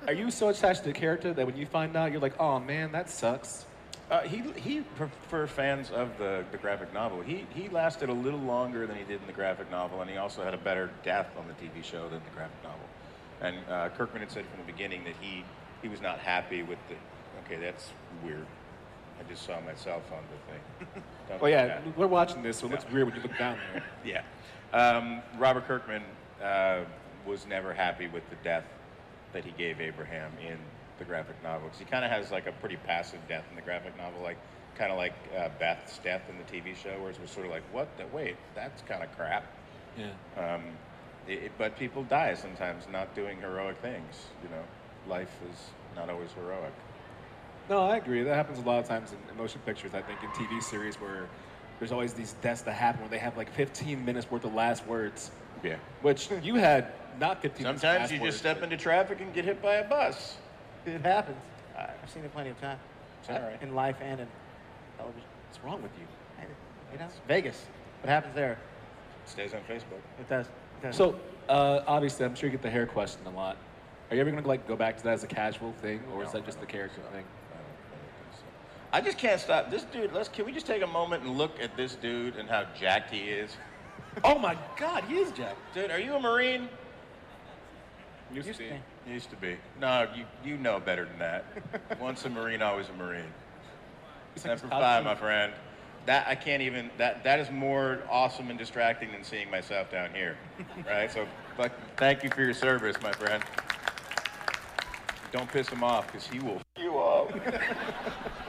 are 0.06 0.12
you 0.12 0.30
so 0.30 0.48
attached 0.48 0.82
to 0.84 0.88
the 0.88 0.98
character 0.98 1.32
that 1.32 1.46
when 1.46 1.56
you 1.56 1.66
find 1.66 1.96
out, 1.96 2.12
you're 2.12 2.20
like, 2.20 2.38
oh 2.38 2.60
man, 2.60 2.92
that 2.92 3.10
sucks. 3.10 3.64
Uh, 4.10 4.22
he, 4.22 4.42
he, 4.56 4.80
for, 4.94 5.10
for 5.28 5.46
fans 5.46 5.90
of 5.90 6.16
the, 6.16 6.42
the 6.50 6.56
graphic 6.56 6.92
novel, 6.94 7.20
he, 7.20 7.44
he 7.54 7.68
lasted 7.68 8.08
a 8.08 8.12
little 8.12 8.38
longer 8.40 8.86
than 8.86 8.96
he 8.96 9.04
did 9.04 9.20
in 9.20 9.26
the 9.26 9.32
graphic 9.34 9.70
novel, 9.70 10.00
and 10.00 10.10
he 10.10 10.16
also 10.16 10.42
had 10.42 10.54
a 10.54 10.58
better 10.58 10.90
death 11.02 11.28
on 11.36 11.44
the 11.46 11.52
TV 11.54 11.84
show 11.84 12.08
than 12.08 12.20
the 12.24 12.30
graphic 12.34 12.56
novel. 12.62 12.80
And 13.42 13.56
uh, 13.68 13.90
Kirkman 13.90 14.22
had 14.22 14.30
said 14.30 14.46
from 14.46 14.64
the 14.64 14.72
beginning 14.72 15.04
that 15.04 15.14
he, 15.20 15.44
he 15.82 15.88
was 15.88 16.00
not 16.00 16.18
happy 16.18 16.62
with 16.62 16.78
the. 16.88 16.94
Okay, 17.46 17.60
that's 17.60 17.90
weird. 18.24 18.46
I 19.20 19.28
just 19.28 19.44
saw 19.46 19.60
myself 19.60 20.02
on 20.12 20.22
the 20.30 20.86
thing. 20.86 21.02
Don't 21.28 21.42
Oh 21.42 21.46
yeah, 21.46 21.66
that. 21.66 21.98
we're 21.98 22.06
watching 22.06 22.42
this, 22.42 22.58
so 22.58 22.66
it 22.66 22.70
looks 22.72 22.84
weird 22.92 23.06
when 23.06 23.16
you 23.16 23.22
look 23.22 23.36
down 23.38 23.58
there. 23.72 23.82
Yeah. 24.04 24.22
Um, 24.72 25.22
Robert 25.38 25.66
Kirkman 25.66 26.02
uh, 26.42 26.80
was 27.26 27.46
never 27.46 27.72
happy 27.72 28.06
with 28.06 28.28
the 28.30 28.36
death 28.44 28.64
that 29.32 29.44
he 29.44 29.50
gave 29.52 29.80
Abraham 29.80 30.30
in 30.46 30.58
the 30.98 31.04
graphic 31.04 31.36
novel 31.42 31.66
because 31.68 31.78
he 31.78 31.84
kind 31.84 32.04
of 32.04 32.10
has 32.10 32.30
like 32.30 32.46
a 32.46 32.52
pretty 32.52 32.76
passive 32.76 33.20
death 33.28 33.44
in 33.50 33.56
the 33.56 33.62
graphic 33.62 33.96
novel, 33.96 34.22
like 34.22 34.36
kind 34.76 34.92
of 34.92 34.98
like 34.98 35.14
uh, 35.36 35.48
Beth's 35.58 35.98
death 35.98 36.22
in 36.28 36.36
the 36.38 36.44
TV 36.44 36.76
show, 36.76 36.98
where 37.00 37.10
it 37.10 37.20
was 37.20 37.30
sort 37.30 37.46
of 37.46 37.52
like, 37.52 37.62
what? 37.72 37.88
The, 37.96 38.06
wait, 38.14 38.36
that's 38.54 38.82
kind 38.82 39.02
of 39.02 39.14
crap. 39.16 39.44
Yeah. 39.96 40.54
Um, 40.54 40.62
it, 41.26 41.44
it- 41.44 41.52
but 41.58 41.76
people 41.78 42.04
die 42.04 42.34
sometimes 42.34 42.84
not 42.92 43.14
doing 43.14 43.40
heroic 43.40 43.78
things. 43.78 44.26
You 44.42 44.50
know, 44.50 44.62
life 45.08 45.30
is 45.50 45.58
not 45.96 46.10
always 46.10 46.30
heroic. 46.32 46.72
No, 47.68 47.82
I 47.82 47.96
agree. 47.96 48.22
That 48.22 48.34
happens 48.34 48.58
a 48.58 48.62
lot 48.62 48.78
of 48.78 48.88
times 48.88 49.12
in 49.12 49.36
motion 49.36 49.60
pictures. 49.66 49.92
I 49.94 50.00
think 50.00 50.22
in 50.22 50.28
TV 50.30 50.62
series 50.62 50.96
where 50.96 51.28
there's 51.78 51.92
always 51.92 52.14
these 52.14 52.34
deaths 52.42 52.62
that 52.62 52.72
happen 52.72 53.00
where 53.00 53.10
they 53.10 53.18
have 53.18 53.36
like 53.36 53.52
15 53.52 54.04
minutes 54.04 54.30
worth 54.30 54.44
of 54.44 54.54
last 54.54 54.86
words. 54.86 55.30
Yeah. 55.62 55.76
Which 56.02 56.28
you 56.42 56.54
had 56.54 56.92
not 57.20 57.42
15 57.42 57.62
minutes. 57.64 57.76
of 57.76 57.80
Sometimes 57.80 58.00
last 58.02 58.12
you 58.12 58.20
words, 58.20 58.34
just 58.34 58.38
step 58.38 58.62
into 58.62 58.76
traffic 58.76 59.20
and 59.20 59.32
get 59.34 59.44
hit 59.44 59.60
by 59.60 59.74
a 59.74 59.88
bus. 59.88 60.36
It 60.86 61.02
happens. 61.02 61.36
I've 61.76 62.10
seen 62.10 62.24
it 62.24 62.32
plenty 62.32 62.50
of 62.50 62.60
times. 62.60 62.80
It's. 63.28 63.62
In 63.62 63.74
life 63.74 63.96
and 64.00 64.20
in 64.20 64.28
television. 64.96 65.22
What's 65.48 65.62
wrong 65.62 65.82
with 65.82 65.92
you? 65.98 66.06
You 66.92 66.98
know, 66.98 67.08
Vegas. 67.26 67.66
What 68.00 68.08
happens 68.08 68.34
there? 68.34 68.58
Stays 69.26 69.52
on 69.52 69.60
Facebook. 69.68 70.00
It 70.18 70.28
does. 70.28 70.46
It 70.46 70.82
does. 70.82 70.96
So, 70.96 71.20
uh, 71.48 71.80
obviously, 71.86 72.24
I'm 72.24 72.34
sure 72.34 72.48
you 72.48 72.52
get 72.52 72.62
the 72.62 72.70
hair 72.70 72.86
question 72.86 73.20
a 73.26 73.30
lot. 73.30 73.58
Are 74.10 74.14
you 74.14 74.20
ever 74.22 74.30
gonna 74.30 74.46
like 74.46 74.66
go 74.66 74.76
back 74.76 74.96
to 74.98 75.04
that 75.04 75.14
as 75.14 75.24
a 75.24 75.26
casual 75.26 75.72
thing, 75.82 76.00
or 76.14 76.24
is 76.24 76.32
that 76.32 76.46
just 76.46 76.60
the 76.60 76.66
character 76.66 77.00
thing? 77.12 77.24
I 78.90 79.02
just 79.02 79.18
can't 79.18 79.38
stop. 79.38 79.70
This 79.70 79.84
dude, 79.84 80.14
let's 80.14 80.28
can 80.28 80.46
we 80.46 80.52
just 80.52 80.66
take 80.66 80.82
a 80.82 80.86
moment 80.86 81.24
and 81.24 81.36
look 81.36 81.60
at 81.60 81.76
this 81.76 81.94
dude 81.94 82.36
and 82.36 82.48
how 82.48 82.64
jacked 82.78 83.10
he 83.10 83.20
is? 83.20 83.56
Oh 84.24 84.36
my 84.36 84.56
god, 84.76 85.04
he 85.04 85.14
is 85.14 85.30
jacked. 85.30 85.58
Dude, 85.74 85.92
are 85.92 86.00
you 86.00 86.14
a 86.14 86.20
Marine? 86.20 86.68
Used, 88.32 88.52
to 88.52 88.58
be. 88.58 88.70
Used 89.06 89.30
to 89.30 89.36
be. 89.36 89.56
No, 89.80 90.08
you 90.14 90.24
you 90.44 90.56
know 90.56 90.80
better 90.80 91.04
than 91.04 91.18
that. 91.20 91.44
Once 92.00 92.24
a 92.24 92.30
Marine, 92.30 92.60
always 92.60 92.88
a 92.88 92.92
Marine. 92.94 93.30
Semper 94.34 94.66
top 94.66 94.80
Fi, 94.80 94.98
two. 94.98 95.04
my 95.04 95.14
friend. 95.14 95.52
That 96.06 96.26
I 96.26 96.34
can't 96.34 96.62
even. 96.62 96.90
That 96.98 97.22
that 97.22 97.38
is 97.38 97.50
more 97.50 98.02
awesome 98.10 98.50
and 98.50 98.58
distracting 98.58 99.12
than 99.12 99.22
seeing 99.22 99.50
myself 99.50 99.90
down 99.90 100.10
here, 100.12 100.36
right? 100.86 101.12
So, 101.12 101.26
fuck, 101.56 101.70
thank 101.96 102.24
you 102.24 102.30
for 102.30 102.42
your 102.42 102.54
service, 102.54 102.96
my 103.02 103.12
friend. 103.12 103.44
Don't 105.32 105.50
piss 105.50 105.68
him 105.68 105.84
off, 105.84 106.06
because 106.06 106.26
he 106.26 106.38
will 106.40 106.56
f- 106.56 106.64
you 106.76 106.98
up. 106.98 107.32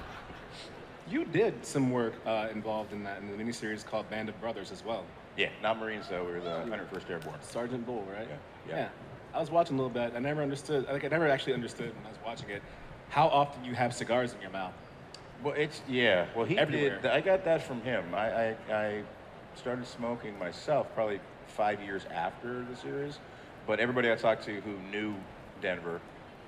You 1.10 1.26
did 1.26 1.66
some 1.66 1.90
work 1.90 2.14
uh, 2.28 2.50
involved 2.52 2.94
in 2.94 3.04
that 3.04 3.20
in 3.20 3.36
the 3.36 3.44
miniseries 3.44 3.84
called 3.84 4.08
Band 4.12 4.30
of 4.30 4.40
Brothers 4.40 4.72
as 4.72 4.86
well. 4.86 5.04
Yeah, 5.38 5.50
not 5.62 5.80
Marines 5.80 6.08
though. 6.08 6.24
We 6.24 6.34
were 6.34 6.40
the 6.40 6.64
101st 6.70 7.10
Airborne. 7.10 7.40
Sergeant 7.42 7.86
Bull, 7.86 8.06
right? 8.12 8.28
Yeah. 8.68 8.76
Yeah. 8.76 8.90
I 9.34 9.40
was 9.40 9.50
watching 9.50 9.76
a 9.80 9.82
little 9.82 9.90
bit. 9.94 10.14
I 10.16 10.20
never 10.20 10.44
understood. 10.44 10.86
Like 10.88 11.04
I 11.04 11.08
never 11.08 11.28
actually 11.28 11.54
understood 11.54 11.96
when 11.96 12.06
I 12.06 12.10
was 12.10 12.18
watching 12.24 12.50
it 12.52 12.62
how 13.10 13.28
often 13.28 13.66
you 13.66 13.74
have 13.74 13.94
cigars 13.96 14.34
in 14.34 14.42
your 14.42 14.52
mouth. 14.52 14.74
Well, 15.44 15.56
it's 15.56 15.82
yeah. 15.88 16.28
Well, 16.36 16.46
he 16.46 16.60
Everywhere. 16.60 17.00
did. 17.02 17.10
I 17.10 17.22
got 17.22 17.44
that 17.46 17.64
from 17.64 17.82
him. 17.82 18.14
I, 18.14 18.30
I 18.30 18.56
I 18.72 19.04
started 19.56 19.88
smoking 19.88 20.38
myself 20.38 20.94
probably 20.94 21.20
five 21.48 21.82
years 21.82 22.06
after 22.14 22.64
the 22.70 22.76
series, 22.76 23.18
but 23.66 23.80
everybody 23.80 24.12
I 24.12 24.16
talked 24.16 24.44
to 24.46 24.62
who 24.62 24.78
knew 24.92 25.16
Denver 25.60 26.02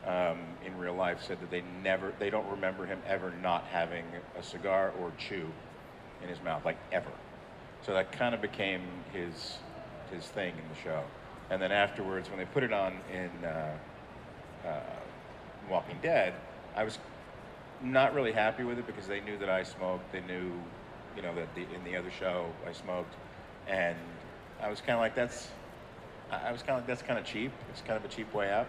um, 0.05 0.39
in 0.65 0.77
real 0.77 0.95
life 0.95 1.21
said 1.21 1.39
that 1.41 1.51
they 1.51 1.63
never, 1.83 2.13
they 2.19 2.29
don't 2.29 2.49
remember 2.49 2.85
him 2.85 2.99
ever 3.07 3.33
not 3.41 3.65
having 3.65 4.05
a 4.37 4.43
cigar 4.43 4.93
or 4.99 5.11
chew 5.17 5.47
in 6.23 6.29
his 6.29 6.41
mouth, 6.41 6.65
like 6.65 6.77
ever. 6.91 7.11
So 7.85 7.93
that 7.93 8.11
kind 8.11 8.35
of 8.35 8.41
became 8.41 8.81
his 9.11 9.57
his 10.11 10.25
thing 10.25 10.53
in 10.57 10.63
the 10.69 10.81
show. 10.83 11.03
And 11.49 11.61
then 11.61 11.71
afterwards, 11.71 12.29
when 12.29 12.37
they 12.37 12.45
put 12.45 12.63
it 12.63 12.73
on 12.73 12.97
in 13.11 13.45
uh, 13.45 13.77
uh, 14.65 14.79
Walking 15.69 15.97
Dead, 16.01 16.33
I 16.75 16.83
was 16.83 16.99
not 17.81 18.13
really 18.13 18.31
happy 18.31 18.63
with 18.63 18.77
it 18.77 18.87
because 18.87 19.07
they 19.07 19.19
knew 19.21 19.37
that 19.37 19.49
I 19.49 19.63
smoked. 19.63 20.11
They 20.11 20.21
knew, 20.21 20.51
you 21.15 21.21
know, 21.21 21.33
that 21.35 21.53
the, 21.55 21.61
in 21.61 21.83
the 21.83 21.95
other 21.95 22.11
show 22.11 22.45
I 22.67 22.73
smoked, 22.73 23.13
and 23.67 23.97
I 24.61 24.69
was 24.69 24.79
kind 24.79 24.93
of 24.93 24.99
like, 24.99 25.15
that's, 25.15 25.49
I 26.29 26.51
was 26.51 26.61
kind 26.61 26.71
of 26.71 26.77
like, 26.77 26.87
that's 26.87 27.01
kind 27.01 27.19
of 27.19 27.25
cheap. 27.25 27.51
It's 27.69 27.81
kind 27.81 27.97
of 27.97 28.05
a 28.05 28.13
cheap 28.13 28.33
way 28.33 28.51
out. 28.51 28.67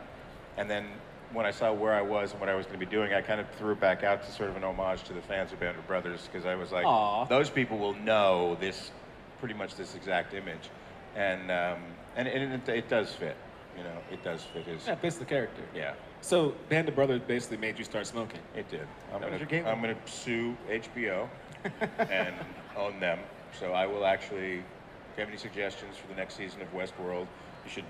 And 0.56 0.70
then 0.70 0.86
when 1.32 1.46
I 1.46 1.50
saw 1.50 1.72
where 1.72 1.92
I 1.94 2.02
was 2.02 2.32
and 2.32 2.40
what 2.40 2.48
I 2.48 2.54
was 2.54 2.66
going 2.66 2.78
to 2.78 2.84
be 2.84 2.90
doing, 2.90 3.12
I 3.12 3.20
kind 3.20 3.40
of 3.40 3.48
threw 3.58 3.72
it 3.72 3.80
back 3.80 4.02
out 4.02 4.22
to 4.24 4.32
sort 4.32 4.50
of 4.50 4.56
an 4.56 4.64
homage 4.64 5.02
to 5.04 5.12
the 5.12 5.22
fans 5.22 5.52
of 5.52 5.60
Band 5.60 5.78
of 5.78 5.86
Brothers 5.86 6.28
because 6.30 6.46
I 6.46 6.54
was 6.54 6.72
like, 6.72 6.84
Aw. 6.86 7.24
those 7.26 7.50
people 7.50 7.78
will 7.78 7.94
know 7.94 8.56
this, 8.60 8.90
pretty 9.38 9.54
much 9.54 9.74
this 9.74 9.94
exact 9.94 10.34
image, 10.34 10.70
and 11.16 11.50
um, 11.50 11.78
and, 12.16 12.28
and 12.28 12.54
it, 12.54 12.68
it 12.68 12.88
does 12.88 13.12
fit. 13.12 13.36
You 13.76 13.84
know, 13.84 13.96
it 14.10 14.22
does 14.22 14.42
fit 14.42 14.64
his. 14.66 14.86
Yeah, 14.86 14.92
it 14.92 15.00
fits 15.00 15.16
the 15.16 15.24
character. 15.24 15.62
Yeah. 15.74 15.94
So 16.20 16.54
Band 16.68 16.88
of 16.88 16.94
Brothers 16.94 17.22
basically 17.26 17.56
made 17.56 17.78
you 17.78 17.84
start 17.84 18.06
smoking. 18.06 18.40
It 18.54 18.68
did. 18.70 18.86
I'm 19.12 19.20
That 19.20 19.48
gonna, 19.48 19.68
I'm 19.68 19.80
gonna 19.80 19.96
sue 20.06 20.56
HBO 20.68 21.28
and 21.98 22.34
own 22.76 23.00
them. 23.00 23.18
So 23.58 23.72
I 23.72 23.86
will 23.86 24.04
actually, 24.04 24.58
if 24.58 25.16
you 25.16 25.20
have 25.20 25.28
any 25.28 25.38
suggestions 25.38 25.96
for 25.96 26.06
the 26.08 26.14
next 26.14 26.36
season 26.36 26.60
of 26.62 26.72
Westworld, 26.72 27.26
you 27.64 27.70
should 27.70 27.84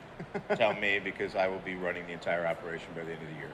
tell 0.57 0.75
me 0.75 0.99
because 0.99 1.35
I 1.37 1.49
will 1.49 1.59
be 1.61 1.75
running 1.75 2.07
the 2.07 2.13
entire 2.13 2.47
operation 2.47 2.89
by 2.95 3.05
the 3.05 3.13
end 3.13 3.23
of 3.23 3.29
the 3.29 3.35
year. 3.35 3.51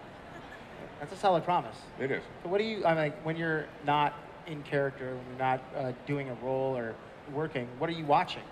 That's 1.00 1.12
a 1.12 1.16
solid 1.16 1.44
promise. 1.44 1.76
It 2.00 2.10
is. 2.10 2.22
So 2.42 2.48
what 2.48 2.58
do 2.58 2.64
you? 2.64 2.84
I 2.84 2.88
mean, 2.90 2.96
like, 2.98 3.22
when 3.24 3.36
you're 3.36 3.66
not 3.86 4.14
in 4.46 4.62
character, 4.64 5.14
when 5.14 5.24
you're 5.30 5.38
not 5.38 5.62
uh, 5.76 5.92
doing 6.06 6.28
a 6.30 6.34
role 6.44 6.76
or 6.76 6.94
working, 7.32 7.68
what 7.78 7.88
are 7.90 7.92
you 7.92 8.04
watching 8.06 8.42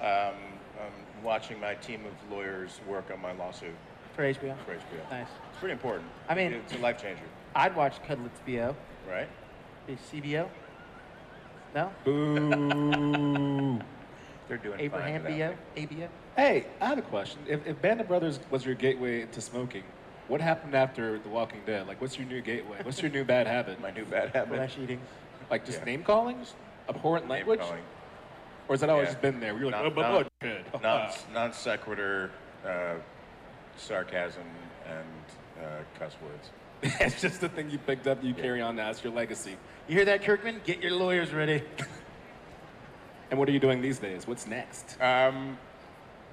Um, 0.00 0.34
I'm 0.78 1.24
watching 1.24 1.58
my 1.58 1.74
team 1.74 2.02
of 2.04 2.30
lawyers 2.30 2.80
work 2.88 3.10
on 3.12 3.20
my 3.20 3.32
lawsuit 3.32 3.74
for 4.14 4.22
HBO? 4.22 4.54
for 4.64 4.74
HBO. 4.74 5.10
Nice. 5.10 5.26
It's 5.50 5.58
pretty 5.58 5.72
important. 5.72 6.04
I 6.28 6.34
mean- 6.34 6.52
it's 6.52 6.74
a 6.74 6.78
life 6.78 7.00
changer, 7.00 7.22
I'd 7.54 7.74
watch 7.74 7.94
Cudlets 8.06 8.38
BO. 8.46 8.76
right? 9.08 9.28
Is 9.88 9.98
CBO? 10.12 10.48
No. 11.74 11.90
Boo. 12.04 13.80
They're 14.48 14.58
doing 14.58 14.80
Abraham 14.80 15.22
BO. 15.22 15.54
ABO. 15.76 16.08
Hey, 16.36 16.66
I 16.80 16.86
have 16.86 16.98
a 16.98 17.02
question. 17.02 17.40
If, 17.48 17.66
if 17.66 17.80
Band 17.82 18.00
of 18.00 18.08
Brothers 18.08 18.38
was 18.50 18.64
your 18.64 18.74
gateway 18.74 19.22
into 19.22 19.40
smoking, 19.40 19.84
what 20.28 20.40
happened 20.40 20.74
after 20.74 21.18
The 21.18 21.28
Walking 21.28 21.60
Dead? 21.66 21.86
Like, 21.86 22.00
what's 22.00 22.18
your 22.18 22.26
new 22.26 22.40
gateway? 22.40 22.78
What's 22.82 23.00
your 23.00 23.10
new 23.10 23.24
bad 23.24 23.46
habit? 23.56 23.80
My 23.80 23.90
new 23.90 24.04
bad 24.04 24.30
habit. 24.30 24.54
Flesh 24.56 24.76
eating. 24.82 25.00
Like 25.50 25.64
just 25.64 25.78
Yeah. 25.78 25.84
name 25.84 26.02
callings, 26.02 26.54
abhorrent 26.88 27.24
Name 27.26 27.30
language, 27.30 27.60
calling. 27.60 27.82
or 28.68 28.72
has 28.74 28.80
that 28.80 28.90
always 28.90 29.06
Yeah. 29.06 29.12
just 29.12 29.22
been 29.22 29.38
there? 29.40 29.52
You're 29.56 29.70
like, 29.70 29.82
Non- 29.82 29.92
oh, 29.92 29.94
my 29.94 30.02
non- 30.02 30.26
blood. 30.40 30.82
non, 30.82 31.10
non 31.32 31.52
sequitur, 31.52 32.30
uh, 32.66 32.94
sarcasm, 33.76 34.42
and 34.88 35.64
uh, 35.64 35.68
cuss 35.98 36.16
words. 36.22 36.50
it's 37.00 37.20
just 37.22 37.40
the 37.40 37.48
thing 37.48 37.70
you 37.70 37.78
picked 37.78 38.06
up. 38.08 38.22
You 38.22 38.34
carry 38.34 38.60
on 38.60 38.76
now. 38.76 38.90
It's 38.90 39.02
your 39.04 39.12
legacy. 39.12 39.56
You 39.88 39.94
hear 39.96 40.04
that, 40.06 40.22
Kirkman? 40.24 40.60
Get 40.64 40.82
your 40.82 40.92
lawyers 40.92 41.32
ready. 41.32 41.62
And 43.28 43.40
what 43.40 43.48
are 43.48 43.52
you 43.52 43.58
doing 43.58 43.82
these 43.82 43.98
days? 43.98 44.24
What's 44.28 44.46
next? 44.46 44.96
Um, 45.02 45.58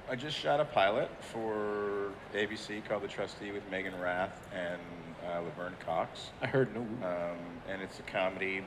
I 0.10 0.16
just 0.16 0.38
shot 0.38 0.60
a 0.60 0.66
pilot 0.66 1.10
for 1.22 2.12
ABC 2.36 2.86
called 2.88 3.04
The 3.04 3.08
Trustee 3.08 3.52
with 3.52 3.64
Megan 3.72 3.98
Rath 4.00 4.48
and 4.54 4.82
uh, 5.26 5.40
Laverne 5.40 5.76
Cox. 5.86 6.32
I 6.42 6.48
heard 6.48 6.74
no. 6.76 6.82
Um, 6.82 7.38
and 7.70 7.82
it's 7.82 8.00
a 8.00 8.04
comedy 8.04 8.64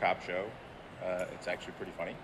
cop 0.00 0.22
show. 0.22 0.46
Uh, 1.04 1.26
it's 1.34 1.46
actually 1.46 1.74
pretty 1.74 1.92
funny. 1.96 2.16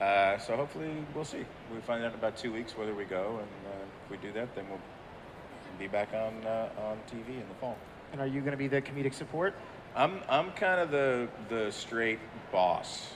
Uh, 0.00 0.38
so 0.38 0.56
hopefully 0.56 0.90
we'll 1.14 1.24
see. 1.24 1.44
We'll 1.70 1.80
find 1.82 2.04
out 2.04 2.12
in 2.12 2.18
about 2.18 2.36
two 2.36 2.52
weeks 2.52 2.76
whether 2.76 2.94
we 2.94 3.04
go, 3.04 3.40
and 3.40 3.72
uh, 3.72 3.84
if 4.04 4.10
we 4.10 4.16
do 4.16 4.32
that, 4.32 4.54
then 4.54 4.64
we'll 4.70 4.80
be 5.78 5.88
back 5.88 6.14
on 6.14 6.46
uh, 6.46 6.68
on 6.78 6.98
TV 7.10 7.28
in 7.30 7.48
the 7.48 7.54
fall. 7.60 7.76
And 8.12 8.20
are 8.20 8.26
you 8.26 8.40
going 8.40 8.52
to 8.52 8.56
be 8.56 8.68
the 8.68 8.80
comedic 8.80 9.12
support? 9.12 9.54
I'm 9.96 10.20
I'm 10.28 10.52
kind 10.52 10.80
of 10.80 10.90
the 10.90 11.28
the 11.48 11.70
straight 11.72 12.20
boss 12.52 13.14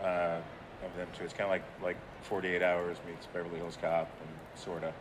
uh, 0.00 0.38
of 0.84 0.96
them 0.96 1.08
too. 1.16 1.24
It's 1.24 1.34
kind 1.34 1.44
of 1.44 1.50
like 1.50 1.64
like 1.82 1.96
48 2.22 2.62
Hours 2.62 2.96
meets 3.06 3.26
Beverly 3.26 3.56
Hills 3.56 3.78
Cop 3.80 4.08
and 4.20 4.28
sorta, 4.60 4.92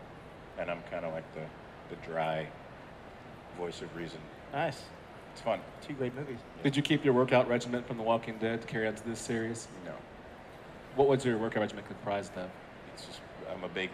and 0.58 0.70
I'm 0.70 0.82
kind 0.92 1.06
of 1.06 1.14
like 1.14 1.26
the 1.34 1.42
the 1.90 1.96
dry 2.06 2.48
voice 3.58 3.82
of 3.82 3.96
reason. 3.96 4.20
Nice. 4.52 4.82
It's 5.34 5.42
fun. 5.42 5.60
Two 5.82 5.94
great 5.94 6.16
movies. 6.16 6.40
Did 6.64 6.76
you 6.76 6.82
keep 6.82 7.06
your 7.06 7.14
workout 7.14 7.48
regimen 7.48 7.84
from 7.84 7.98
The 7.98 8.04
Walking 8.04 8.38
Dead 8.40 8.62
to 8.62 8.68
carry 8.68 8.88
on 8.88 8.96
to 8.96 9.06
this 9.08 9.20
series? 9.20 9.68
No, 9.86 9.92
What 10.96 11.08
was 11.08 11.24
your 11.24 11.38
workout 11.38 11.62
regimen 11.62 11.84
comprised 11.86 12.36
of? 12.38 12.50
it's 12.94 13.06
just 13.06 13.20
I'm 13.54 13.64
a 13.64 13.70
big 13.70 13.90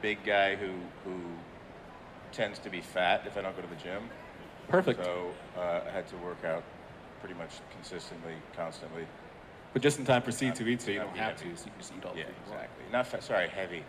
big 0.00 0.24
guy 0.24 0.54
who 0.56 0.70
who 1.04 1.16
tends 2.32 2.58
to 2.60 2.70
be 2.70 2.80
fat 2.80 3.24
if 3.26 3.36
I 3.36 3.42
don't 3.42 3.54
go 3.56 3.62
to 3.62 3.68
the 3.68 3.74
gym. 3.82 4.08
Perfect. 4.68 5.04
So 5.04 5.32
uh, 5.56 5.80
I 5.86 5.90
had 5.90 6.06
to 6.08 6.16
work 6.18 6.44
out 6.44 6.62
pretty 7.18 7.34
much 7.34 7.50
consistently, 7.74 8.34
constantly. 8.56 9.04
But 9.72 9.82
just 9.82 9.98
in 9.98 10.04
time 10.04 10.22
for 10.22 10.30
C2E2, 10.30 10.88
you 10.88 10.94
don't 10.98 11.08
have 11.16 11.38
heavy. 11.38 11.50
to, 11.50 11.56
so 11.56 11.64
you 11.66 11.70
can 11.70 11.80
just 11.80 11.92
eat 11.96 12.04
all 12.04 12.12
the 12.12 12.18
Yeah, 12.20 12.24
food 12.26 12.34
exactly. 12.44 12.84
Not 12.92 13.06
fat. 13.06 13.22
Sorry, 13.22 13.48
heavy. 13.48 13.84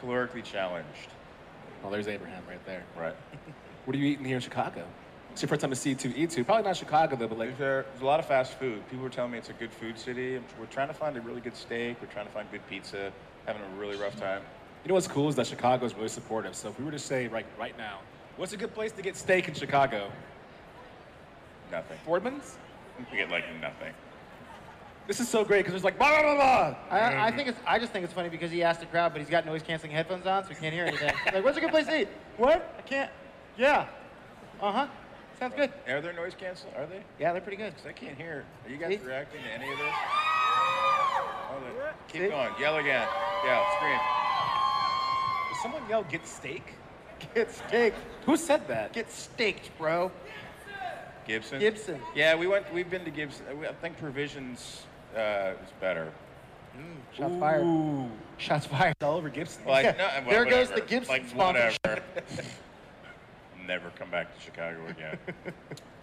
Calorically 0.00 0.44
challenged. 0.44 1.08
Well, 1.82 1.90
there's 1.90 2.08
Abraham 2.08 2.42
right 2.48 2.64
there. 2.66 2.84
Right. 2.96 3.14
What 3.84 3.94
are 3.94 3.98
you 3.98 4.06
eating 4.06 4.24
here 4.24 4.36
in 4.36 4.40
Chicago? 4.40 4.86
It's 5.32 5.42
your 5.42 5.50
first 5.50 5.60
time 5.60 5.68
to 5.70 5.76
C2E2. 5.76 6.46
Probably 6.46 6.64
not 6.64 6.74
Chicago, 6.74 7.16
though, 7.16 7.28
but 7.28 7.36
like, 7.38 7.58
There's 7.58 7.84
a, 7.84 7.88
there's 7.90 8.00
a 8.00 8.06
lot 8.06 8.18
of 8.18 8.24
fast 8.24 8.54
food. 8.54 8.82
People 8.88 9.02
were 9.04 9.10
telling 9.10 9.32
me 9.32 9.36
it's 9.36 9.50
a 9.50 9.52
good 9.52 9.70
food 9.74 9.98
city. 9.98 10.40
We're 10.58 10.64
trying 10.66 10.88
to 10.88 10.94
find 10.94 11.14
a 11.18 11.20
really 11.20 11.42
good 11.42 11.54
steak. 11.54 11.98
We're 12.00 12.06
trying 12.08 12.24
to 12.24 12.32
find 12.32 12.50
good 12.50 12.66
pizza. 12.70 13.12
Having 13.44 13.60
a 13.62 13.78
really 13.78 13.96
rough 13.96 14.16
time. 14.18 14.40
you 14.84 14.88
know 14.88 14.94
what's 14.94 15.06
cool 15.06 15.28
is 15.28 15.34
that 15.36 15.46
Chicago 15.46 15.84
is 15.84 15.94
really 15.94 16.08
supportive. 16.08 16.54
So 16.56 16.68
if 16.70 16.78
we 16.78 16.84
were 16.86 16.92
to 16.92 16.98
say 16.98 17.26
right, 17.28 17.44
right 17.58 17.76
now, 17.76 17.98
what's 18.38 18.54
a 18.54 18.56
good 18.56 18.72
place 18.72 18.92
to 18.92 19.02
get 19.02 19.16
steak 19.18 19.48
in 19.48 19.54
Chicago? 19.54 20.10
Nothing. 21.70 21.98
Fordman's? 22.06 22.56
We 23.10 23.18
get 23.18 23.30
like 23.30 23.44
nothing. 23.60 23.92
This 25.06 25.20
is 25.20 25.28
so 25.28 25.44
great 25.44 25.58
because 25.58 25.72
there's 25.72 25.84
like 25.84 25.98
blah, 25.98 26.08
blah, 26.08 26.22
blah, 26.22 26.34
blah. 26.34 26.76
I, 26.90 27.26
I 27.26 27.30
think 27.30 27.48
it's. 27.50 27.58
I 27.66 27.78
just 27.78 27.92
think 27.92 28.04
it's 28.04 28.14
funny 28.14 28.30
because 28.30 28.50
he 28.50 28.62
asked 28.62 28.80
the 28.80 28.86
crowd, 28.86 29.12
but 29.12 29.20
he's 29.20 29.28
got 29.28 29.44
noise 29.44 29.62
canceling 29.62 29.92
headphones 29.92 30.26
on, 30.26 30.44
so 30.44 30.48
he 30.50 30.54
can't 30.54 30.72
hear 30.74 30.86
anything. 30.86 31.12
like, 31.32 31.44
what's 31.44 31.58
a 31.58 31.60
good 31.60 31.70
place 31.70 31.86
to 31.86 32.00
eat? 32.02 32.08
What? 32.38 32.74
I 32.78 32.82
can't. 32.82 33.10
Yeah. 33.58 33.86
Uh 34.62 34.72
huh. 34.72 34.86
Sounds 35.38 35.54
good. 35.56 35.70
Are 35.88 36.00
there 36.00 36.12
noise 36.14 36.32
cancel? 36.38 36.70
Are 36.76 36.86
they? 36.86 37.02
Yeah, 37.18 37.32
they're 37.32 37.42
pretty 37.42 37.56
good. 37.58 37.76
'Cause 37.76 37.86
I 37.86 37.92
can't 37.92 38.16
hear. 38.16 38.44
Are 38.64 38.70
you 38.70 38.78
guys 38.78 38.98
See? 39.00 39.06
reacting 39.06 39.42
to 39.42 39.48
any 39.50 39.70
of 39.72 39.78
this? 39.78 39.92
Hold 39.92 41.62
it. 41.64 41.94
Keep 42.08 42.30
going. 42.30 42.52
Yell 42.58 42.76
again. 42.76 43.06
Yell. 43.44 43.66
Scream. 43.76 43.98
Did 45.50 45.60
someone 45.62 45.82
yell 45.88 46.02
"get 46.04 46.26
steak"? 46.26 46.62
Get 47.34 47.50
steak. 47.50 47.94
Who 48.26 48.36
said 48.36 48.66
that? 48.68 48.92
Get 48.92 49.10
staked, 49.10 49.70
bro. 49.78 50.10
Gibson. 51.26 51.58
Gibson. 51.58 52.00
Yeah, 52.14 52.34
we 52.34 52.46
went. 52.46 52.72
We've 52.72 52.88
been 52.90 53.04
to 53.04 53.10
Gibson. 53.10 53.46
I 53.48 53.72
think 53.80 53.98
Provisions 53.98 54.82
uh, 55.16 55.52
is 55.64 55.72
better. 55.80 56.10
Shots 57.16 57.34
fired. 57.38 58.10
Shots 58.38 58.66
fired. 58.66 58.94
All 59.02 59.16
over 59.16 59.28
Gibson. 59.28 59.64
Well, 59.64 59.76
I, 59.76 59.80
Yeah, 59.82 59.92
no, 59.92 60.06
well, 60.26 60.30
there 60.30 60.44
goes 60.44 60.70
the. 60.70 60.80
Gibson 60.80 61.12
Like 61.12 61.30
whatever. 61.32 61.76
Never 63.66 63.90
come 63.98 64.10
back 64.10 64.34
to 64.36 64.40
Chicago 64.40 64.86
again. 64.88 65.18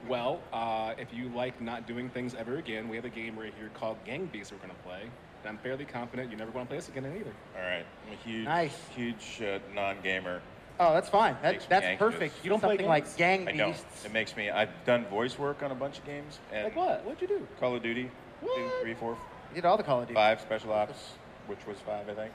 Well, 0.07 0.39
uh, 0.51 0.93
if 0.97 1.14
you 1.14 1.30
like 1.30 1.62
not 1.62 1.88
doing 1.88 2.09
things 2.09 2.34
ever 2.34 2.57
again, 2.57 2.89
we 2.89 2.95
have 2.95 3.05
a 3.05 3.09
game 3.09 3.38
right 3.38 3.53
here 3.57 3.70
called 3.76 3.97
Gang 4.03 4.26
Beasts 4.28 4.51
we're 4.51 4.57
going 4.57 4.70
to 4.72 4.76
play. 4.84 5.01
And 5.01 5.49
I'm 5.49 5.57
fairly 5.59 5.86
confident 5.86 6.30
you're 6.30 6.39
never 6.39 6.51
want 6.51 6.68
to 6.68 6.70
play 6.70 6.78
this 6.78 6.89
again 6.89 7.05
either. 7.05 7.34
All 7.55 7.62
right. 7.62 7.86
I'm 8.07 8.14
a 8.14 8.16
huge, 8.28 8.45
Nice. 8.45 8.78
huge 8.95 9.41
uh, 9.41 9.59
non-gamer. 9.76 10.41
Oh, 10.80 10.93
that's 10.93 11.09
fine. 11.09 11.36
That, 11.43 11.64
that's 11.70 11.86
anxious. 11.86 11.99
perfect. 11.99 12.36
You 12.43 12.49
don't 12.49 12.59
play 12.59 12.70
Something 12.72 12.88
like 12.88 13.03
games? 13.16 13.45
Gang 13.45 13.47
I 13.47 13.51
know. 13.51 13.68
Beasts. 13.72 14.05
It 14.05 14.14
makes 14.14 14.36
me. 14.36 14.49
I've 14.49 14.70
done 14.86 15.05
voice 15.05 15.38
work 15.38 15.62
on 15.62 15.70
a 15.72 15.76
bunch 15.76 15.99
of 15.99 16.05
games. 16.05 16.39
And 16.51 16.64
Like 16.64 16.76
what? 16.76 17.05
What'd 17.05 17.22
you 17.22 17.28
do? 17.28 17.47
Call 17.59 17.76
of 17.76 17.84
Duty. 17.84 18.09
Two, 18.42 18.72
three, 18.82 18.94
four, 18.94 19.18
You 19.50 19.56
did 19.56 19.66
all 19.66 19.78
the 19.78 19.84
Call 19.84 20.02
of 20.02 20.08
Duty. 20.08 20.16
five. 20.16 20.42
Special 20.42 20.74
Ops, 20.74 21.14
which 21.48 21.66
was 21.68 21.78
five, 21.80 22.10
I 22.10 22.14
think. 22.14 22.32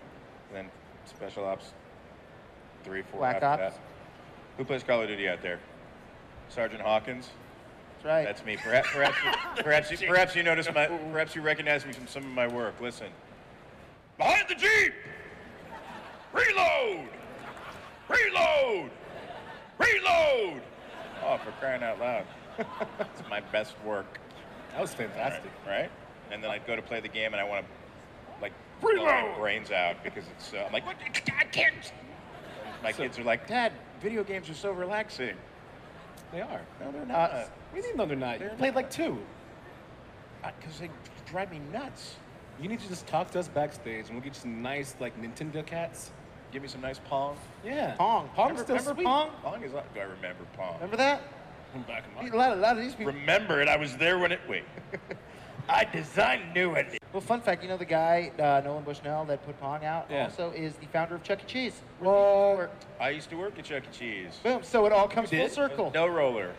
And 0.49 0.57
then 0.57 0.71
Special 1.07 1.45
Ops, 1.45 1.73
three, 2.85 3.03
four. 3.03 3.21
Black 3.21 3.37
after 3.43 3.47
Ops. 3.65 3.75
that. 3.75 3.83
Who 4.59 4.65
plays 4.65 4.83
Call 4.83 5.03
of 5.03 5.09
Duty 5.09 5.29
out 5.29 5.43
there? 5.43 5.59
Sergeant 6.49 6.81
Hawkins. 6.81 7.31
That's 7.95 8.05
right. 8.07 8.25
That's 8.25 8.45
me. 8.45 8.57
Perhaps, 8.57 8.89
perhaps, 8.93 9.17
you, 9.25 9.63
perhaps, 9.63 9.91
you, 9.91 10.09
perhaps 10.09 10.37
you 10.37 10.43
notice 10.43 10.69
my. 10.73 10.87
Perhaps 11.13 11.35
you 11.35 11.43
recognize 11.43 11.85
me 11.85 11.93
from 11.93 12.07
some 12.07 12.23
of 12.25 12.31
my 12.31 12.47
work. 12.47 12.75
Listen. 12.81 13.09
Behind 14.19 14.45
the 14.49 14.55
jeep. 14.55 14.93
Reload. 16.33 17.09
Reload. 18.09 18.91
Reload. 19.79 20.63
Oh, 21.25 21.39
for 21.45 21.51
crying 21.61 21.83
out 21.83 21.99
loud! 21.99 22.25
it's 23.01 23.29
my 23.29 23.41
best 23.41 23.75
work. 23.85 24.21
That 24.77 24.83
was 24.83 24.93
fantastic. 24.93 25.51
Right? 25.67 25.81
right? 25.81 25.91
And 26.31 26.45
then 26.45 26.51
I'd 26.51 26.67
go 26.67 26.77
to 26.77 26.83
play 26.83 27.01
the 27.01 27.09
game, 27.09 27.33
and 27.33 27.41
I 27.41 27.45
want 27.45 27.65
to 27.65 28.43
like 28.43 28.53
blow 28.83 29.07
my 29.07 29.35
brains 29.39 29.71
out 29.71 30.05
because 30.05 30.25
it's. 30.37 30.53
Uh, 30.53 30.65
I'm 30.67 30.73
like, 30.73 30.85
what? 30.85 30.97
I 31.01 31.45
can't. 31.45 31.93
My 32.83 32.93
kids 32.93 33.19
are 33.19 33.25
like, 33.25 33.49
Dad, 33.49 33.73
video 34.03 34.23
games 34.23 34.51
are 34.51 34.55
so 34.55 34.73
relaxing. 34.73 35.35
They 36.31 36.43
are. 36.43 36.61
No, 36.79 36.93
they're 36.93 37.07
not. 37.07 37.31
Uh, 37.31 37.45
we 37.75 37.81
didn't 37.81 37.97
know 37.97 38.05
they're 38.05 38.19
not. 38.19 38.39
You 38.39 38.49
They're 38.49 38.57
played 38.57 38.75
like 38.75 38.91
two. 38.91 39.17
Because 40.43 40.79
they 40.79 40.91
drive 41.25 41.51
me 41.51 41.61
nuts. 41.73 42.17
You 42.61 42.69
need 42.69 42.81
to 42.81 42.89
just 42.89 43.07
talk 43.07 43.31
to 43.31 43.39
us 43.39 43.49
backstage, 43.49 44.07
and 44.07 44.15
we'll 44.15 44.25
get 44.25 44.35
you 44.35 44.41
some 44.43 44.61
nice 44.61 44.95
like 45.01 45.19
Nintendo 45.19 45.65
cats. 45.65 46.11
Give 46.53 46.61
me 46.61 46.69
some 46.69 46.83
nice 46.83 46.99
Pong. 46.99 47.39
Yeah. 47.65 47.95
Pong. 47.95 48.29
Pong's 48.35 48.51
remember, 48.51 48.63
still 48.63 48.77
remember 48.77 48.95
sweet. 48.95 49.07
Pong? 49.07 49.31
Pong 49.43 49.63
is. 49.63 49.73
Do 49.73 50.01
I 50.01 50.03
remember 50.03 50.45
Pong? 50.55 50.75
Remember 50.75 50.99
that? 50.99 51.23
Back 51.83 52.05
in 52.21 52.33
A 52.33 52.37
lot, 52.37 52.53
a 52.53 52.57
lot 52.57 52.77
of 52.77 52.83
these 52.83 52.95
people. 52.95 53.13
Remember 53.13 53.61
it. 53.61 53.69
I 53.69 53.77
was 53.77 53.97
there 53.97 54.19
when 54.19 54.33
it. 54.33 54.41
Wait. 54.49 54.65
I 55.69 55.85
designed 55.85 56.55
new 56.55 56.75
it. 56.75 56.99
Well, 57.13 57.21
fun 57.21 57.41
fact, 57.41 57.63
you 57.63 57.69
know 57.69 57.77
the 57.77 57.85
guy, 57.85 58.31
uh, 58.39 58.61
Nolan 58.65 58.85
Bushnell, 58.85 59.25
that 59.25 59.45
put 59.45 59.59
Pong 59.61 59.85
out, 59.85 60.07
Yeah. 60.09 60.25
also 60.25 60.53
is 60.53 60.75
the 60.75 60.87
founder 60.87 61.17
of 61.17 61.23
Chuck 61.25 61.41
E. 61.41 61.45
Cheese. 61.47 61.81
What? 61.99 62.71
I 63.01 63.11
used 63.11 63.31
to 63.31 63.37
work 63.37 63.59
at 63.59 63.65
Chuck 63.65 63.83
E. 63.85 63.97
Cheese. 63.97 64.39
Boom. 64.45 64.63
So 64.63 64.87
it 64.87 64.93
all 64.93 65.09
comes 65.09 65.31
full 65.31 65.49
circle. 65.49 65.91
No 65.93 66.07
roller. 66.07 66.53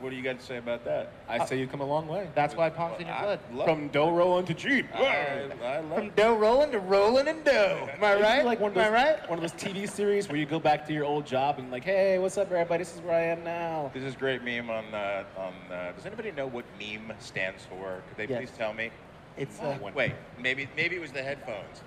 What 0.00 0.08
do 0.10 0.16
you 0.16 0.22
got 0.22 0.40
to 0.40 0.44
say 0.46 0.56
about 0.56 0.84
that? 0.86 1.12
I 1.28 1.44
say 1.44 1.58
you've 1.58 1.70
come 1.70 1.82
a 1.82 1.86
long 1.86 2.08
way. 2.08 2.28
That's 2.34 2.54
why 2.56 2.70
Pong's 2.70 3.00
in 3.00 3.06
your 3.06 3.14
I 3.14 3.22
blood. 3.22 3.40
love 3.52 3.66
From 3.68 3.88
dough 3.88 4.10
rolling 4.10 4.46
to 4.46 4.54
Jeep. 4.54 4.86
I, 4.94 5.50
I 5.62 5.80
love 5.80 5.94
From 5.94 6.08
dough 6.16 6.36
rolling 6.36 6.72
to 6.72 6.78
rolling 6.78 7.28
and 7.28 7.44
dough. 7.44 7.86
Am 7.92 8.02
I 8.02 8.14
right? 8.18 8.44
Like 8.44 8.60
one 8.60 8.70
of 8.72 8.78
Am 8.78 8.90
those, 8.92 9.00
I 9.00 9.10
right? 9.10 9.28
One 9.28 9.38
of 9.38 9.42
those 9.42 9.52
TV 9.60 9.86
series 9.88 10.26
where 10.28 10.38
you 10.38 10.46
go 10.46 10.58
back 10.58 10.86
to 10.86 10.94
your 10.94 11.04
old 11.04 11.26
job 11.26 11.58
and 11.58 11.70
like, 11.70 11.84
hey, 11.84 12.18
what's 12.18 12.38
up, 12.38 12.50
everybody? 12.50 12.82
This 12.82 12.94
is 12.94 13.02
where 13.02 13.14
I 13.14 13.24
am 13.24 13.44
now. 13.44 13.90
This 13.92 14.02
is 14.04 14.14
great 14.14 14.42
meme 14.42 14.70
on 14.70 14.84
uh, 14.94 15.24
on. 15.36 15.52
Uh, 15.70 15.92
does 15.92 16.06
anybody 16.06 16.32
know 16.32 16.46
what 16.46 16.64
meme 16.78 17.12
stands 17.18 17.64
for? 17.66 18.02
Could 18.08 18.16
they 18.16 18.32
Yes. 18.32 18.38
please 18.48 18.56
tell 18.56 18.72
me? 18.72 18.90
It's 19.36 19.60
uh, 19.60 19.76
Wait, 19.94 20.12
maybe 20.40 20.66
maybe 20.76 20.96
it 20.96 21.00
was 21.00 21.12
the 21.12 21.22
headphones. 21.22 21.82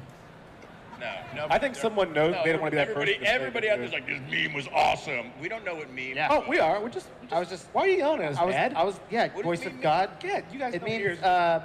No, 1.00 1.14
no. 1.36 1.48
I 1.50 1.58
think 1.58 1.76
someone 1.76 2.14
knows. 2.14 2.34
No, 2.34 2.44
they 2.44 2.52
don't 2.52 2.62
want 2.62 2.72
to 2.74 2.78
be 2.78 2.78
that 2.78 2.89
everybody, 2.89 3.14
person. 3.14 3.26
to 3.26 3.34
Everybody 3.34 3.68
that 3.68 3.74
out 3.74 3.80
there's 3.80 3.91
like, 3.91 4.08
this 4.08 4.22
meme 4.30 4.54
was 4.54 4.68
awesome. 4.74 5.32
We 5.41 5.50
don't 5.50 5.66
know 5.66 5.76
what 5.76 5.89
meme. 5.89 6.14
Yeah. 6.16 6.28
Oh, 6.32 6.44
we 6.48 6.60
are. 6.60 6.82
We're 6.82 6.89
just. 6.89 7.08
I 7.32 7.39
was 7.39 7.50
just. 7.50 7.68
Why 7.74 7.84
are 7.84 7.88
you 7.88 7.98
yelling 7.98 8.22
at 8.22 8.34
us, 8.34 8.38
I 8.38 8.46
was, 8.46 8.54
Dad? 8.54 8.74
I 8.74 8.84
was, 8.84 9.00
yeah, 9.10 9.30
What 9.34 9.44
voice 9.44 9.66
of 9.66 9.74
mean? 9.74 9.82
God. 9.82 10.10
Yeah, 10.24 10.41
you 10.52 10.60
guys 10.60 10.74
It 10.74 10.84
means 10.84 11.20
uh, 11.22 11.64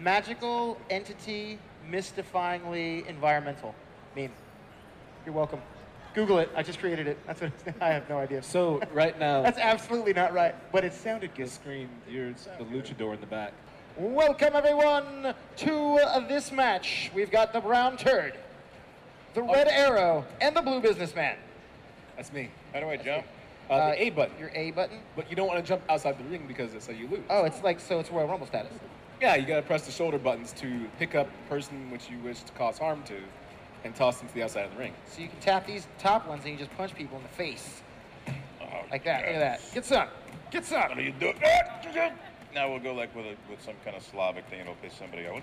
magical 0.00 0.78
entity, 0.90 1.58
mystifyingly 1.90 3.06
environmental. 3.06 3.74
Meme. 4.14 4.30
You're 5.24 5.34
welcome. 5.34 5.60
Google 6.14 6.38
it. 6.38 6.50
I 6.56 6.62
just 6.62 6.80
created 6.80 7.06
it. 7.06 7.18
That's 7.26 7.40
what 7.40 7.52
it's, 7.66 7.78
I 7.80 7.88
have 7.88 8.08
no 8.08 8.18
idea. 8.18 8.42
So 8.42 8.80
right 8.92 9.18
now, 9.18 9.42
That's 9.42 9.58
absolutely 9.58 10.12
not 10.12 10.32
right, 10.32 10.54
but 10.72 10.84
it 10.84 10.92
sounded 10.94 11.30
the 11.32 11.42
good. 11.42 11.50
screen. 11.50 11.88
You're 12.08 12.32
the 12.32 12.64
luchador 12.64 13.14
in 13.14 13.20
the 13.20 13.26
back. 13.26 13.52
Welcome 13.96 14.54
everyone 14.54 15.34
to 15.56 15.74
uh, 15.74 16.26
this 16.28 16.52
match. 16.52 17.10
We've 17.14 17.30
got 17.30 17.52
the 17.52 17.60
brown 17.60 17.96
turd, 17.96 18.34
the 19.46 19.52
red 19.52 19.68
arrow, 19.68 20.24
and 20.40 20.56
the 20.56 20.62
blue 20.62 20.80
businessman. 20.80 21.36
That's 22.16 22.32
me. 22.32 22.50
How 22.72 22.80
do 22.80 22.88
I 22.88 22.96
jump? 22.96 23.24
Uh, 23.70 23.74
Uh, 23.74 23.90
the 23.90 24.02
A 24.04 24.10
button. 24.10 24.38
Your 24.38 24.50
A 24.54 24.70
button. 24.72 24.98
But 25.14 25.30
you 25.30 25.36
don't 25.36 25.46
want 25.46 25.60
to 25.60 25.66
jump 25.66 25.82
outside 25.88 26.18
the 26.18 26.24
ring 26.24 26.44
because 26.48 26.72
that's 26.72 26.86
how 26.86 26.92
you 26.92 27.06
lose. 27.06 27.20
Oh, 27.30 27.44
it's 27.44 27.62
like 27.62 27.78
so. 27.80 28.00
It's 28.00 28.10
Royal 28.10 28.26
Rumble 28.26 28.46
status. 28.46 28.72
Yeah, 29.20 29.34
you 29.36 29.46
gotta 29.46 29.62
press 29.62 29.84
the 29.84 29.92
shoulder 29.92 30.18
buttons 30.18 30.52
to 30.54 30.86
pick 30.98 31.14
up 31.14 31.26
the 31.26 31.48
person 31.48 31.90
which 31.90 32.08
you 32.08 32.18
wish 32.18 32.42
to 32.42 32.52
cause 32.52 32.78
harm 32.78 33.02
to, 33.04 33.16
and 33.84 33.94
toss 33.94 34.18
them 34.18 34.28
to 34.28 34.34
the 34.34 34.42
outside 34.42 34.64
of 34.66 34.72
the 34.72 34.78
ring. 34.78 34.94
So 35.06 35.22
you 35.22 35.28
can 35.28 35.38
tap 35.40 35.66
these 35.66 35.86
top 35.98 36.26
ones 36.28 36.44
and 36.44 36.52
you 36.52 36.58
just 36.58 36.76
punch 36.76 36.94
people 36.94 37.16
in 37.18 37.22
the 37.24 37.28
face 37.30 37.82
Oh, 38.60 38.64
like 38.90 39.04
that. 39.04 39.26
Look 39.26 39.34
at 39.34 39.40
that. 39.40 39.60
Get 39.74 39.84
some. 39.84 40.08
Get 40.50 40.64
some. 40.64 40.82
How 40.82 40.94
do 40.94 41.02
you 41.02 41.12
do 41.12 41.32
it? 41.40 42.12
Now 42.54 42.70
we'll 42.70 42.80
go 42.80 42.94
like 42.94 43.14
with 43.14 43.26
a, 43.26 43.36
with 43.50 43.62
some 43.62 43.74
kind 43.84 43.94
of 43.94 44.02
Slavic 44.02 44.46
thing. 44.46 44.60
It'll 44.60 44.74
piss 44.76 44.94
somebody 44.94 45.26
off. 45.26 45.42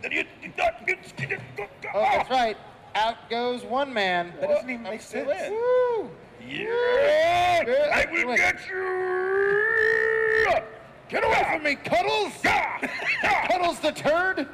Oh, 1.94 2.02
that's 2.02 2.30
right. 2.32 2.58
Out 2.96 3.30
goes 3.30 3.64
one 3.64 3.94
man. 3.94 4.34
That 4.40 4.50
doesn't 4.50 4.70
even 4.70 4.84
make 4.84 5.02
still 5.02 5.26
sense. 5.28 5.48
in. 5.48 5.54
Woo! 5.54 6.10
Yeah! 6.48 7.64
Good. 7.66 7.90
I 7.90 8.06
will 8.10 8.28
Wait. 8.30 8.38
get 8.38 8.56
you! 8.70 10.62
Get 11.10 11.24
away 11.24 11.44
from 11.52 11.64
me, 11.64 11.76
Cuddles! 11.76 12.34
Cuddles 13.22 13.80
the 13.80 13.92
turd! 13.92 14.48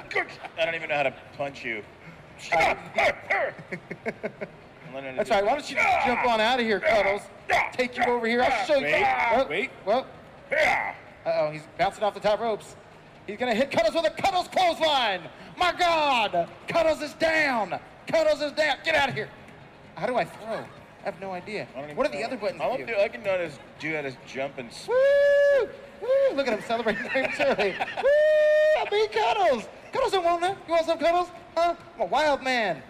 I 0.60 0.66
don't 0.66 0.76
even 0.76 0.90
know 0.90 0.96
how 0.96 1.04
to 1.04 1.14
punch 1.38 1.64
you. 1.64 1.84
That's 2.52 2.76
right. 5.30 5.46
Why 5.46 5.52
don't 5.52 5.70
you 5.70 5.76
just 5.76 6.06
jump 6.06 6.26
on 6.26 6.42
out 6.42 6.60
of 6.60 6.66
here, 6.66 6.80
Cuddles? 6.80 7.22
Take 7.74 7.96
you 7.96 8.04
over 8.06 8.26
here. 8.26 8.42
I'll 8.42 8.66
show 8.66 8.78
you. 8.78 8.86
Wait, 8.86 9.06
Whoa, 9.06 9.48
wait. 9.48 9.70
Whoa. 9.86 10.06
Uh-oh, 11.26 11.52
he's 11.52 11.62
bouncing 11.78 12.04
off 12.04 12.16
the 12.16 12.20
top 12.20 12.40
ropes. 12.40 12.76
He's 13.28 13.38
gonna 13.38 13.54
hit 13.54 13.70
Cuddles 13.72 13.94
with 13.94 14.06
a 14.06 14.22
Cuddles 14.22 14.48
clothesline. 14.48 15.22
My 15.58 15.72
God! 15.78 16.50
Cuddles 16.68 17.02
is 17.02 17.14
down. 17.14 17.80
Cuddles 18.12 18.42
is 18.42 18.52
down. 18.52 18.78
Get 18.84 18.96
out 18.96 19.10
of 19.10 19.16
here. 19.16 19.30
How 19.96 20.06
do 20.06 20.16
I 20.18 20.26
throw? 20.26 20.66
I 21.02 21.06
have 21.06 21.20
no 21.20 21.32
idea. 21.32 21.68
I 21.74 21.76
don't 21.80 21.86
even 21.86 21.98
What 21.98 22.08
are 22.08 22.12
the 22.12 22.24
other 22.24 22.38
buttons 22.38 22.62
All? 22.62 22.74
I'm 22.74 22.86
do, 22.86 22.96
I 22.96 23.08
can 23.08 23.24
know 23.24 23.32
how 23.32 23.50
do 23.80 23.96
how 23.96 24.02
to 24.02 24.14
jump 24.28 24.58
and 24.58 24.70
s- 24.70 24.88
Woo! 24.88 25.70
Woo! 26.02 26.36
Look 26.36 26.48
at 26.48 26.54
him 26.54 26.64
celebrating 26.68 27.04
prematurely. 27.10 27.72
Woo! 27.72 28.82
I 28.82 28.86
beat 28.90 29.12
Cuddles. 29.12 29.68
Cuddles 29.92 30.12
don't 30.12 30.24
want 30.24 30.42
that. 30.42 30.58
You 30.68 30.74
want 30.74 30.86
some 30.86 31.00
Cuddles? 31.00 31.30
Huh? 31.56 31.76
I'm 31.96 32.02
a 32.02 32.06
wild 32.06 32.44
man. 32.44 32.82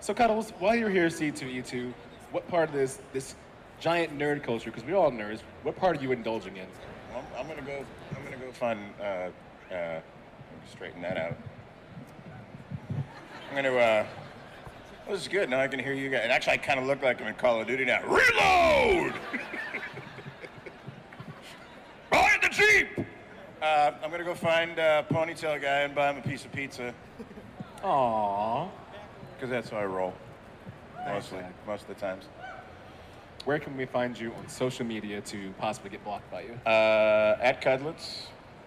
So, 0.00 0.14
Cuddles, 0.14 0.52
while 0.58 0.74
you're 0.74 0.90
here, 0.90 1.08
C2E2, 1.08 1.92
what 2.32 2.46
part 2.48 2.68
of 2.68 2.74
this 2.74 3.00
this 3.12 3.34
giant 3.80 4.16
nerd 4.18 4.42
culture? 4.42 4.70
Because 4.70 4.84
we're 4.84 4.96
all 4.96 5.10
nerds. 5.10 5.40
What 5.62 5.76
part 5.76 5.98
are 5.98 6.00
you 6.00 6.12
indulging 6.12 6.56
in? 6.56 6.66
I'm, 7.16 7.24
I'm 7.36 7.48
gonna 7.48 7.62
go. 7.62 7.84
I'm 8.16 8.24
gonna 8.24 8.36
go 8.36 8.52
find. 8.52 8.80
Uh, 9.00 9.74
uh, 9.74 10.00
straighten 10.72 11.02
that 11.02 11.16
out. 11.16 11.36
I'm 13.50 13.56
gonna. 13.56 13.70
Uh, 13.70 13.72
well, 13.74 14.06
this 15.08 15.22
is 15.22 15.28
good. 15.28 15.48
Now 15.48 15.60
I 15.60 15.68
can 15.68 15.78
hear 15.80 15.92
you 15.92 16.10
guys. 16.10 16.20
And 16.22 16.32
actually, 16.32 16.54
I 16.54 16.56
kind 16.58 16.78
of 16.78 16.86
look 16.86 17.02
like 17.02 17.20
I'm 17.20 17.28
in 17.28 17.34
Call 17.34 17.60
of 17.60 17.66
Duty 17.66 17.84
now. 17.84 18.02
Reload! 18.04 19.14
Behind 22.10 22.42
the 22.42 22.48
jeep. 22.50 23.06
Uh, 23.60 23.92
I'm 24.02 24.10
gonna 24.10 24.24
go 24.24 24.34
find 24.34 24.78
uh, 24.78 25.02
ponytail 25.10 25.60
guy 25.60 25.80
and 25.80 25.94
buy 25.94 26.10
him 26.10 26.18
a 26.18 26.22
piece 26.22 26.44
of 26.44 26.52
pizza 26.52 26.94
Aww. 27.82 28.68
because 29.34 29.50
that's 29.50 29.70
how 29.70 29.78
I 29.78 29.84
roll. 29.84 30.14
Mostly, 31.06 31.38
Zach. 31.38 31.52
most 31.66 31.82
of 31.82 31.88
the 31.88 31.94
times. 31.94 32.24
Where 33.44 33.58
can 33.58 33.76
we 33.76 33.86
find 33.86 34.18
you 34.18 34.32
on 34.34 34.48
social 34.48 34.84
media 34.84 35.20
to 35.22 35.52
possibly 35.58 35.90
get 35.90 36.04
blocked 36.04 36.30
by 36.30 36.42
you? 36.42 36.52
Uh, 36.66 37.36
at 37.40 37.60
Cudlitz, 37.62 38.26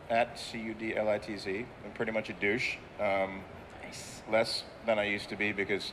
at 0.10 0.38
C 0.40 0.60
U 0.60 0.74
D 0.74 0.96
L 0.96 1.08
I 1.08 1.20
T 1.20 1.38
Z. 1.38 1.66
I'm 1.86 1.92
pretty 1.94 2.12
much 2.12 2.30
a 2.30 2.34
douche. 2.34 2.76
Um, 3.00 3.42
Less 4.32 4.64
than 4.86 4.98
I 4.98 5.04
used 5.06 5.30
to 5.30 5.36
be 5.36 5.52
because 5.52 5.92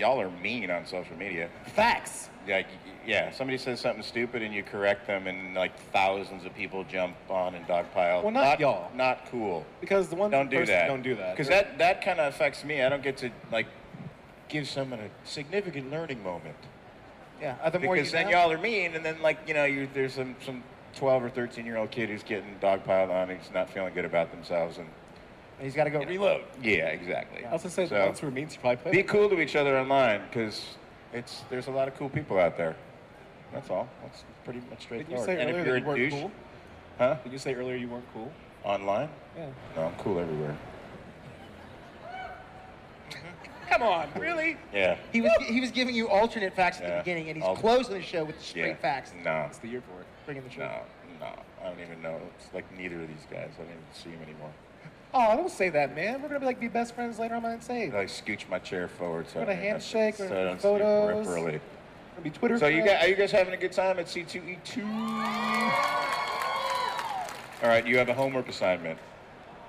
y'all 0.00 0.20
are 0.20 0.30
mean 0.30 0.70
on 0.70 0.86
social 0.86 1.16
media. 1.16 1.48
Facts. 1.74 2.30
Like, 2.48 2.66
yeah, 3.06 3.30
somebody 3.30 3.58
says 3.58 3.80
something 3.80 4.02
stupid 4.02 4.42
and 4.42 4.52
you 4.52 4.62
correct 4.62 5.06
them, 5.06 5.26
and 5.26 5.54
like 5.54 5.78
thousands 5.92 6.44
of 6.44 6.54
people 6.54 6.84
jump 6.84 7.14
on 7.28 7.54
and 7.54 7.66
dogpile. 7.66 8.22
Well, 8.22 8.30
not 8.30 8.58
y'all. 8.58 8.90
Not 8.94 9.26
cool. 9.30 9.64
Because 9.80 10.08
the 10.08 10.16
one 10.16 10.30
Don't 10.30 10.50
do 10.50 10.64
that. 10.64 10.88
don't 10.88 11.02
do 11.02 11.14
that. 11.16 11.36
Because 11.36 11.48
that 11.48 11.78
that 11.78 12.02
kind 12.02 12.18
of 12.18 12.32
affects 12.32 12.64
me. 12.64 12.82
I 12.82 12.88
don't 12.88 13.02
get 13.02 13.18
to 13.18 13.30
like 13.52 13.66
give 14.48 14.66
someone 14.66 15.00
a 15.00 15.10
significant 15.28 15.90
learning 15.90 16.22
moment. 16.22 16.56
Yeah. 17.40 17.70
the 17.70 17.78
more 17.78 17.94
because 17.94 18.10
then 18.10 18.28
y'all 18.28 18.50
are 18.50 18.58
mean, 18.58 18.94
and 18.94 19.04
then 19.04 19.20
like 19.22 19.38
you 19.46 19.54
know, 19.54 19.64
you 19.64 19.88
there's 19.92 20.14
some 20.14 20.34
some 20.44 20.62
12 20.96 21.24
or 21.24 21.30
13 21.30 21.66
year 21.66 21.76
old 21.76 21.90
kid 21.90 22.08
who's 22.08 22.22
getting 22.22 22.56
dogpiled 22.60 23.10
on, 23.10 23.30
and 23.30 23.40
he's 23.40 23.52
not 23.52 23.70
feeling 23.70 23.94
good 23.94 24.06
about 24.06 24.30
themselves, 24.32 24.78
and 24.78 24.88
he's 25.60 25.74
got 25.74 25.84
to 25.84 25.90
go 25.90 26.00
reload. 26.00 26.42
Yeah, 26.62 26.86
exactly. 26.88 27.44
I 27.44 27.52
was 27.52 27.62
gonna 27.62 27.70
say 27.74 27.86
So- 27.86 27.94
the 27.98 28.04
ones 28.06 28.18
who 28.20 28.28
are 28.28 28.30
mean, 28.30 28.48
you 28.50 28.56
probably 28.60 28.76
play. 28.76 28.92
Be 28.92 29.02
cool 29.02 29.28
to 29.30 29.40
each 29.40 29.56
other 29.56 29.78
online, 29.78 30.22
because 30.28 30.76
it's 31.12 31.42
there's 31.50 31.66
a 31.68 31.70
lot 31.70 31.88
of 31.88 31.96
cool 31.96 32.08
people 32.08 32.38
out 32.38 32.56
there. 32.56 32.76
That's 33.52 33.68
all. 33.70 33.88
That's 34.02 34.24
pretty 34.44 34.60
much 34.70 34.70
Did 34.70 34.80
straightforward. 34.82 35.20
you 35.28 35.34
say 35.34 35.40
and 35.40 35.50
earlier 35.50 35.64
you're 35.64 35.74
that 35.74 35.80
you 35.80 35.86
weren't 35.86 35.98
douche, 35.98 36.12
cool? 36.20 36.30
huh? 36.98 37.16
Did 37.24 37.32
you 37.32 37.38
say 37.38 37.54
earlier 37.54 37.76
you 37.76 37.88
weren't 37.88 38.04
cool? 38.14 38.30
Online? 38.64 39.08
Yeah. 39.36 39.46
No, 39.76 39.86
I'm 39.86 39.94
cool 39.96 40.18
everywhere. 40.20 40.56
Mm-hmm. 43.10 43.68
Come 43.68 43.82
on, 43.82 44.08
really? 44.18 44.56
Yeah. 44.72 44.96
He 45.12 45.20
was 45.20 45.32
he 45.46 45.60
was 45.60 45.70
giving 45.70 45.94
you 45.94 46.08
alternate 46.08 46.54
facts 46.54 46.78
at 46.78 46.82
the 46.84 46.88
Yeah. 46.88 46.98
beginning, 46.98 47.28
and 47.28 47.36
he's 47.38 47.44
I'll- 47.46 47.56
closing 47.56 47.94
the 47.94 48.02
show 48.02 48.24
with 48.24 48.36
the 48.38 48.42
straight 48.44 48.66
Yeah. 48.68 48.74
facts. 48.76 49.12
No. 49.24 49.44
It's 49.48 49.58
the 49.58 49.68
year 49.68 49.80
for 49.82 50.00
it. 50.00 50.06
Bringing 50.26 50.42
the 50.44 50.50
truth. 50.50 50.66
No, 50.68 51.26
no. 51.26 51.32
I 51.62 51.68
don't 51.68 51.80
even 51.80 52.02
know. 52.02 52.18
It's 52.38 52.52
like 52.54 52.64
neither 52.76 52.96
of 53.02 53.08
these 53.08 53.26
guys. 53.30 53.50
I 53.54 53.62
don't 53.62 53.70
even 53.70 53.82
see 53.92 54.10
him 54.10 54.22
anymore. 54.22 54.50
Oh, 55.12 55.18
I 55.18 55.36
don't 55.36 55.50
say 55.50 55.70
that, 55.70 55.94
man. 55.94 56.22
We're 56.22 56.28
gonna 56.28 56.40
be 56.40 56.46
like 56.46 56.60
be 56.60 56.68
best 56.68 56.94
friends 56.94 57.18
later 57.18 57.34
on. 57.34 57.44
I'm 57.44 57.60
saying. 57.60 57.92
I 57.94 57.98
like 57.98 58.08
scooch 58.08 58.48
my 58.48 58.58
chair 58.60 58.86
forward 58.88 59.26
so 59.28 59.40
We're 59.40 59.46
gonna 59.46 59.56
don't 59.56 59.64
have 59.68 59.82
to- 59.82 59.96
handshake, 59.98 60.14
so 60.16 60.24
I 60.24 60.28
gonna 60.28 60.44
don't 60.44 60.52
take 60.52 60.60
see 60.60 60.68
photos. 60.68 61.26
Gonna 61.26 61.60
be 62.22 62.30
Twitter. 62.30 62.58
So 62.58 62.66
you 62.68 62.84
guys, 62.84 63.04
are 63.04 63.08
you 63.08 63.16
guys 63.16 63.32
having 63.32 63.54
a 63.54 63.56
good 63.56 63.72
time 63.72 63.98
at 63.98 64.06
C2E2? 64.06 64.84
All 67.62 67.68
right, 67.68 67.86
you 67.86 67.98
have 67.98 68.08
a 68.08 68.14
homework 68.14 68.48
assignment. 68.48 68.98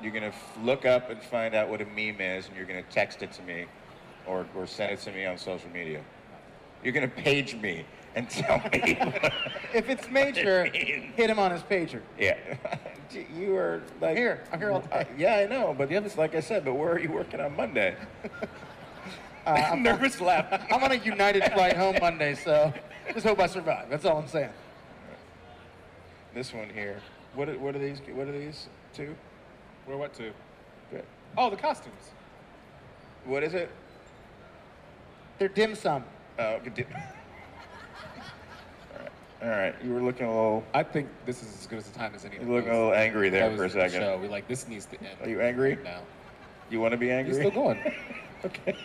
You're 0.02 0.12
gonna 0.14 0.28
f- 0.28 0.58
look 0.64 0.86
up 0.86 1.10
and 1.10 1.22
find 1.22 1.54
out 1.56 1.70
what 1.70 1.82
a 1.82 1.86
meme 1.86 2.22
is, 2.22 2.48
and 2.48 2.56
you're 2.56 2.66
gonna 2.66 2.84
text 2.84 3.22
it 3.24 3.32
to 3.34 3.42
me, 3.44 3.66
or, 4.28 4.46
or 4.56 4.66
send 4.68 4.92
it 4.94 5.00
to 5.02 5.12
me 5.12 5.26
on 5.26 5.38
social 5.38 5.70
media. 5.72 6.02
You're 6.84 6.94
gonna 6.94 7.08
page 7.08 7.56
me 7.56 7.86
and 8.16 8.30
tell 8.30 8.58
me. 8.72 8.98
If 9.74 9.88
it's 9.90 10.10
major, 10.10 10.66
hit 10.66 11.30
him 11.30 11.40
on 11.40 11.52
his 11.52 11.62
pager. 11.62 12.02
yeah, 12.20 12.36
you 13.34 13.56
are 13.56 13.82
like 14.02 14.18
Here, 14.18 14.44
I'm 14.52 14.60
here 14.60 14.72
all 14.72 14.84
Uh, 14.92 15.04
day. 15.04 15.08
yeah, 15.18 15.36
I 15.38 15.46
know, 15.46 15.74
but 15.78 15.88
the 15.88 15.96
it's 15.96 16.18
like 16.18 16.36
I 16.36 16.42
said. 16.42 16.66
But 16.66 16.74
where 16.74 16.92
are 16.92 17.00
you 17.00 17.10
working 17.12 17.40
on 17.40 17.56
Monday? 17.56 17.96
Uh, 19.44 19.50
I'm, 19.72 19.82
Nervous 19.82 20.22
laugh. 20.22 20.46
I'm 20.72 20.84
on 20.84 20.92
a 20.92 20.96
United 20.96 21.52
flight 21.54 21.76
home 21.76 21.96
Monday, 22.00 22.36
so 22.36 22.72
just 23.12 23.26
hope 23.26 23.40
I 23.40 23.48
survive. 23.48 23.90
That's 23.90 24.06
all 24.06 24.18
I'm 24.18 24.28
saying. 24.28 24.52
This 26.36 26.54
one 26.54 26.70
here. 26.70 27.02
What 27.34 27.50
are, 27.50 27.58
what 27.58 27.76
are 27.76 27.80
these? 27.80 28.02
What 28.14 28.28
are 28.28 28.38
these 28.40 28.68
two? 28.94 29.16
Where 29.88 29.98
what 29.98 30.14
two? 30.14 30.32
Good. 30.92 31.06
Oh, 31.36 31.50
the 31.50 31.56
costumes. 31.56 32.12
What 33.26 33.42
is 33.42 33.56
it? 33.56 33.72
They're 35.40 35.48
dim 35.48 35.74
sum. 35.74 36.04
Oh, 36.38 36.60
good. 36.64 36.86
All 39.42 39.50
right. 39.50 39.74
You 39.84 39.94
were 39.94 40.02
looking 40.02 40.28
a 40.28 40.30
little. 40.30 40.64
I 40.74 40.84
think 40.84 41.10
this 41.26 41.42
is 41.42 41.60
as 41.62 41.68
good 41.68 41.80
as 41.80 41.90
a 41.90 41.94
time 41.94 42.14
as 42.16 42.26
any. 42.26 42.36
You 42.38 42.52
look 42.52 42.66
a 42.68 42.72
little 42.72 42.94
angry 42.94 43.30
there 43.30 43.50
That 43.50 43.56
for 43.56 43.64
a 43.64 43.66
was 43.66 43.74
the 43.74 43.82
second. 43.82 44.02
Show. 44.02 44.18
We 44.18 44.28
like 44.28 44.48
this 44.48 44.68
needs 44.68 44.86
to 44.88 45.00
end. 45.00 45.18
Are 45.22 45.30
you 45.30 45.42
angry? 45.42 45.78
now? 45.84 46.02
You 46.70 46.80
want 46.80 46.92
to 46.92 46.98
be 46.98 47.12
angry? 47.12 47.34
You're 47.34 47.50
still 47.50 47.64
going. 47.64 47.80
okay. 48.46 48.78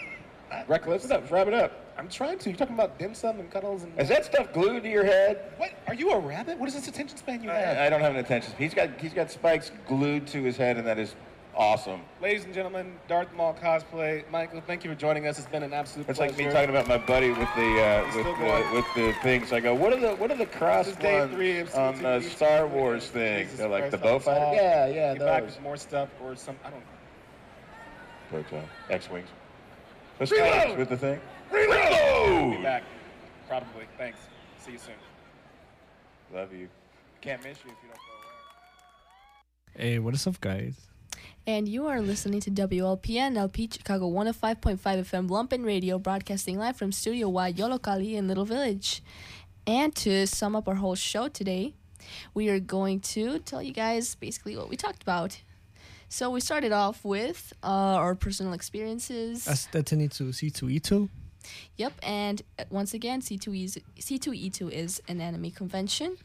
Reckless. 0.67 1.03
What's 1.03 1.11
up? 1.13 1.31
Wrap 1.31 1.47
it 1.49 1.55
up. 1.55 1.73
I'm 1.99 2.09
trying 2.09 2.39
to. 2.39 2.49
You're 2.51 2.57
talking 2.59 2.75
about 2.75 2.99
dim 2.99 3.15
sum 3.15 3.39
and 3.39 3.51
cuddles 3.51 3.83
and. 3.83 3.99
Is 4.01 4.09
that 4.09 4.25
stuff 4.25 4.53
glued 4.53 4.83
to 4.83 4.89
your 4.89 5.05
head? 5.05 5.53
What? 5.59 5.73
Are 5.89 5.95
you 5.95 6.11
a 6.13 6.19
rabbit? 6.19 6.59
What 6.59 6.69
is 6.69 6.75
this 6.75 6.89
attention 6.89 7.19
span 7.19 7.43
you 7.43 7.51
have? 7.51 7.77
I, 7.77 7.87
I 7.87 7.91
don't 7.91 8.01
have 8.01 8.13
an 8.13 8.19
attention. 8.19 8.51
Span. 8.53 8.63
He's 8.63 8.75
got 8.75 8.91
he's 8.99 9.13
got 9.13 9.31
spikes 9.31 9.73
glued 9.87 10.27
to 10.29 10.43
his 10.43 10.57
head, 10.57 10.79
and 10.79 10.87
that 10.87 10.99
is 10.99 11.15
awesome. 11.57 12.01
Ladies 12.21 12.45
and 12.45 12.55
gentlemen, 12.55 12.95
Darth 13.09 13.33
Maul 13.35 13.55
cosplay. 13.55 14.29
Michael, 14.31 14.61
thank 14.61 14.85
you 14.85 14.91
for 14.91 14.97
joining 14.97 15.27
us. 15.27 15.39
It's 15.39 15.49
been 15.49 15.63
an 15.63 15.73
absolute 15.73 16.07
pleasure. 16.07 16.25
It's 16.25 16.35
pleasure. 16.35 16.51
like 16.51 16.55
me 16.55 16.61
talking 16.61 16.71
about 16.71 16.89
my 16.89 16.99
buddy 17.05 17.31
with 17.31 17.49
the 17.57 17.81
uh, 17.81 18.05
with 18.15 18.25
the 18.25 18.75
with 18.75 18.85
the 18.95 19.13
things. 19.23 19.53
I 19.53 19.61
go, 19.61 19.75
what 19.75 19.93
are 19.93 20.01
the 20.01 20.15
what 20.17 20.31
are 20.31 20.37
the 20.37 20.47
cross 20.47 20.87
This 20.87 20.95
is 20.97 21.01
day 21.01 21.19
ones 21.21 21.35
three 21.35 21.59
of 21.61 21.75
on 21.75 22.03
the 22.03 22.21
Star 22.21 22.67
Wars 22.67 23.09
thing? 23.09 23.49
They're 23.57 23.69
like 23.69 23.91
the 23.91 23.99
Christ, 23.99 24.03
bow 24.05 24.19
fighter. 24.19 24.45
all. 24.45 24.55
Yeah, 24.55 24.87
yeah, 24.89 25.13
Be 25.15 25.19
back 25.21 25.43
those. 25.43 25.55
with 25.55 25.63
more 25.63 25.77
stuff 25.77 26.09
or 26.23 26.37
some. 26.37 26.57
I 26.65 26.71
don't 26.71 26.81
know. 26.81 26.87
But 28.51 28.57
uh, 28.57 28.61
X-wings. 28.91 29.29
Let's 30.19 30.33
Reload! 30.33 30.53
start 30.63 30.79
with 30.79 30.89
the 30.89 30.97
thing. 30.97 31.21
Be 31.53 31.59
Reload! 31.59 32.63
back. 32.63 32.83
Probably. 33.49 33.87
Thanks. 33.97 34.19
See 34.59 34.73
you 34.73 34.79
soon. 34.79 34.95
Love 36.35 36.53
you. 36.53 36.69
Can't 37.21 37.43
miss 37.45 37.59
you 37.65 37.71
if 37.71 37.77
you 37.83 37.89
don't 37.89 37.99
go 37.99 39.81
away. 39.83 39.91
Hey, 39.91 39.99
what 40.01 40.15
is 40.15 40.27
up, 40.27 40.41
guys? 40.41 40.75
And 41.49 41.69
you 41.69 41.87
are 41.87 42.01
listening 42.01 42.41
to 42.41 42.51
WLPN 42.51 43.37
LP 43.37 43.69
Chicago 43.73 44.11
105.5 44.11 44.79
FM 44.79 45.29
Lumpen 45.29 45.65
Radio, 45.65 45.97
broadcasting 45.97 46.59
live 46.59 46.77
from 46.77 46.91
Studio 46.91 47.29
Y 47.29 47.53
Yollocalli 47.53 48.15
in 48.15 48.27
Little 48.27 48.45
Village. 48.45 49.01
And 49.65 49.95
to 49.95 50.27
sum 50.27 50.57
up 50.57 50.67
our 50.67 50.75
whole 50.75 50.97
show 50.97 51.29
today, 51.29 51.75
we 52.35 52.49
are 52.49 52.59
going 52.59 52.99
to 53.15 53.39
tell 53.39 53.63
you 53.63 53.73
guys 53.73 54.17
basically 54.17 54.57
what 54.57 54.69
we 54.69 54.77
talked 54.77 55.05
about. 55.05 55.41
So 56.09 56.31
we 56.31 56.41
started 56.41 56.73
off 56.73 57.05
with 57.05 57.53
uh, 57.63 57.67
our 57.67 58.17
personal 58.17 58.53
experiences. 58.53 59.47
Attending 59.73 60.09
to 60.09 60.25
C2E2. 60.25 61.09
Yep, 61.77 61.93
and 62.03 62.43
uh, 62.59 62.65
once 62.71 62.93
again, 62.93 63.21
C2E 63.21 63.65
is, 63.65 63.79
C2E2 64.01 64.73
is 64.73 65.01
an 65.07 65.21
anime 65.21 65.53
convention. 65.53 66.17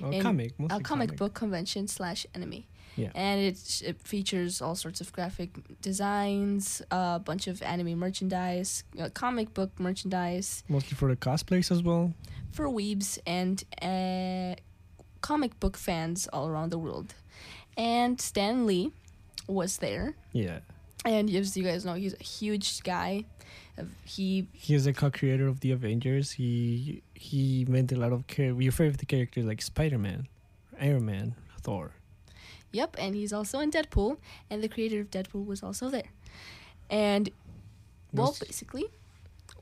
In- 0.00 0.20
comic, 0.20 0.52
a 0.58 0.68
comic, 0.68 0.84
comic. 0.84 1.16
book 1.16 1.32
convention 1.32 1.88
slash 1.88 2.26
anime. 2.34 2.64
Yeah. 2.96 3.10
And 3.14 3.40
it, 3.40 3.82
it 3.84 4.00
features 4.02 4.62
all 4.62 4.74
sorts 4.74 5.00
of 5.00 5.12
graphic 5.12 5.50
designs, 5.82 6.82
a 6.90 7.18
bunch 7.18 7.46
of 7.46 7.62
anime 7.62 7.98
merchandise, 7.98 8.84
uh, 8.98 9.08
comic 9.12 9.52
book 9.54 9.70
merchandise 9.78 10.64
Mostly 10.68 10.94
for 10.96 11.08
the 11.08 11.16
cosplays 11.16 11.70
as 11.70 11.82
well. 11.82 12.12
for 12.52 12.66
weebs 12.68 13.18
and 13.26 13.62
uh, 13.82 14.54
comic 15.20 15.58
book 15.60 15.76
fans 15.76 16.26
all 16.32 16.48
around 16.48 16.70
the 16.70 16.78
world. 16.78 17.14
And 17.76 18.18
Stan 18.20 18.66
Lee 18.66 18.92
was 19.46 19.78
there. 19.78 20.14
Yeah. 20.32 20.60
And 21.04 21.28
as 21.30 21.56
you 21.56 21.62
guys 21.64 21.84
know, 21.84 21.94
he's 21.94 22.14
a 22.14 22.22
huge 22.24 22.82
guy. 22.82 23.24
Uh, 23.78 23.84
He 24.04 24.48
He 24.52 24.74
is 24.74 24.86
a 24.86 24.92
co-creator 24.92 25.46
of 25.46 25.60
the 25.60 25.70
Avengers. 25.72 26.32
He 26.32 27.02
he 27.14 27.66
made 27.68 27.92
a 27.92 27.96
lot 28.04 28.12
of 28.12 28.24
your 28.38 28.72
favorite 28.72 29.06
characters 29.06 29.44
like 29.44 29.60
Spider-Man, 29.62 30.26
Iron 30.80 31.04
Man, 31.04 31.34
Thor. 31.62 31.92
Yep, 32.72 32.96
and 32.98 33.14
he's 33.14 33.32
also 33.32 33.60
in 33.60 33.70
Deadpool, 33.70 34.18
and 34.50 34.62
the 34.62 34.68
creator 34.68 35.00
of 35.00 35.10
Deadpool 35.10 35.46
was 35.46 35.62
also 35.62 35.88
there. 35.88 36.10
And 36.90 37.30
well, 38.12 38.28
Yes. 38.28 38.38
basically, 38.48 38.84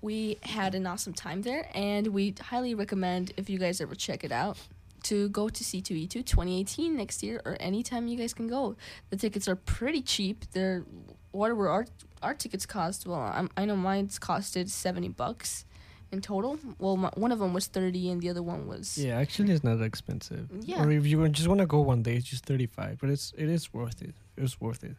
we 0.03 0.39
had 0.43 0.75
an 0.75 0.87
awesome 0.87 1.15
time 1.15 1.43
there, 1.43 1.69
and 1.75 2.09
we 2.09 2.35
highly 2.41 2.75
recommend 2.75 3.33
if 3.37 3.49
you 3.49 3.59
guys 3.59 3.81
ever 3.81 3.95
check 3.95 4.25
it 4.25 4.33
out 4.33 4.59
to 5.05 5.29
go 5.29 5.49
to 5.49 5.63
C2E2 5.65 6.25
2018 6.25 6.97
next 6.97 7.23
year 7.23 7.41
or 7.45 7.57
anytime 7.61 8.09
you 8.09 8.17
guys 8.17 8.33
can 8.33 8.49
go. 8.49 8.75
The 9.11 9.17
tickets 9.17 9.47
are 9.49 9.57
pretty 9.57 10.01
cheap. 10.01 10.45
They're 10.53 10.85
whatever 11.31 11.69
our 11.69 11.87
our 12.23 12.33
tickets 12.33 12.65
cost. 12.65 13.07
Well, 13.07 13.19
I'm, 13.21 13.51
I 13.55 13.67
know 13.67 13.77
mine's 13.77 14.19
costed 14.19 14.71
70 14.71 15.09
bucks 15.09 15.67
in 16.15 16.21
total. 16.23 16.59
Well, 16.79 16.97
my, 16.97 17.11
one 17.25 17.33
of 17.33 17.39
them 17.39 17.53
was 17.53 17.67
30 17.67 18.11
and 18.11 18.19
the 18.23 18.31
other 18.31 18.43
one 18.43 18.67
was 18.67 18.97
Yeah, 18.97 19.19
actually, 19.19 19.53
it's 19.53 19.65
not 19.69 19.79
that 19.79 19.85
expensive. 19.85 20.49
Yeah. 20.71 20.83
Or 20.83 20.91
if 20.91 21.05
you 21.07 21.29
just 21.29 21.49
want 21.49 21.61
to 21.61 21.67
go 21.67 21.81
one 21.93 22.03
day, 22.03 22.15
it's 22.17 22.31
just 22.35 22.45
thirty-five. 22.47 22.95
But 23.01 23.11
it's 23.15 23.27
it 23.37 23.49
is 23.57 23.63
worth 23.75 24.01
it. 24.09 24.15
It's 24.37 24.57
worth 24.61 24.83
it. 24.91 24.97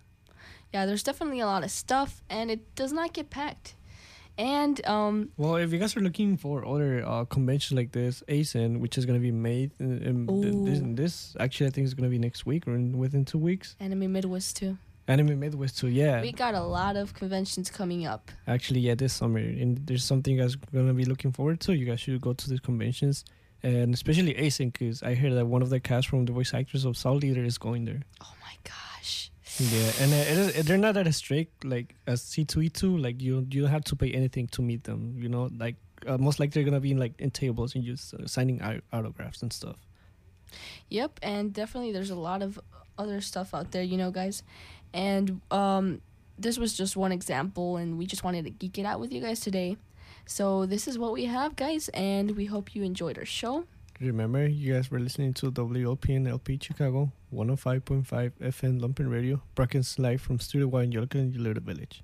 yeah, 0.74 0.86
there's 0.86 1.04
definitely 1.10 1.40
a 1.42 1.48
lot 1.54 1.64
of 1.64 1.72
stuff, 1.72 2.22
and 2.30 2.46
it 2.52 2.62
does 2.76 2.92
not 3.00 3.14
get 3.14 3.30
packed. 3.30 3.76
And 4.38 4.86
um, 4.86 5.30
Well, 5.38 5.56
if 5.56 5.72
you 5.72 5.80
guys 5.80 5.96
are 5.96 6.02
looking 6.02 6.36
for 6.38 6.66
other 6.68 6.92
uh, 7.08 7.24
conventions 7.26 7.78
like 7.80 7.92
this, 7.94 8.22
ACen, 8.28 8.80
which 8.82 8.98
is 8.98 9.06
gonna 9.06 9.20
be 9.32 9.32
made 9.32 9.72
in, 9.80 9.92
in 10.28 10.66
this, 10.66 10.80
this 11.02 11.36
actually 11.40 11.68
I 11.68 11.72
think 11.72 11.86
it's 11.86 11.94
gonna 11.94 12.10
be 12.10 12.20
next 12.20 12.46
week 12.46 12.68
or 12.68 12.76
in, 12.76 12.98
within 12.98 13.24
two 13.24 13.38
weeks. 13.50 13.78
Anime 13.80 14.12
Midwest 14.12 14.58
too. 14.58 14.78
Anime 15.08 15.40
Midwest 15.40 15.78
too. 15.78 15.88
Yeah, 15.88 16.22
We 16.22 16.32
got 16.32 16.56
a 16.56 16.62
lot 16.64 16.96
of 16.96 17.14
conventions 17.14 17.70
coming 17.70 18.06
up. 18.08 18.32
actually, 18.48 18.80
yeah, 18.80 18.96
this 18.96 19.14
summer, 19.14 19.38
and 19.40 19.78
there's 19.86 20.04
something 20.04 20.36
you 20.36 20.42
guys 20.42 20.56
gonna 20.56 20.94
be 20.94 21.06
looking 21.06 21.32
forward 21.32 21.60
to. 21.62 21.76
You 21.76 21.86
guys 21.86 22.00
should 22.00 22.20
go 22.22 22.34
to 22.34 22.50
the 22.50 22.58
conventions, 22.60 23.24
and 23.62 23.94
especially 23.94 24.34
ACen, 24.36 24.72
because 24.72 25.04
I 25.04 25.14
heard 25.14 25.34
that 25.34 25.46
one 25.46 25.62
of 25.62 25.70
the 25.70 25.80
cast 25.80 26.08
from 26.08 26.26
the 26.26 26.32
voice 26.34 26.54
actors 26.54 26.86
of 26.86 26.98
Soul 26.98 27.24
Eater 27.24 27.44
is 27.44 27.58
going 27.60 27.86
there. 27.86 28.02
Oh 28.22 28.34
my 28.42 28.56
gosh. 28.64 29.30
Yeah, 29.60 29.92
and 30.02 30.12
uh, 30.12 30.16
it 30.16 30.38
is, 30.58 30.66
they're 30.66 30.78
not 30.78 30.96
that 30.96 31.14
strict 31.14 31.64
like 31.64 31.96
as 32.08 32.22
C2E2. 32.24 33.02
Like 33.02 33.22
you, 33.22 33.46
you 33.52 33.62
don't 33.62 33.72
have 33.72 33.86
to 33.86 33.96
pay 33.96 34.12
anything 34.12 34.48
to 34.48 34.62
meet 34.64 34.84
them. 34.86 35.16
You 35.18 35.30
know, 35.30 35.50
like 35.56 35.76
uh, 36.08 36.18
most 36.18 36.40
likely 36.40 36.64
they're 36.64 36.70
gonna 36.70 36.82
be 36.82 36.92
in, 36.92 36.98
like 36.98 37.14
in 37.20 37.30
tables 37.32 37.76
and 37.76 37.84
just 37.84 38.14
uh, 38.16 38.26
signing 38.26 38.60
au- 38.62 38.82
autographs 38.92 39.44
and 39.44 39.54
stuff. 39.54 39.78
Yep, 40.90 41.20
and 41.24 41.54
definitely 41.54 41.92
there's 41.92 42.10
a 42.10 42.16
lot 42.16 42.42
of 42.42 42.60
other 42.98 43.20
stuff 43.22 43.54
out 43.54 43.72
there, 43.72 43.84
you 43.84 43.98
know, 43.98 44.12
guys. 44.12 44.44
And 44.94 45.42
um, 45.52 46.02
this 46.38 46.58
was 46.58 46.76
just 46.76 46.96
one 46.96 47.12
example, 47.12 47.78
and 47.78 47.98
we 47.98 48.06
just 48.06 48.24
wanted 48.24 48.46
to 48.46 48.52
geek 48.52 48.78
it 48.78 48.86
out 48.86 49.00
with 49.00 49.12
you 49.12 49.22
guys 49.22 49.40
today. 49.40 49.78
So 50.26 50.66
this 50.66 50.88
is 50.88 50.98
what 50.98 51.14
we 51.14 51.26
have, 51.26 51.56
guys, 51.56 51.90
and 51.90 52.32
we 52.32 52.46
hope 52.46 52.76
you 52.76 52.84
enjoyed 52.84 53.18
our 53.18 53.26
show. 53.26 53.66
Remember, 54.02 54.46
you 54.46 54.74
guys 54.74 54.92
were 54.92 55.00
listening 55.00 55.34
to 55.36 55.52
WLPN 55.52 56.28
LP 56.28 56.60
Chicago 56.62 57.12
105.5 57.34 58.32
FM 58.42 58.80
Lumpen 58.82 59.10
Radio, 59.10 59.42
broadcast 59.56 60.00
live 60.00 60.22
from 60.22 60.40
Studio 60.40 60.68
One 60.68 60.92
in 60.92 61.08
and 61.14 61.38
Little 61.38 61.64
Village. 61.64 62.04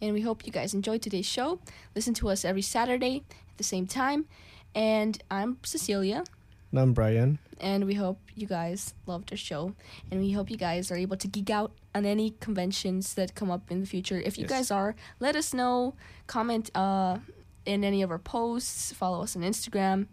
And 0.00 0.14
we 0.14 0.22
hope 0.22 0.44
you 0.44 0.52
guys 0.52 0.74
enjoyed 0.74 1.02
today's 1.02 1.26
show. 1.26 1.60
Listen 1.94 2.12
to 2.14 2.28
us 2.28 2.44
every 2.44 2.62
Saturday 2.62 3.22
at 3.28 3.56
the 3.56 3.64
same 3.64 3.86
time. 3.86 4.26
And 4.74 5.22
I'm 5.30 5.58
Cecilia. 5.62 6.24
And 6.72 6.80
I'm 6.80 6.92
Brian. 6.94 7.38
And 7.60 7.84
we 7.84 7.94
hope 7.94 8.18
you 8.34 8.46
guys 8.46 8.94
loved 9.06 9.30
our 9.30 9.36
show. 9.36 9.74
And 10.10 10.20
we 10.20 10.32
hope 10.32 10.50
you 10.50 10.56
guys 10.56 10.90
are 10.90 10.96
able 10.96 11.16
to 11.18 11.28
geek 11.28 11.50
out 11.50 11.72
on 11.94 12.04
any 12.06 12.30
conventions 12.40 13.14
that 13.14 13.34
come 13.34 13.50
up 13.50 13.70
in 13.70 13.80
the 13.80 13.86
future. 13.86 14.18
If 14.20 14.36
you 14.38 14.42
Yes. 14.44 14.50
guys 14.50 14.70
are, 14.70 14.96
let 15.20 15.36
us 15.36 15.52
know. 15.54 15.94
Comment 16.26 16.70
uh, 16.74 17.18
in 17.66 17.84
any 17.84 18.02
of 18.02 18.10
our 18.10 18.18
posts. 18.18 18.92
Follow 18.92 19.22
us 19.22 19.36
on 19.36 19.42
Instagram. 19.42 20.06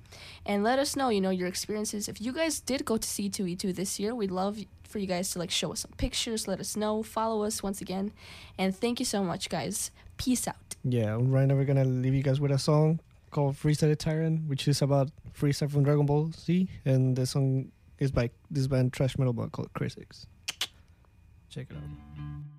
And 0.45 0.63
let 0.63 0.77
us 0.79 0.95
know, 0.95 1.09
you 1.09 1.21
know, 1.21 1.29
your 1.31 1.47
experiences. 1.47 2.07
If 2.09 2.21
you 2.21 2.33
guys 2.33 2.59
did 2.59 2.83
go 2.85 2.97
to 2.97 3.07
C2E2 3.07 3.73
this 3.73 3.99
year, 3.99 4.13
we'd 4.13 4.29
love 4.31 4.59
for 4.83 4.99
you 4.99 5.07
guys 5.07 5.31
to 5.31 5.39
like 5.39 5.51
show 5.51 5.71
us 5.71 5.79
some 5.81 5.91
pictures. 5.97 6.47
Let 6.47 6.59
us 6.59 6.75
know. 6.75 7.03
Follow 7.03 7.43
us 7.43 7.63
once 7.63 7.79
again. 7.81 8.11
And 8.57 8.75
thank 8.75 8.99
you 8.99 9.05
so 9.05 9.23
much, 9.23 9.49
guys. 9.49 9.91
Peace 10.17 10.47
out. 10.47 10.75
Yeah, 10.83 11.17
right 11.19 11.47
now 11.47 11.55
we're 11.55 11.65
gonna 11.65 11.85
leave 11.85 12.13
you 12.13 12.23
guys 12.23 12.39
with 12.39 12.51
a 12.51 12.59
song 12.59 12.99
called 13.29 13.55
Freestyle 13.55 13.97
Tyrant, 13.97 14.47
which 14.47 14.67
is 14.67 14.81
about 14.81 15.09
Frieza 15.37 15.69
from 15.69 15.83
Dragon 15.83 16.05
Ball 16.05 16.31
Z, 16.31 16.69
and 16.85 17.15
the 17.15 17.25
song 17.25 17.71
is 17.99 18.11
by 18.11 18.29
this 18.49 18.67
band 18.67 18.93
Trash 18.93 19.17
Metal 19.17 19.33
Band 19.33 19.51
called 19.51 19.71
Crisix. 19.73 20.25
Check 21.49 21.67
it 21.69 21.77
out. 21.77 22.58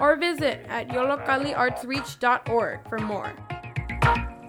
or 0.00 0.16
visit 0.16 0.64
at 0.68 0.88
yollocalliartsreach.org 0.88 2.88
for 2.88 2.98
more. 2.98 3.32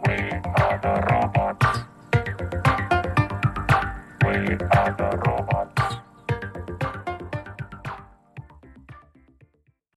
We 0.06 0.14
are 0.14 0.80
the 0.82 1.06
robots. 1.12 1.66
We 4.22 4.36
are 4.72 4.94
the 4.98 5.10
robots. 5.26 5.62